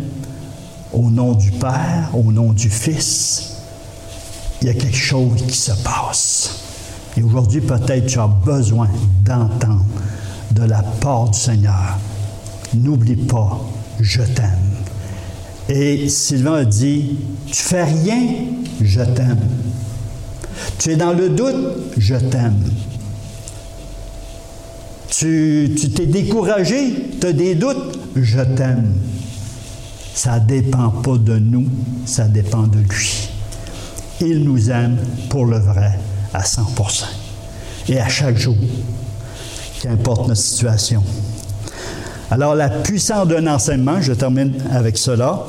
au 0.93 1.11
nom 1.11 1.33
du 1.33 1.51
Père, 1.51 2.11
au 2.12 2.31
nom 2.31 2.53
du 2.53 2.70
Fils, 2.70 3.53
il 4.61 4.68
y 4.68 4.70
a 4.70 4.74
quelque 4.74 4.96
chose 4.96 5.42
qui 5.46 5.57
se 5.57 5.72
passe. 5.82 6.61
Et 7.16 7.22
aujourd'hui, 7.22 7.61
peut-être 7.61 8.07
tu 8.07 8.18
as 8.18 8.26
besoin 8.26 8.88
d'entendre 9.24 9.84
de 10.50 10.62
la 10.62 10.82
part 10.82 11.30
du 11.30 11.38
Seigneur. 11.38 11.98
N'oublie 12.74 13.16
pas, 13.16 13.61
je 14.00 14.22
t'aime. 14.22 14.74
Et 15.68 16.09
Sylvain 16.09 16.55
a 16.55 16.64
dit, 16.64 17.16
tu 17.46 17.55
fais 17.55 17.84
rien, 17.84 18.22
je 18.80 19.02
t'aime. 19.02 19.38
Tu 20.78 20.90
es 20.90 20.96
dans 20.96 21.12
le 21.12 21.30
doute, 21.30 21.94
je 21.96 22.16
t'aime. 22.16 22.62
Tu 25.09 25.74
t'es 25.94 26.07
découragé, 26.07 27.11
tu 27.20 27.26
as 27.26 27.32
des 27.32 27.55
doutes, 27.55 27.98
je 28.16 28.40
t'aime. 28.40 28.92
Ça 30.14 30.40
ne 30.40 30.46
dépend 30.46 30.90
pas 30.90 31.16
de 31.16 31.38
nous, 31.38 31.66
ça 32.05 32.24
dépend 32.24 32.66
de 32.66 32.78
lui. 32.78 33.34
Il 34.20 34.44
nous 34.44 34.70
aime 34.70 34.96
pour 35.28 35.46
le 35.46 35.58
vrai 35.58 35.98
à 36.32 36.42
100%. 36.42 37.04
Et 37.88 38.00
à 38.00 38.08
chaque 38.08 38.36
jour, 38.38 38.56
qu'importe 39.80 40.28
notre 40.28 40.40
situation. 40.40 41.02
Alors 42.30 42.54
la 42.54 42.68
puissance 42.68 43.28
d'un 43.28 43.46
enseignement, 43.46 44.00
je 44.00 44.12
termine 44.12 44.54
avec 44.70 44.96
cela. 44.96 45.44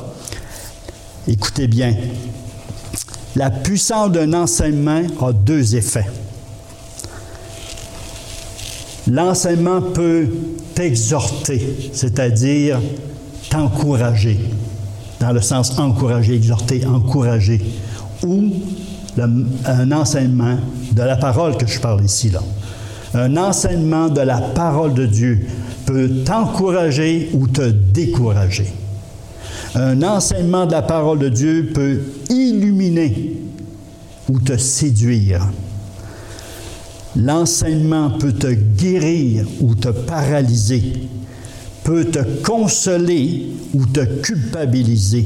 Écoutez 1.28 1.68
bien. 1.68 1.96
La 3.36 3.50
puissance 3.50 4.12
d'un 4.12 4.34
enseignement 4.34 5.02
a 5.22 5.34
deux 5.34 5.76
effets. 5.76 6.08
L'enseignement 9.08 9.82
peut 9.82 10.28
t'exhorter, 10.74 11.92
c'est-à-dire 11.94 12.82
t'encourager, 13.50 14.40
dans 15.20 15.32
le 15.32 15.42
sens 15.42 15.78
encourager, 15.78 16.36
exhorter, 16.36 16.86
encourager 16.86 17.62
ou 18.24 18.52
un 19.18 19.92
enseignement 19.92 20.58
de 20.92 21.02
la 21.02 21.16
parole 21.16 21.58
que 21.58 21.68
je 21.68 21.80
parle 21.80 22.04
ici, 22.04 22.30
là. 22.30 22.42
Un 23.14 23.38
enseignement 23.38 24.10
de 24.10 24.22
la 24.22 24.42
parole 24.42 24.94
de 24.94 25.06
Dieu 25.06 25.48
peut 25.86 26.10
t'encourager 26.26 27.30
ou 27.34 27.48
te 27.48 27.70
décourager. 27.72 28.68
Un 29.74 30.02
enseignement 30.04 30.66
de 30.66 30.74
la 30.74 30.82
parole 30.82 31.20
de 31.20 31.30
Dieu 31.30 31.72
peut 31.74 32.02
illuminer 32.30 33.38
ou 34.30 34.40
te 34.40 34.58
séduire. 34.58 35.48
L'enseignement 37.16 38.12
peut 38.12 38.34
te 38.34 38.48
guérir 38.48 39.46
ou 39.62 39.76
te 39.76 39.90
paralyser, 39.90 41.08
peut 41.84 42.06
te 42.06 42.20
consoler 42.44 43.48
ou 43.74 43.86
te 43.86 44.04
culpabiliser, 44.04 45.26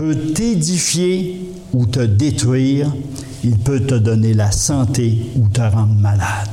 peut 0.00 0.16
t'édifier 0.16 1.52
ou 1.74 1.84
te 1.84 2.00
détruire, 2.00 2.90
il 3.44 3.58
peut 3.58 3.80
te 3.80 3.94
donner 3.94 4.32
la 4.32 4.50
santé 4.50 5.30
ou 5.36 5.46
te 5.48 5.60
rendre 5.60 5.94
malade. 5.94 6.48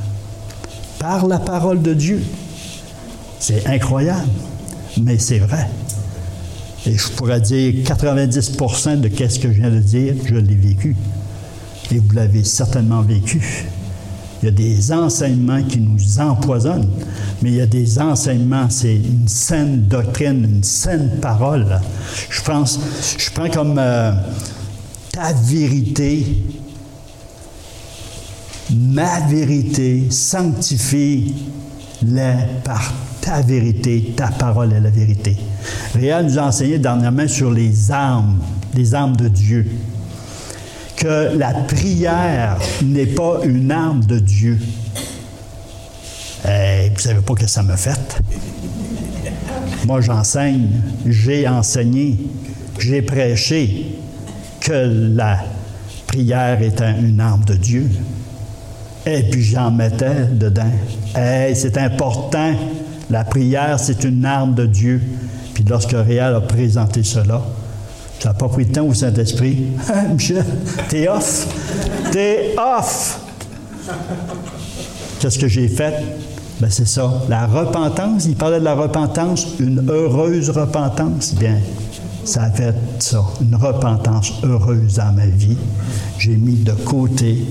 Par 0.98 1.26
la 1.26 1.38
parole 1.38 1.80
de 1.80 1.94
Dieu. 1.94 2.22
C'est 3.40 3.66
incroyable, 3.66 4.28
mais 5.00 5.18
c'est 5.18 5.38
vrai. 5.38 5.66
Et 6.84 6.98
je 6.98 7.08
pourrais 7.08 7.40
dire 7.40 7.72
90% 7.84 9.00
de 9.00 9.08
ce 9.08 9.38
que 9.38 9.48
je 9.48 9.60
viens 9.60 9.70
de 9.70 9.80
dire, 9.80 10.14
je 10.26 10.34
l'ai 10.34 10.54
vécu. 10.54 10.94
Et 11.90 12.00
vous 12.00 12.12
l'avez 12.12 12.44
certainement 12.44 13.00
vécu. 13.00 13.64
Il 14.42 14.46
y 14.46 14.48
a 14.48 14.52
des 14.52 14.92
enseignements 14.92 15.62
qui 15.62 15.80
nous 15.80 16.20
empoisonnent, 16.20 16.88
mais 17.42 17.50
il 17.50 17.56
y 17.56 17.60
a 17.60 17.66
des 17.66 17.98
enseignements, 17.98 18.70
c'est 18.70 18.94
une 18.94 19.26
saine 19.26 19.82
doctrine, 19.88 20.44
une 20.44 20.62
saine 20.62 21.18
parole. 21.20 21.80
Je 22.30 22.40
pense, 22.42 22.78
je 23.18 23.30
prends 23.30 23.50
comme 23.50 23.76
euh, 23.78 24.12
ta 25.12 25.32
vérité, 25.32 26.44
ma 28.70 29.20
vérité 29.26 30.06
sanctifie 30.10 31.34
l'est 32.02 32.62
par 32.62 32.92
ta 33.20 33.42
vérité, 33.42 34.12
ta 34.16 34.28
parole 34.28 34.72
est 34.72 34.80
la 34.80 34.90
vérité. 34.90 35.36
Réal 35.94 36.26
nous 36.26 36.38
a 36.38 36.42
enseigné 36.42 36.78
dernièrement 36.78 37.26
sur 37.26 37.50
les 37.50 37.90
armes, 37.90 38.38
les 38.74 38.94
armes 38.94 39.16
de 39.16 39.28
Dieu. 39.28 39.66
Que 40.98 41.36
la 41.36 41.52
prière 41.54 42.58
n'est 42.82 43.06
pas 43.06 43.40
une 43.44 43.70
arme 43.70 44.04
de 44.04 44.18
Dieu. 44.18 44.58
Eh, 46.44 46.90
vous 46.92 46.98
savez 46.98 47.20
pas 47.20 47.34
que 47.34 47.46
ça 47.46 47.62
me 47.62 47.76
fait. 47.76 48.20
Moi, 49.86 50.00
j'enseigne, 50.00 50.68
j'ai 51.06 51.46
enseigné, 51.46 52.18
j'ai 52.80 53.02
prêché 53.02 53.96
que 54.60 55.12
la 55.14 55.38
prière 56.08 56.60
est 56.62 56.80
une 56.80 57.20
arme 57.20 57.44
de 57.44 57.54
Dieu. 57.54 57.88
Et 59.06 59.22
puis 59.22 59.42
j'en 59.42 59.70
mettais 59.70 60.26
dedans. 60.32 60.72
Hey, 61.14 61.54
c'est 61.54 61.78
important. 61.78 62.54
La 63.08 63.24
prière, 63.24 63.78
c'est 63.78 64.02
une 64.04 64.24
arme 64.24 64.54
de 64.54 64.66
Dieu. 64.66 65.00
Puis 65.54 65.64
lorsque 65.64 65.92
Réal 65.92 66.34
a 66.34 66.40
présenté 66.40 67.02
cela, 67.04 67.42
ça 68.20 68.30
n'a 68.30 68.34
pas 68.34 68.48
pris 68.48 68.66
de 68.66 68.72
temps 68.72 68.86
au 68.86 68.94
Saint-Esprit. 68.94 69.66
Michel, 70.12 70.44
t'es 70.88 71.08
off? 71.08 71.46
T'es 72.10 72.54
off. 72.58 73.20
Qu'est-ce 75.20 75.38
que 75.38 75.48
j'ai 75.48 75.68
fait? 75.68 75.94
Ben 76.60 76.70
c'est 76.70 76.88
ça. 76.88 77.22
La 77.28 77.46
repentance, 77.46 78.24
il 78.26 78.34
parlait 78.34 78.58
de 78.58 78.64
la 78.64 78.74
repentance, 78.74 79.46
une 79.60 79.88
heureuse 79.88 80.50
repentance. 80.50 81.34
Bien, 81.34 81.60
ça 82.24 82.42
a 82.44 82.50
fait 82.50 82.74
ça, 82.98 83.24
une 83.40 83.54
repentance 83.54 84.32
heureuse 84.42 84.94
dans 84.96 85.12
ma 85.12 85.26
vie. 85.26 85.56
J'ai 86.18 86.36
mis 86.36 86.56
de 86.56 86.72
côté 86.72 87.44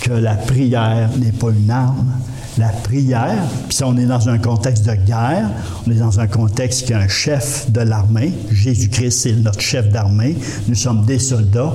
que 0.00 0.12
la 0.12 0.34
prière 0.34 1.10
n'est 1.18 1.32
pas 1.32 1.50
une 1.50 1.70
arme. 1.70 2.12
La 2.58 2.68
prière, 2.68 3.42
puis 3.68 3.78
on 3.82 3.96
est 3.96 4.04
dans 4.04 4.28
un 4.28 4.38
contexte 4.38 4.84
de 4.84 4.94
guerre, 4.94 5.48
on 5.86 5.90
est 5.90 5.96
dans 5.96 6.20
un 6.20 6.26
contexte 6.26 6.86
qui 6.86 6.92
a 6.92 6.98
un 6.98 7.08
chef 7.08 7.70
de 7.70 7.80
l'armée. 7.80 8.32
Jésus-Christ, 8.50 9.10
c'est 9.10 9.32
notre 9.32 9.60
chef 9.60 9.88
d'armée. 9.88 10.36
Nous 10.68 10.74
sommes 10.74 11.06
des 11.06 11.18
soldats. 11.18 11.72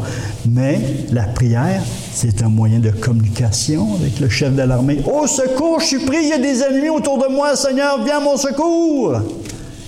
Mais 0.47 0.79
la 1.11 1.23
prière, 1.23 1.81
c'est 2.13 2.43
un 2.43 2.49
moyen 2.49 2.77
de 2.79 2.91
communication 2.91 3.95
avec 3.95 4.19
le 4.19 4.29
chef 4.29 4.55
de 4.55 4.61
l'armée. 4.61 5.01
Au 5.05 5.25
secours, 5.25 5.79
je 5.79 5.85
suis 5.85 6.05
pris, 6.05 6.17
il 6.21 6.29
y 6.29 6.33
a 6.33 6.37
des 6.37 6.61
ennemis 6.61 6.89
autour 6.89 7.17
de 7.17 7.33
moi. 7.33 7.55
Seigneur, 7.55 8.03
viens 8.03 8.19
mon 8.19 8.37
secours. 8.37 9.15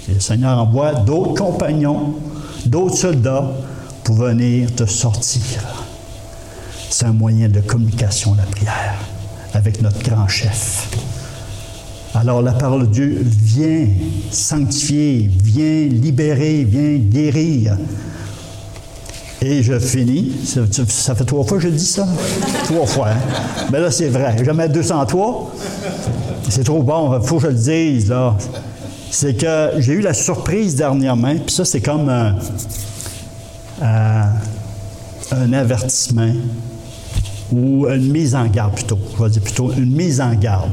Et 0.09 0.15
le 0.15 0.19
Seigneur 0.19 0.57
envoie 0.57 0.93
d'autres 0.93 1.35
compagnons, 1.35 2.15
d'autres 2.65 2.97
soldats 2.97 3.51
pour 4.03 4.15
venir 4.15 4.73
te 4.73 4.87
sortir. 4.87 5.85
C'est 6.89 7.05
un 7.05 7.13
moyen 7.13 7.47
de 7.47 7.59
communication, 7.59 8.33
la 8.33 8.43
prière, 8.43 8.95
avec 9.53 9.81
notre 9.81 10.01
grand 10.03 10.27
chef. 10.27 10.89
Alors 12.15 12.41
la 12.41 12.53
parole 12.53 12.87
de 12.87 12.91
Dieu 12.91 13.23
vient 13.23 13.87
sanctifier, 14.31 15.29
vient 15.43 15.87
libérer, 15.87 16.63
vient 16.63 16.97
guérir. 16.97 17.77
Et 19.41 19.63
je 19.63 19.79
finis. 19.79 20.33
Ça, 20.43 21.15
fait 21.15 21.23
trois 21.23 21.45
fois 21.45 21.57
que 21.57 21.63
je 21.63 21.69
dis 21.69 21.85
ça? 21.85 22.05
trois 22.65 22.85
fois. 22.85 23.09
Hein? 23.09 23.67
Mais 23.71 23.79
là, 23.79 23.89
c'est 23.89 24.09
vrai. 24.09 24.35
Je 24.43 24.51
mets 24.51 24.67
203. 24.67 25.53
C'est 26.49 26.65
trop 26.65 26.83
bon. 26.83 27.17
Il 27.17 27.25
faut 27.25 27.37
que 27.37 27.43
je 27.43 27.47
le 27.47 27.53
dise, 27.53 28.09
là. 28.09 28.35
C'est 29.11 29.35
que 29.35 29.71
j'ai 29.77 29.93
eu 29.93 30.01
la 30.01 30.13
surprise 30.13 30.75
dernièrement, 30.75 31.33
puis 31.33 31.55
ça, 31.55 31.65
c'est 31.65 31.81
comme 31.81 32.09
un, 32.09 32.35
euh, 33.81 34.23
un 35.31 35.53
avertissement 35.53 36.31
ou 37.51 37.87
une 37.87 38.11
mise 38.11 38.35
en 38.35 38.47
garde 38.47 38.75
plutôt. 38.75 38.99
Je 39.17 39.23
vais 39.23 39.29
dire 39.29 39.41
plutôt 39.41 39.71
une 39.73 39.95
mise 39.95 40.21
en 40.21 40.33
garde. 40.33 40.71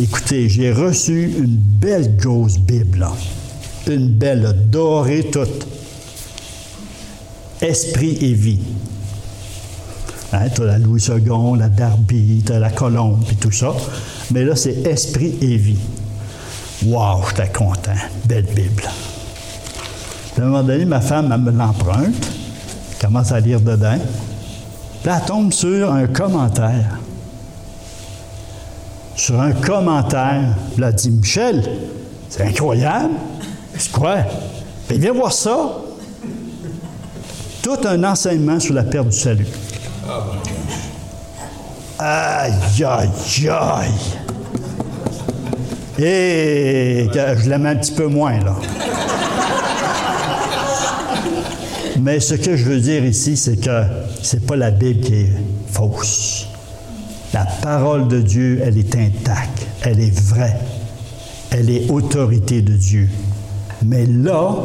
Écoutez, 0.00 0.48
j'ai 0.48 0.72
reçu 0.72 1.34
une 1.38 1.56
belle 1.56 2.16
grosse 2.16 2.58
Bible, 2.58 3.06
une 3.86 4.08
belle 4.08 4.54
dorée 4.70 5.24
toute. 5.30 5.66
Esprit 7.62 8.18
et 8.20 8.34
vie. 8.34 8.58
Hein, 10.32 10.48
tu 10.54 10.62
as 10.62 10.66
la 10.66 10.78
Louis 10.78 11.00
II, 11.00 11.58
la 11.58 11.68
Darby, 11.68 12.42
tu 12.44 12.52
as 12.52 12.58
la 12.58 12.68
Colombe, 12.68 13.24
et 13.30 13.36
tout 13.36 13.52
ça. 13.52 13.72
Mais 14.32 14.44
là, 14.44 14.54
c'est 14.54 14.86
Esprit 14.86 15.36
et 15.40 15.56
vie. 15.56 15.78
Wow, 16.84 17.22
j'étais 17.30 17.50
content. 17.50 17.94
Belle 18.26 18.44
Bible. 18.54 18.82
à 20.36 20.40
un 20.40 20.44
moment 20.44 20.62
donné, 20.62 20.84
ma 20.84 21.00
femme, 21.00 21.30
elle 21.32 21.40
me 21.40 21.50
l'emprunte, 21.50 22.28
commence 23.00 23.32
à 23.32 23.40
lire 23.40 23.60
dedans. 23.60 23.98
Là, 25.06 25.20
tombe 25.20 25.52
sur 25.52 25.92
un 25.92 26.08
commentaire. 26.08 26.98
Sur 29.14 29.40
un 29.40 29.52
commentaire. 29.52 30.56
Là, 30.78 30.88
elle 30.88 30.94
dit 30.96 31.10
Michel, 31.12 31.62
c'est 32.28 32.42
incroyable. 32.42 33.14
C'est 33.78 33.92
quoi? 33.92 34.16
Bien, 34.88 34.98
viens 34.98 35.12
voir 35.12 35.32
ça. 35.32 35.76
Tout 37.62 37.78
un 37.84 38.02
enseignement 38.02 38.58
sur 38.58 38.74
la 38.74 38.82
perte 38.82 39.10
du 39.10 39.16
salut. 39.16 39.46
Aïe, 42.00 42.52
aïe, 42.84 43.48
aïe. 43.48 43.90
Et 46.00 47.08
je 47.14 47.48
l'aime 47.48 47.66
un 47.66 47.76
petit 47.76 47.92
peu 47.92 48.08
moins, 48.08 48.40
là. 48.40 48.56
Mais 52.00 52.20
ce 52.20 52.34
que 52.34 52.56
je 52.56 52.64
veux 52.64 52.80
dire 52.80 53.04
ici, 53.04 53.36
c'est 53.36 53.56
que 53.56 53.82
c'est 54.22 54.44
pas 54.46 54.56
la 54.56 54.70
Bible 54.70 55.00
qui 55.00 55.14
est 55.14 55.32
fausse. 55.70 56.46
La 57.32 57.46
parole 57.62 58.08
de 58.08 58.20
Dieu, 58.20 58.60
elle 58.64 58.78
est 58.78 58.94
intacte, 58.94 59.66
elle 59.82 60.00
est 60.00 60.18
vraie, 60.18 60.58
elle 61.50 61.70
est 61.70 61.90
autorité 61.90 62.62
de 62.62 62.74
Dieu. 62.74 63.08
Mais 63.84 64.06
là, 64.06 64.56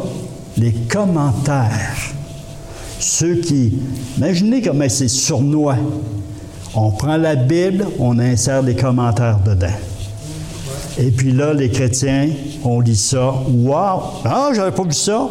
les 0.56 0.72
commentaires, 0.72 1.96
ceux 2.98 3.36
qui... 3.36 3.78
Imaginez 4.16 4.62
comment 4.62 4.88
c'est 4.88 5.08
sournois. 5.08 5.76
On 6.74 6.90
prend 6.90 7.16
la 7.16 7.36
Bible, 7.36 7.86
on 7.98 8.18
insère 8.18 8.62
des 8.62 8.74
commentaires 8.74 9.40
dedans. 9.40 9.66
Et 10.98 11.10
puis 11.10 11.32
là, 11.32 11.52
les 11.52 11.70
chrétiens, 11.70 12.28
on 12.64 12.80
lit 12.80 12.96
ça. 12.96 13.34
Wow! 13.48 14.02
Ah, 14.24 14.50
j'avais 14.54 14.72
pas 14.72 14.84
vu 14.84 14.92
ça 14.92 15.28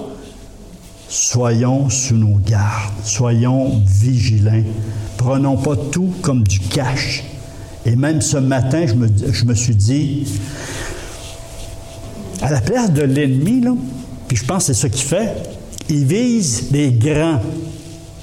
soyons 1.11 1.89
sous 1.89 2.15
nos 2.15 2.37
gardes, 2.37 2.93
soyons 3.03 3.83
vigilants, 3.85 4.63
prenons 5.17 5.57
pas 5.57 5.75
tout 5.75 6.13
comme 6.21 6.43
du 6.43 6.59
cash. 6.59 7.23
Et 7.85 7.97
même 7.97 8.21
ce 8.21 8.37
matin, 8.37 8.85
je 8.87 9.43
me, 9.45 9.53
suis 9.53 9.75
dit, 9.75 10.25
à 12.41 12.49
la 12.49 12.61
place 12.61 12.93
de 12.93 13.01
l'ennemi, 13.01 13.61
puis 14.27 14.37
je 14.37 14.45
pense 14.45 14.67
que 14.67 14.73
c'est 14.73 14.81
ce 14.81 14.87
qu'il 14.87 15.05
fait, 15.05 15.33
il 15.89 16.05
vise 16.05 16.69
les 16.71 16.93
grands 16.93 17.41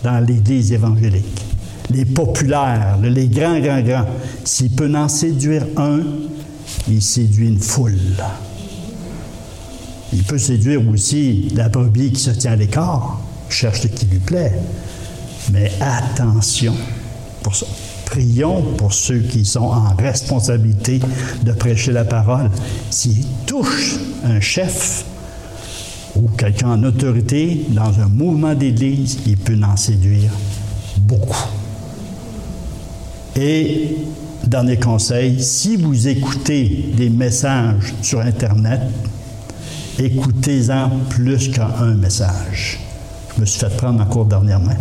dans 0.02 0.24
l'Église 0.24 0.72
évangélique, 0.72 1.44
les 1.90 2.06
populaires, 2.06 2.96
les 3.02 3.28
grands, 3.28 3.60
grands, 3.60 3.82
grands. 3.82 4.06
S'il 4.44 4.70
peut 4.70 4.90
en 4.94 5.08
séduire 5.08 5.66
un, 5.76 6.00
il 6.88 7.02
séduit 7.02 7.48
une 7.48 7.60
foule. 7.60 7.98
Il 10.12 10.22
peut 10.22 10.38
séduire 10.38 10.80
aussi 10.88 11.48
la 11.54 11.68
brebis 11.68 12.12
qui 12.12 12.20
se 12.20 12.30
tient 12.30 12.52
à 12.52 12.56
l'écart, 12.56 13.20
cherche 13.48 13.82
ce 13.82 13.86
qui 13.88 14.06
lui 14.06 14.18
plaît. 14.18 14.52
Mais 15.52 15.70
attention 15.80 16.74
pour 17.42 17.54
ça. 17.54 17.66
Prions 18.06 18.62
pour 18.78 18.94
ceux 18.94 19.18
qui 19.18 19.44
sont 19.44 19.60
en 19.60 19.94
responsabilité 19.98 20.98
de 21.42 21.52
prêcher 21.52 21.92
la 21.92 22.04
parole. 22.04 22.50
S'ils 22.90 23.26
touchent 23.44 23.96
un 24.24 24.40
chef 24.40 25.04
ou 26.16 26.26
quelqu'un 26.28 26.70
en 26.70 26.84
autorité 26.84 27.66
dans 27.68 28.00
un 28.00 28.08
mouvement 28.08 28.54
d'Église, 28.54 29.18
il 29.26 29.36
peut 29.36 29.58
en 29.62 29.76
séduire 29.76 30.30
beaucoup. 31.00 31.48
Et 33.36 33.96
dernier 34.44 34.78
conseil, 34.78 35.42
si 35.42 35.76
vous 35.76 36.08
écoutez 36.08 36.90
des 36.96 37.10
messages 37.10 37.94
sur 38.00 38.20
Internet, 38.20 38.80
écoutez-en 39.98 40.90
plus 41.10 41.50
qu'un 41.50 41.94
message. 41.94 42.80
Je 43.34 43.40
me 43.40 43.46
suis 43.46 43.60
fait 43.60 43.76
prendre 43.76 44.00
en 44.00 44.06
cours 44.06 44.24
dernièrement. 44.24 44.76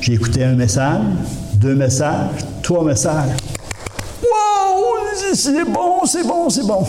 J'ai 0.00 0.14
écouté 0.14 0.44
un 0.44 0.54
message, 0.54 1.00
deux 1.54 1.74
messages, 1.74 2.30
trois 2.62 2.84
messages. 2.84 3.36
Wow! 4.22 4.94
C'est 5.34 5.64
bon, 5.64 6.04
c'est 6.06 6.26
bon, 6.26 6.50
c'est 6.50 6.66
bon. 6.66 6.84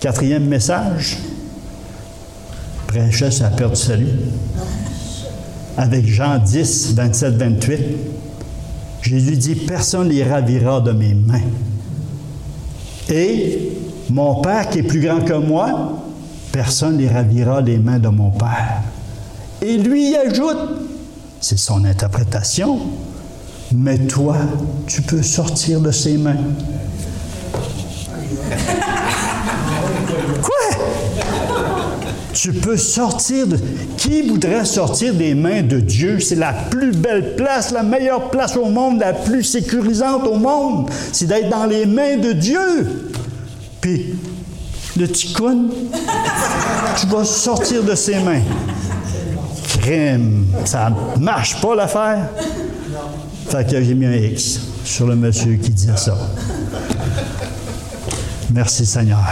Quatrième 0.00 0.46
message, 0.46 1.18
prêchait 2.86 3.30
la 3.40 3.50
perte 3.50 3.74
du 3.74 3.80
salut. 3.80 4.08
Avec 5.76 6.06
Jean 6.06 6.38
10, 6.38 6.94
27, 6.94 7.34
28, 7.36 7.80
Jésus 9.00 9.36
dit 9.36 9.54
Personne 9.54 10.08
ne 10.08 10.12
les 10.12 10.24
ravira 10.24 10.80
de 10.80 10.92
mes 10.92 11.14
mains. 11.14 11.40
Et 13.08 13.70
mon 14.10 14.42
Père 14.42 14.68
qui 14.68 14.80
est 14.80 14.82
plus 14.82 15.00
grand 15.00 15.20
que 15.20 15.32
moi, 15.32 16.02
personne 16.52 16.98
ne 16.98 17.08
ravira 17.08 17.60
les 17.62 17.78
mains 17.78 17.98
de 17.98 18.08
mon 18.08 18.30
Père. 18.30 18.82
Et 19.62 19.78
lui 19.78 20.14
ajoute, 20.14 20.58
c'est 21.40 21.58
son 21.58 21.84
interprétation, 21.84 22.78
mais 23.74 23.98
toi, 23.98 24.36
tu 24.86 25.02
peux 25.02 25.22
sortir 25.22 25.80
de 25.80 25.90
ses 25.90 26.18
mains. 26.18 26.36
Quoi? 30.42 30.78
Tu 32.34 32.52
peux 32.52 32.76
sortir 32.76 33.46
de... 33.46 33.58
Qui 33.96 34.22
voudrait 34.22 34.64
sortir 34.64 35.14
des 35.14 35.34
mains 35.34 35.62
de 35.62 35.80
Dieu? 35.80 36.18
C'est 36.20 36.34
la 36.34 36.52
plus 36.52 36.90
belle 36.90 37.36
place, 37.36 37.70
la 37.70 37.82
meilleure 37.82 38.30
place 38.30 38.56
au 38.56 38.66
monde, 38.66 39.00
la 39.00 39.12
plus 39.12 39.44
sécurisante 39.44 40.26
au 40.26 40.36
monde. 40.36 40.90
C'est 41.12 41.26
d'être 41.26 41.48
dans 41.50 41.66
les 41.66 41.86
mains 41.86 42.16
de 42.16 42.32
Dieu. 42.32 43.10
Puis, 43.80 44.14
le 44.96 45.08
ticone, 45.08 45.70
tu 46.98 47.06
vas 47.06 47.24
sortir 47.24 47.82
de 47.82 47.94
ses 47.94 48.18
mains. 48.20 48.42
Crème, 49.80 50.46
ça 50.64 50.90
marche 51.18 51.60
pas 51.60 51.74
l'affaire. 51.74 52.28
Fait 53.48 53.68
que 53.68 53.82
j'ai 53.82 53.94
mis 53.94 54.06
un 54.06 54.14
X 54.14 54.60
sur 54.84 55.06
le 55.06 55.16
monsieur 55.16 55.56
qui 55.56 55.70
disait 55.70 55.96
ça. 55.96 56.16
Merci 58.52 58.84
Seigneur. 58.84 59.24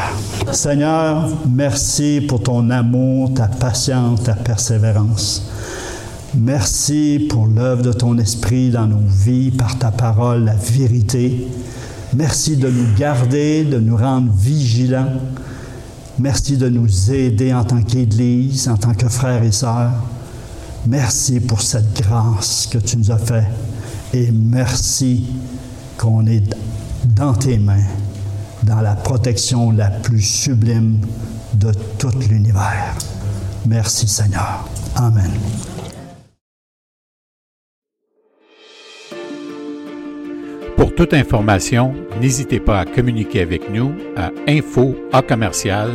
Seigneur, 0.50 1.28
merci 1.48 2.24
pour 2.26 2.42
ton 2.42 2.70
amour, 2.70 3.34
ta 3.34 3.48
patience, 3.48 4.22
ta 4.22 4.32
persévérance. 4.32 5.42
Merci 6.34 7.26
pour 7.28 7.46
l'œuvre 7.46 7.82
de 7.82 7.92
ton 7.92 8.16
esprit 8.18 8.70
dans 8.70 8.86
nos 8.86 9.02
vies, 9.06 9.50
par 9.50 9.78
ta 9.78 9.90
parole, 9.90 10.44
la 10.44 10.54
vérité. 10.54 11.48
Merci 12.14 12.56
de 12.56 12.68
nous 12.68 12.96
garder, 12.98 13.64
de 13.64 13.78
nous 13.78 13.96
rendre 13.96 14.32
vigilants. 14.32 15.12
Merci 16.18 16.56
de 16.56 16.68
nous 16.68 17.12
aider 17.12 17.54
en 17.54 17.64
tant 17.64 17.82
qu'Église, 17.82 18.68
en 18.68 18.76
tant 18.76 18.94
que 18.94 19.08
frères 19.08 19.42
et 19.42 19.52
sœurs. 19.52 19.92
Merci 20.86 21.40
pour 21.40 21.62
cette 21.62 21.94
grâce 22.02 22.68
que 22.70 22.78
tu 22.78 22.96
nous 22.96 23.10
as 23.10 23.18
faite. 23.18 23.44
Et 24.12 24.32
merci 24.32 25.24
qu'on 25.96 26.26
est 26.26 26.42
dans 27.04 27.34
tes 27.34 27.58
mains, 27.58 27.86
dans 28.64 28.80
la 28.80 28.96
protection 28.96 29.70
la 29.70 29.90
plus 29.90 30.22
sublime 30.22 30.98
de 31.54 31.70
tout 31.98 32.10
l'univers. 32.28 32.96
Merci 33.66 34.08
Seigneur. 34.08 34.68
Amen. 34.96 35.30
Pour 40.80 40.94
toute 40.94 41.12
information, 41.12 41.92
n'hésitez 42.22 42.58
pas 42.58 42.80
à 42.80 42.86
communiquer 42.86 43.42
avec 43.42 43.68
nous 43.68 43.92
à 44.16 44.30
info 44.48 44.96
à 45.12 45.20
commercial. 45.20 45.90